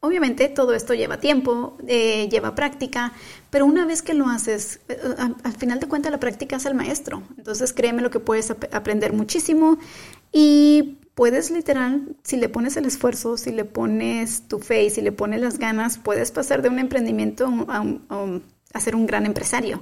Obviamente 0.05 0.49
todo 0.49 0.73
esto 0.75 0.93
lleva 0.93 1.19
tiempo, 1.19 1.77
eh, 1.87 2.29
lleva 2.29 2.53
práctica, 2.53 3.11
pero 3.49 3.65
una 3.65 3.85
vez 3.85 4.03
que 4.03 4.13
lo 4.13 4.27
haces, 4.27 4.81
eh, 4.87 4.97
al 5.17 5.53
final 5.53 5.79
de 5.79 5.87
cuentas 5.87 6.11
la 6.11 6.19
práctica 6.19 6.57
es 6.57 6.65
el 6.67 6.75
maestro. 6.75 7.23
Entonces 7.37 7.73
créeme 7.73 8.03
lo 8.03 8.11
que 8.11 8.19
puedes 8.19 8.51
aprender 8.51 9.13
muchísimo 9.13 9.79
y 10.31 10.99
puedes 11.15 11.49
literal, 11.49 12.15
si 12.21 12.37
le 12.37 12.49
pones 12.49 12.77
el 12.77 12.85
esfuerzo, 12.85 13.35
si 13.37 13.51
le 13.51 13.65
pones 13.65 14.47
tu 14.47 14.59
fe 14.59 14.83
y 14.83 14.89
si 14.91 15.01
le 15.01 15.11
pones 15.11 15.41
las 15.41 15.57
ganas, 15.57 15.97
puedes 15.97 16.29
pasar 16.29 16.61
de 16.61 16.69
un 16.69 16.77
emprendimiento 16.77 17.47
a, 17.67 17.83
a 18.73 18.79
ser 18.79 18.95
un 18.95 19.07
gran 19.07 19.25
empresario. 19.25 19.81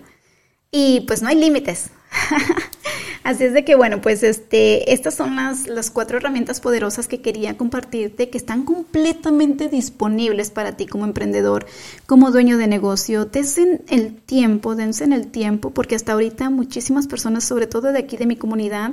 Y 0.72 1.02
pues 1.02 1.22
no 1.22 1.28
hay 1.28 1.36
límites. 1.36 1.90
Así 3.24 3.46
es 3.46 3.54
de 3.54 3.64
que, 3.64 3.76
bueno, 3.76 4.02
pues 4.02 4.22
este, 4.22 4.94
estas 4.94 5.16
son 5.16 5.38
las, 5.38 5.68
las 5.68 5.90
cuatro 5.92 6.18
herramientas 6.18 6.60
poderosas 6.60 7.08
que 7.08 7.22
quería 7.22 7.58
compartirte, 7.58 8.30
que 8.30 8.38
están 8.38 8.64
completamente 8.64 9.70
disponibles 9.70 10.52
para 10.52 10.76
ti 10.76 10.88
como 10.88 11.06
emprendedor, 11.06 11.66
como 12.06 12.32
dueño 12.32 12.58
de 12.58 12.68
negocio. 12.68 13.26
Dense 13.26 13.82
el 13.88 14.16
tiempo, 14.16 14.76
dense 14.76 15.06
en 15.06 15.14
el 15.14 15.28
tiempo, 15.28 15.70
porque 15.70 15.96
hasta 15.96 16.12
ahorita 16.12 16.50
muchísimas 16.50 17.08
personas, 17.08 17.46
sobre 17.46 17.68
todo 17.68 17.94
de 17.94 18.00
aquí 18.00 18.18
de 18.18 18.26
mi 18.26 18.36
comunidad, 18.36 18.92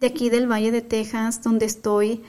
de 0.00 0.06
aquí 0.06 0.30
del 0.30 0.50
Valle 0.50 0.70
de 0.70 0.80
Texas, 0.80 1.42
donde 1.42 1.66
estoy, 1.66 2.22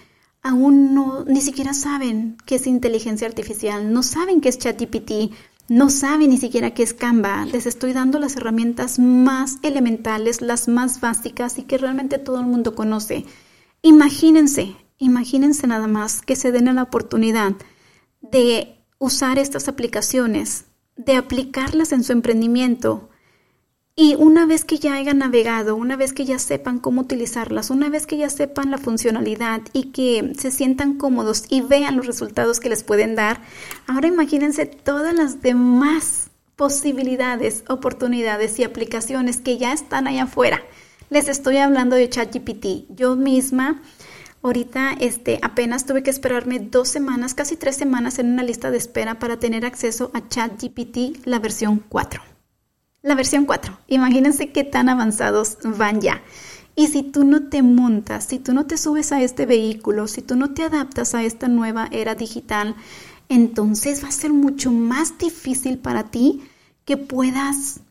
aún 0.44 0.94
no, 0.94 1.24
ni 1.26 1.40
siquiera 1.40 1.74
saben 1.74 2.38
qué 2.46 2.56
es 2.56 2.68
inteligencia 2.68 3.26
artificial, 3.26 3.94
no 3.94 4.04
saben 4.04 4.42
qué 4.42 4.50
es 4.50 4.58
ChatGPT, 4.58 5.34
no 5.70 5.90
saben 5.90 6.30
ni 6.30 6.38
siquiera 6.38 6.74
qué 6.74 6.84
es 6.84 6.94
Canva. 6.94 7.46
Les 7.46 7.66
estoy 7.66 7.94
dando 7.94 8.20
las 8.20 8.36
herramientas 8.36 9.00
más 9.00 9.58
elementales, 9.64 10.42
las 10.42 10.68
más 10.68 11.02
básicas 11.02 11.58
y 11.58 11.64
que 11.64 11.78
realmente 11.78 12.18
todo 12.18 12.40
el 12.40 12.46
mundo 12.46 12.74
conoce. 12.74 13.26
Imagínense, 13.82 14.76
imagínense 14.98 15.68
nada 15.68 15.88
más 15.88 16.22
que 16.22 16.36
se 16.36 16.52
den 16.52 16.74
la 16.74 16.84
oportunidad 16.84 17.54
de 18.22 18.78
usar 18.98 19.38
estas 19.38 19.68
aplicaciones, 19.68 20.66
de 20.96 21.16
aplicarlas 21.16 21.92
en 21.92 22.04
su 22.04 22.14
emprendimiento, 22.14 23.10
y 24.00 24.14
una 24.14 24.46
vez 24.46 24.64
que 24.64 24.78
ya 24.78 24.94
hayan 24.94 25.18
navegado, 25.18 25.76
una 25.76 25.96
vez 25.96 26.14
que 26.14 26.24
ya 26.24 26.38
sepan 26.38 26.78
cómo 26.78 27.02
utilizarlas, 27.02 27.72
una 27.72 27.90
vez 27.90 28.06
que 28.06 28.16
ya 28.16 28.30
sepan 28.30 28.70
la 28.70 28.78
funcionalidad 28.78 29.62
y 29.74 29.86
que 29.86 30.34
se 30.38 30.52
sientan 30.52 31.00
cómodos 31.00 31.46
y 31.50 31.62
vean 31.62 31.98
los 31.98 32.06
resultados 32.06 32.60
que 32.60 32.70
les 32.70 32.84
pueden 32.84 33.16
dar, 33.16 33.42
ahora 33.88 34.08
imagínense 34.08 34.68
todas 34.68 35.16
las 35.16 35.42
demás 35.42 36.30
posibilidades, 36.56 37.64
oportunidades 37.70 38.60
y 38.60 38.64
aplicaciones 38.64 39.38
que 39.38 39.58
ya 39.58 39.74
están 39.74 40.08
allá 40.08 40.24
afuera. 40.24 40.62
Les 41.10 41.28
estoy 41.28 41.58
hablando 41.58 41.96
de 41.96 42.08
ChatGPT. 42.08 42.96
Yo 42.96 43.16
misma 43.16 43.82
ahorita 44.44 44.96
este, 45.00 45.40
apenas 45.42 45.88
tuve 45.88 46.04
que 46.04 46.12
esperarme 46.12 46.60
dos 46.60 46.88
semanas, 46.88 47.34
casi 47.34 47.56
tres 47.56 47.78
semanas 47.78 48.20
en 48.20 48.32
una 48.32 48.44
lista 48.44 48.70
de 48.70 48.78
espera 48.78 49.18
para 49.18 49.40
tener 49.40 49.66
acceso 49.66 50.12
a 50.14 50.28
ChatGPT, 50.30 51.26
la 51.26 51.40
versión 51.40 51.84
4 51.90 52.37
la 53.02 53.16
versión 53.16 53.46
4. 53.46 53.78
Imagínense 53.88 54.52
qué 54.52 54.64
tan 54.64 54.90
avanzados 54.90 55.58
van 55.64 56.02
ya. 56.02 56.22
Y 56.76 56.88
si 56.88 57.04
tú 57.04 57.24
no 57.24 57.50
te 57.50 57.64
montas, 57.64 58.26
si 58.26 58.38
tú 58.38 58.54
no 58.54 58.68
te 58.68 58.78
subes 58.78 59.12
a 59.12 59.22
este 59.22 59.46
vehículo, 59.46 60.08
si 60.08 60.22
tú 60.22 60.36
no 60.36 60.54
te 60.54 60.64
adaptas 60.64 61.16
a 61.16 61.24
esta 61.24 61.48
nueva 61.48 61.88
era 61.92 62.14
digital, 62.14 62.76
entonces 63.30 64.04
va 64.04 64.10
a 64.10 64.12
ser 64.12 64.32
mucho 64.32 64.72
más 64.72 65.18
difícil 65.18 65.80
para 65.80 66.12
ti 66.12 66.44
que 66.86 66.98
puedas 66.98 67.82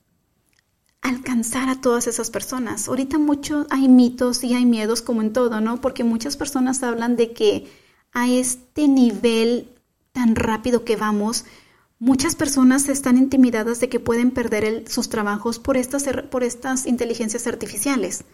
alcanzar 1.02 1.68
a 1.68 1.80
todas 1.80 2.06
esas 2.06 2.30
personas. 2.30 2.88
Ahorita 2.88 3.18
mucho 3.18 3.66
hay 3.70 3.88
mitos 3.88 4.42
y 4.44 4.54
hay 4.54 4.66
miedos 4.66 5.02
como 5.02 5.20
en 5.20 5.32
todo, 5.32 5.60
¿no? 5.60 5.80
Porque 5.80 6.04
muchas 6.04 6.36
personas 6.36 6.82
hablan 6.82 7.16
de 7.16 7.32
que 7.32 7.70
a 8.12 8.28
este 8.28 8.88
nivel 8.88 9.68
tan 10.12 10.34
rápido 10.34 10.84
que 10.84 10.96
vamos, 10.96 11.44
Muchas 11.98 12.34
personas 12.34 12.90
están 12.90 13.16
intimidadas 13.16 13.80
de 13.80 13.88
que 13.88 14.00
pueden 14.00 14.30
perder 14.30 14.84
sus 14.86 15.08
trabajos 15.08 15.58
por 15.58 15.78
estas, 15.78 16.04
por 16.30 16.44
estas 16.44 16.86
inteligencias 16.86 17.46
artificiales. 17.46 18.24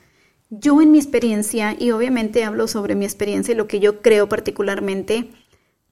Yo 0.50 0.82
en 0.82 0.90
mi 0.90 0.98
experiencia, 0.98 1.76
y 1.78 1.92
obviamente 1.92 2.42
hablo 2.42 2.66
sobre 2.66 2.96
mi 2.96 3.04
experiencia 3.04 3.52
y 3.52 3.56
lo 3.56 3.68
que 3.68 3.78
yo 3.78 4.02
creo 4.02 4.28
particularmente, 4.28 5.30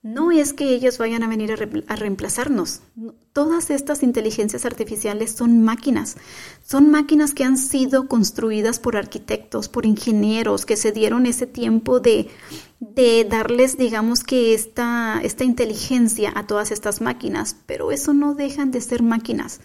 no 0.03 0.31
es 0.31 0.55
que 0.55 0.73
ellos 0.75 0.97
vayan 0.97 1.23
a 1.23 1.29
venir 1.29 1.53
a, 1.53 1.97
reemplazarnos. 1.97 2.81
Todas 3.35 3.69
estas 3.69 4.03
inteligencias 4.03 4.65
artificiales 4.65 5.33
son 5.33 5.63
máquinas. 5.63 6.17
Son 6.65 6.91
máquinas 6.91 7.35
que 7.35 7.45
han 7.45 7.59
sido 7.59 8.09
construidas 8.09 8.79
por 8.79 8.97
arquitectos, 8.97 9.69
por 9.69 9.85
ingenieros, 9.85 10.65
que 10.65 10.77
se 10.77 10.93
dieron 10.93 11.27
ese 11.27 11.47
tiempo 11.47 12.01
de, 12.01 12.31
darles, 13.29 13.77
digamos 13.77 14.25
que, 14.25 14.55
esta, 14.55 15.21
esta 15.23 15.45
inteligencia 15.45 16.33
a 16.35 16.47
todas 16.47 16.71
estas 16.71 17.03
máquinas. 17.03 17.57
Pero 17.67 17.93
eso 17.93 18.15
no 18.15 18.35
dejan 18.35 18.71
de 18.71 18.81
ser 18.81 19.03
máquinas. 19.03 19.61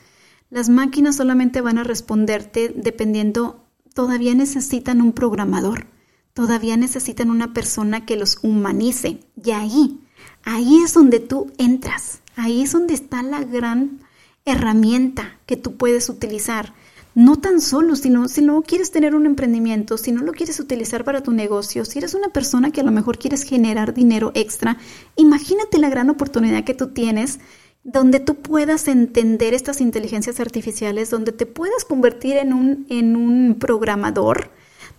Las 0.50 0.68
máquinas 0.68 1.16
solamente 1.16 1.62
van 1.62 1.78
a 1.78 1.86
responderte 1.86 2.74
dependiendo, 2.76 3.64
todavía 3.94 4.36
necesitan 4.36 5.02
un 5.02 5.14
programador, 5.14 5.88
todavía 6.34 6.76
necesitan 6.76 7.30
una 7.30 7.54
persona 7.54 8.06
que 8.06 8.18
los 8.18 8.40
humanice. 8.44 9.22
Y 9.42 9.52
ahí 9.52 10.02
Ahí 10.46 10.78
es 10.84 10.94
donde 10.94 11.20
tú 11.20 11.52
entras, 11.58 12.22
ahí 12.36 12.62
es 12.62 12.72
donde 12.72 12.94
está 12.94 13.24
la 13.24 13.44
gran 13.44 14.00
herramienta 14.46 15.40
que 15.48 15.58
tú 15.58 15.76
puedes 15.76 16.08
utilizar. 16.08 16.74
No 17.16 17.38
tan 17.38 17.62
solo, 17.62 17.96
sino 17.96 18.28
si 18.28 18.42
no 18.42 18.62
quieres 18.62 18.92
tener 18.92 19.16
un 19.16 19.26
emprendimiento, 19.26 19.98
si 19.98 20.12
no 20.12 20.22
lo 20.22 20.34
quieres 20.34 20.60
utilizar 20.60 21.04
para 21.04 21.24
tu 21.24 21.32
negocio, 21.32 21.84
si 21.84 21.98
eres 21.98 22.14
una 22.14 22.28
persona 22.28 22.72
que 22.72 22.82
a 22.82 22.84
lo 22.84 22.92
mejor 22.92 23.18
quieres 23.18 23.44
generar 23.44 23.94
dinero 23.94 24.32
extra, 24.36 24.78
imagínate 25.16 25.80
la 25.80 25.90
gran 25.90 26.10
oportunidad 26.10 26.64
que 26.64 26.74
tú 26.74 26.90
tienes 26.90 27.40
donde 27.84 28.20
tú 28.20 28.36
puedas 28.36 28.88
entender 28.88 29.54
estas 29.54 29.80
inteligencias 29.80 30.40
artificiales, 30.40 31.12
donde 31.12 31.32
te 31.32 31.46
puedas 31.46 31.86
convertir 31.86 32.36
en 32.38 32.52
un, 32.52 32.86
en 32.90 33.16
un 33.16 33.58
programador, 33.60 34.50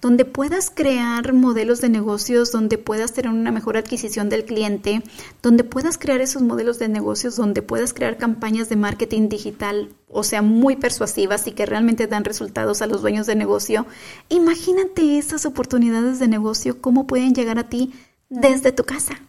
donde 0.00 0.24
puedas 0.24 0.70
crear 0.70 1.32
modelos 1.32 1.80
de 1.80 1.88
negocios, 1.88 2.52
donde 2.52 2.78
puedas 2.78 3.12
tener 3.12 3.30
una 3.30 3.50
mejor 3.50 3.76
adquisición 3.76 4.28
del 4.28 4.44
cliente, 4.44 5.02
donde 5.42 5.64
puedas 5.64 5.98
crear 5.98 6.20
esos 6.20 6.42
modelos 6.42 6.78
de 6.78 6.88
negocios, 6.88 7.36
donde 7.36 7.62
puedas 7.62 7.92
crear 7.94 8.18
campañas 8.18 8.68
de 8.68 8.76
marketing 8.76 9.28
digital, 9.28 9.90
o 10.08 10.22
sea, 10.22 10.42
muy 10.42 10.76
persuasivas 10.76 11.46
y 11.46 11.52
que 11.52 11.66
realmente 11.66 12.06
dan 12.06 12.24
resultados 12.24 12.82
a 12.82 12.86
los 12.86 13.02
dueños 13.02 13.26
de 13.26 13.36
negocio. 13.36 13.86
Imagínate 14.28 15.18
esas 15.18 15.46
oportunidades 15.46 16.18
de 16.18 16.28
negocio, 16.28 16.80
cómo 16.80 17.06
pueden 17.06 17.34
llegar 17.34 17.58
a 17.58 17.68
ti 17.68 17.92
desde 18.28 18.72
tu 18.72 18.84
casa 18.84 19.20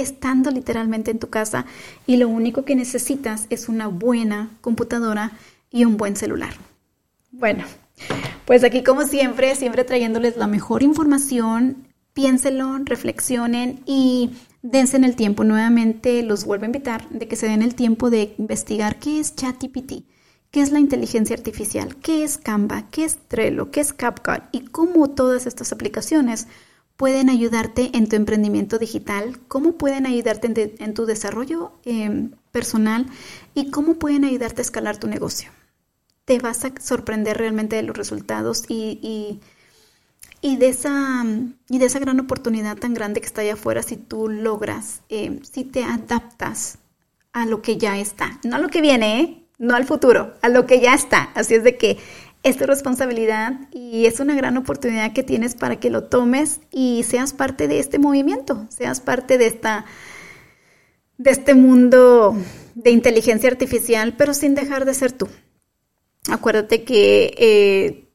estando 0.00 0.50
literalmente 0.50 1.10
en 1.10 1.18
tu 1.18 1.28
casa 1.28 1.66
y 2.06 2.16
lo 2.16 2.28
único 2.28 2.64
que 2.64 2.76
necesitas 2.76 3.46
es 3.50 3.68
una 3.68 3.88
buena 3.88 4.50
computadora 4.60 5.32
y 5.70 5.84
un 5.84 5.96
buen 5.96 6.16
celular. 6.16 6.54
Bueno, 7.32 7.64
pues 8.44 8.64
aquí 8.64 8.82
como 8.82 9.02
siempre, 9.06 9.54
siempre 9.54 9.84
trayéndoles 9.84 10.36
la 10.36 10.46
mejor 10.46 10.82
información, 10.82 11.88
piénselo, 12.14 12.78
reflexionen 12.84 13.80
y 13.86 14.30
dense 14.62 14.96
en 14.96 15.04
el 15.04 15.16
tiempo. 15.16 15.44
Nuevamente 15.44 16.22
los 16.22 16.44
vuelvo 16.44 16.64
a 16.64 16.66
invitar 16.66 17.08
de 17.10 17.28
que 17.28 17.36
se 17.36 17.46
den 17.46 17.62
el 17.62 17.74
tiempo 17.74 18.10
de 18.10 18.34
investigar 18.38 18.98
qué 18.98 19.20
es 19.20 19.36
ChatGPT, 19.36 20.04
qué 20.50 20.60
es 20.60 20.72
la 20.72 20.80
inteligencia 20.80 21.36
artificial, 21.36 21.96
qué 21.96 22.24
es 22.24 22.38
Canva, 22.38 22.90
qué 22.90 23.04
es 23.04 23.18
Trello, 23.28 23.70
qué 23.70 23.80
es 23.80 23.92
CapCut 23.92 24.42
y 24.52 24.62
cómo 24.62 25.10
todas 25.10 25.46
estas 25.46 25.72
aplicaciones 25.72 26.48
pueden 26.96 27.30
ayudarte 27.30 27.90
en 27.94 28.08
tu 28.08 28.16
emprendimiento 28.16 28.78
digital, 28.78 29.38
cómo 29.48 29.72
pueden 29.78 30.06
ayudarte 30.06 30.74
en, 30.78 30.94
tu 30.94 31.06
desarrollo 31.06 31.72
em, 31.84 32.32
personal 32.50 33.06
y 33.54 33.70
cómo 33.70 33.94
pueden 33.94 34.24
ayudarte 34.24 34.60
a 34.60 34.64
escalar 34.64 34.98
tu 34.98 35.06
negocio 35.06 35.50
te 36.30 36.38
vas 36.38 36.64
a 36.64 36.70
sorprender 36.80 37.38
realmente 37.38 37.74
de 37.74 37.82
los 37.82 37.96
resultados 37.96 38.62
y, 38.68 39.40
y, 40.40 40.56
de, 40.58 40.68
esa, 40.68 41.24
y 41.68 41.78
de 41.78 41.84
esa 41.84 41.98
gran 41.98 42.20
oportunidad 42.20 42.76
tan 42.76 42.94
grande 42.94 43.20
que 43.20 43.26
está 43.26 43.40
allá 43.40 43.54
afuera 43.54 43.82
si 43.82 43.96
tú 43.96 44.28
logras, 44.28 45.00
eh, 45.08 45.40
si 45.42 45.64
te 45.64 45.82
adaptas 45.82 46.78
a 47.32 47.46
lo 47.46 47.62
que 47.62 47.78
ya 47.78 47.98
está, 47.98 48.38
no 48.44 48.54
a 48.54 48.58
lo 48.60 48.68
que 48.68 48.80
viene, 48.80 49.20
¿eh? 49.20 49.44
no 49.58 49.74
al 49.74 49.86
futuro, 49.86 50.34
a 50.40 50.48
lo 50.48 50.66
que 50.66 50.78
ya 50.78 50.94
está. 50.94 51.32
Así 51.34 51.56
es 51.56 51.64
de 51.64 51.76
que 51.76 51.98
es 52.44 52.56
tu 52.56 52.64
responsabilidad 52.64 53.68
y 53.72 54.06
es 54.06 54.20
una 54.20 54.36
gran 54.36 54.56
oportunidad 54.56 55.12
que 55.12 55.24
tienes 55.24 55.56
para 55.56 55.80
que 55.80 55.90
lo 55.90 56.04
tomes 56.04 56.60
y 56.70 57.02
seas 57.02 57.32
parte 57.32 57.66
de 57.66 57.80
este 57.80 57.98
movimiento, 57.98 58.68
seas 58.68 59.00
parte 59.00 59.36
de 59.36 59.48
esta 59.48 59.84
de 61.18 61.32
este 61.32 61.54
mundo 61.54 62.36
de 62.76 62.92
inteligencia 62.92 63.50
artificial, 63.50 64.14
pero 64.16 64.32
sin 64.32 64.54
dejar 64.54 64.84
de 64.84 64.94
ser 64.94 65.10
tú. 65.10 65.28
Acuérdate 66.30 66.84
que 66.84 67.34
eh, 67.38 68.10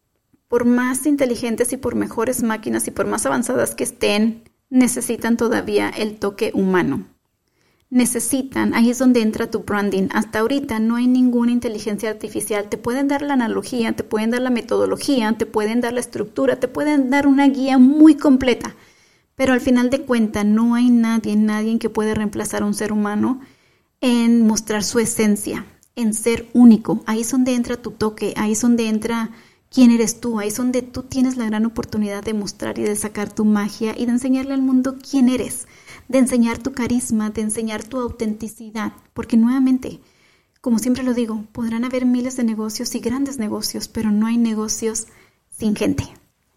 por 0.47 0.65
más 0.65 1.05
inteligentes 1.05 1.73
y 1.73 1.77
por 1.77 1.95
mejores 1.95 2.43
máquinas 2.43 2.87
y 2.87 2.91
por 2.91 3.07
más 3.07 3.25
avanzadas 3.25 3.75
que 3.75 3.83
estén, 3.83 4.43
necesitan 4.69 5.37
todavía 5.37 5.89
el 5.89 6.17
toque 6.17 6.51
humano. 6.53 7.05
Necesitan, 7.89 8.73
ahí 8.73 8.89
es 8.89 8.99
donde 8.99 9.21
entra 9.21 9.49
tu 9.49 9.59
branding. 9.59 10.07
Hasta 10.11 10.39
ahorita 10.39 10.79
no 10.79 10.95
hay 10.95 11.07
ninguna 11.07 11.51
inteligencia 11.51 12.09
artificial. 12.09 12.67
Te 12.67 12.77
pueden 12.77 13.07
dar 13.07 13.21
la 13.21 13.33
analogía, 13.33 13.93
te 13.93 14.03
pueden 14.03 14.31
dar 14.31 14.41
la 14.41 14.49
metodología, 14.49 15.33
te 15.37 15.45
pueden 15.45 15.81
dar 15.81 15.93
la 15.93 15.99
estructura, 15.99 16.57
te 16.57 16.67
pueden 16.67 17.09
dar 17.09 17.27
una 17.27 17.47
guía 17.47 17.77
muy 17.77 18.15
completa. 18.15 18.75
Pero 19.35 19.53
al 19.53 19.61
final 19.61 19.89
de 19.89 20.01
cuentas 20.01 20.45
no 20.45 20.75
hay 20.75 20.89
nadie, 20.89 21.35
nadie 21.35 21.77
que 21.79 21.89
pueda 21.89 22.13
reemplazar 22.13 22.63
a 22.63 22.65
un 22.65 22.73
ser 22.73 22.91
humano 22.91 23.41
en 24.01 24.45
mostrar 24.45 24.83
su 24.83 24.99
esencia, 24.99 25.65
en 25.95 26.13
ser 26.13 26.49
único. 26.53 27.03
Ahí 27.05 27.21
es 27.21 27.31
donde 27.31 27.55
entra 27.55 27.77
tu 27.77 27.91
toque, 27.91 28.33
ahí 28.37 28.53
es 28.53 28.61
donde 28.61 28.87
entra 28.87 29.31
quién 29.69 29.91
eres 29.91 30.21
tú, 30.21 30.39
ahí 30.39 30.47
es 30.47 30.57
donde 30.57 30.81
tú 30.81 31.03
tienes 31.03 31.37
la 31.37 31.45
gran 31.45 31.65
oportunidad 31.65 32.23
de 32.23 32.33
mostrar 32.33 32.79
y 32.79 32.83
de 32.83 32.95
sacar 32.95 33.33
tu 33.33 33.45
magia 33.45 33.93
y 33.97 34.05
de 34.05 34.13
enseñarle 34.13 34.53
al 34.53 34.61
mundo 34.61 34.95
quién 35.09 35.29
eres, 35.29 35.67
de 36.07 36.19
enseñar 36.19 36.57
tu 36.59 36.71
carisma, 36.71 37.29
de 37.29 37.41
enseñar 37.41 37.83
tu 37.83 37.99
autenticidad, 37.99 38.93
porque 39.13 39.37
nuevamente, 39.37 39.99
como 40.61 40.79
siempre 40.79 41.03
lo 41.03 41.13
digo, 41.13 41.43
podrán 41.51 41.83
haber 41.83 42.05
miles 42.05 42.37
de 42.37 42.43
negocios 42.43 42.95
y 42.95 42.99
grandes 42.99 43.37
negocios, 43.37 43.87
pero 43.87 44.11
no 44.11 44.27
hay 44.27 44.37
negocios 44.37 45.07
sin 45.49 45.75
gente. 45.75 46.05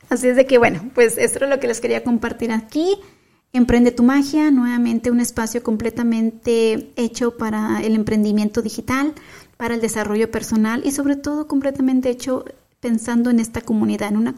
Así 0.08 0.28
es 0.28 0.36
de 0.36 0.46
que 0.46 0.58
bueno, 0.58 0.90
pues 0.94 1.18
esto 1.18 1.44
es 1.44 1.50
lo 1.50 1.60
que 1.60 1.66
les 1.66 1.80
quería 1.80 2.04
compartir 2.04 2.52
aquí. 2.52 2.98
Emprende 3.52 3.92
tu 3.92 4.02
magia, 4.02 4.50
nuevamente 4.50 5.10
un 5.10 5.20
espacio 5.20 5.62
completamente 5.62 6.92
hecho 6.96 7.38
para 7.38 7.80
el 7.82 7.94
emprendimiento 7.94 8.60
digital, 8.60 9.14
para 9.56 9.74
el 9.74 9.80
desarrollo 9.80 10.30
personal 10.30 10.82
y 10.84 10.92
sobre 10.92 11.16
todo 11.16 11.46
completamente 11.46 12.10
hecho 12.10 12.44
pensando 12.80 13.30
en 13.30 13.40
esta 13.40 13.62
comunidad, 13.62 14.10
en 14.10 14.18
una, 14.18 14.34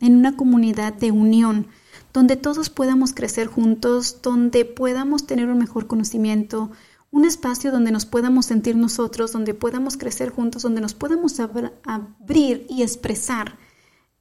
en 0.00 0.16
una 0.16 0.36
comunidad 0.36 0.92
de 0.92 1.10
unión, 1.10 1.66
donde 2.12 2.36
todos 2.36 2.68
podamos 2.68 3.14
crecer 3.14 3.46
juntos, 3.46 4.18
donde 4.22 4.66
podamos 4.66 5.26
tener 5.26 5.48
un 5.48 5.58
mejor 5.58 5.86
conocimiento, 5.86 6.70
un 7.10 7.24
espacio 7.24 7.72
donde 7.72 7.90
nos 7.90 8.04
podamos 8.04 8.46
sentir 8.46 8.76
nosotros, 8.76 9.32
donde 9.32 9.54
podamos 9.54 9.96
crecer 9.96 10.28
juntos, 10.28 10.62
donde 10.62 10.82
nos 10.82 10.94
podamos 10.94 11.40
abrir 11.40 12.66
y 12.68 12.82
expresar 12.82 13.58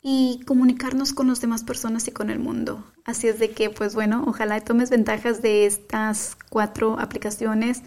y 0.02 0.42
comunicarnos 0.46 1.14
con 1.14 1.28
las 1.28 1.42
demás 1.42 1.64
personas 1.64 2.08
y 2.08 2.12
con 2.12 2.30
el 2.30 2.40
mundo. 2.40 2.84
Así 3.06 3.28
es 3.28 3.40
de 3.40 3.52
que, 3.52 3.70
pues 3.70 3.94
bueno, 3.94 4.24
ojalá 4.28 4.60
tomes 4.62 4.90
ventajas 4.90 5.42
de 5.42 5.66
estas 5.66 6.38
cuatro 6.50 7.00
aplicaciones, 7.00 7.84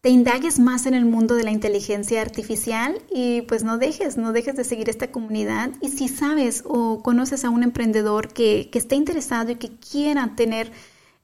te 0.00 0.10
indagues 0.10 0.60
más 0.60 0.86
en 0.86 0.94
el 0.94 1.04
mundo 1.04 1.34
de 1.34 1.42
la 1.42 1.50
inteligencia 1.50 2.22
artificial 2.22 3.02
y 3.12 3.42
pues 3.42 3.64
no 3.64 3.76
dejes, 3.76 4.16
no 4.16 4.32
dejes 4.32 4.54
de 4.54 4.62
seguir 4.62 4.88
esta 4.88 5.10
comunidad. 5.10 5.72
Y 5.80 5.88
si 5.88 6.06
sabes 6.08 6.62
o 6.64 7.02
conoces 7.02 7.44
a 7.44 7.50
un 7.50 7.64
emprendedor 7.64 8.28
que, 8.28 8.70
que 8.70 8.78
esté 8.78 8.94
interesado 8.94 9.50
y 9.50 9.56
que 9.56 9.76
quiera 9.76 10.34
tener 10.36 10.70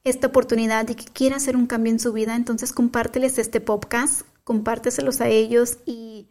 esta 0.02 0.26
oportunidad 0.26 0.88
y 0.88 0.96
que 0.96 1.04
quiera 1.04 1.36
hacer 1.36 1.56
un 1.56 1.66
cambio 1.66 1.92
en 1.92 2.00
su 2.00 2.12
vida, 2.12 2.34
entonces 2.34 2.72
compárteles 2.72 3.38
este 3.38 3.60
podcast, 3.60 4.22
compárteselos 4.42 5.20
a 5.20 5.28
ellos 5.28 5.78
y 5.86 6.26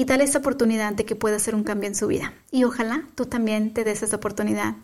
y 0.00 0.06
dale 0.06 0.24
esa 0.24 0.38
oportunidad 0.38 0.94
de 0.94 1.04
que 1.04 1.14
pueda 1.14 1.36
hacer 1.36 1.54
un 1.54 1.62
cambio 1.62 1.86
en 1.86 1.94
su 1.94 2.06
vida. 2.06 2.32
Y 2.50 2.64
ojalá 2.64 3.02
tú 3.16 3.26
también 3.26 3.74
te 3.74 3.84
des 3.84 4.02
esa 4.02 4.16
oportunidad 4.16 4.76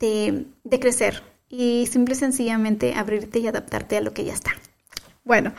de, 0.00 0.46
crecer 0.80 1.22
y 1.50 1.86
simple 1.92 2.14
y 2.14 2.16
sencillamente 2.16 2.94
abrirte 2.94 3.38
y 3.38 3.46
adaptarte 3.48 3.98
a 3.98 4.00
lo 4.00 4.14
que 4.14 4.24
ya 4.24 4.32
está. 4.32 4.52
Bueno, 5.24 5.52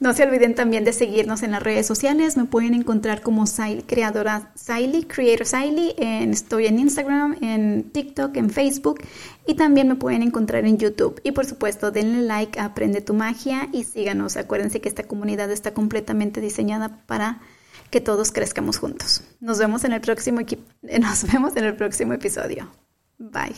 no 0.00 0.12
se 0.12 0.24
olviden 0.24 0.54
también 0.54 0.84
de 0.84 0.92
seguirnos 0.92 1.42
en 1.42 1.52
las 1.52 1.62
redes 1.62 1.86
sociales. 1.86 2.36
Me 2.36 2.44
pueden 2.44 2.74
encontrar 2.74 3.22
como 3.22 3.46
creadora 3.86 4.52
Siley, 4.54 5.04
Creator 5.04 5.46
Siley. 5.46 5.94
estoy 5.96 6.66
en 6.66 6.78
Instagram, 6.78 7.38
en 7.40 7.84
TikTok, 7.90 8.36
en 8.36 8.50
Facebook 8.50 9.00
y 9.46 9.54
también 9.54 9.88
me 9.88 9.94
pueden 9.94 10.20
encontrar 10.20 10.66
en 10.66 10.76
YouTube. 10.76 11.18
Y 11.24 11.32
por 11.32 11.46
supuesto, 11.46 11.90
denle 11.90 12.20
like 12.20 12.60
Aprende 12.60 13.00
tu 13.00 13.14
Magia 13.14 13.70
y 13.72 13.84
síganos. 13.84 14.36
Acuérdense 14.36 14.82
que 14.82 14.90
esta 14.90 15.04
comunidad 15.04 15.50
está 15.50 15.72
completamente 15.72 16.42
diseñada 16.42 16.98
para 17.06 17.40
que 17.92 18.00
todos 18.00 18.32
crezcamos 18.32 18.78
juntos. 18.78 19.22
Nos 19.38 19.58
vemos 19.58 19.84
en 19.84 19.92
el 19.92 20.00
próximo, 20.00 20.40
nos 20.82 21.30
vemos 21.30 21.54
en 21.56 21.64
el 21.64 21.76
próximo 21.76 22.14
episodio. 22.14 22.68
Bye. 23.18 23.54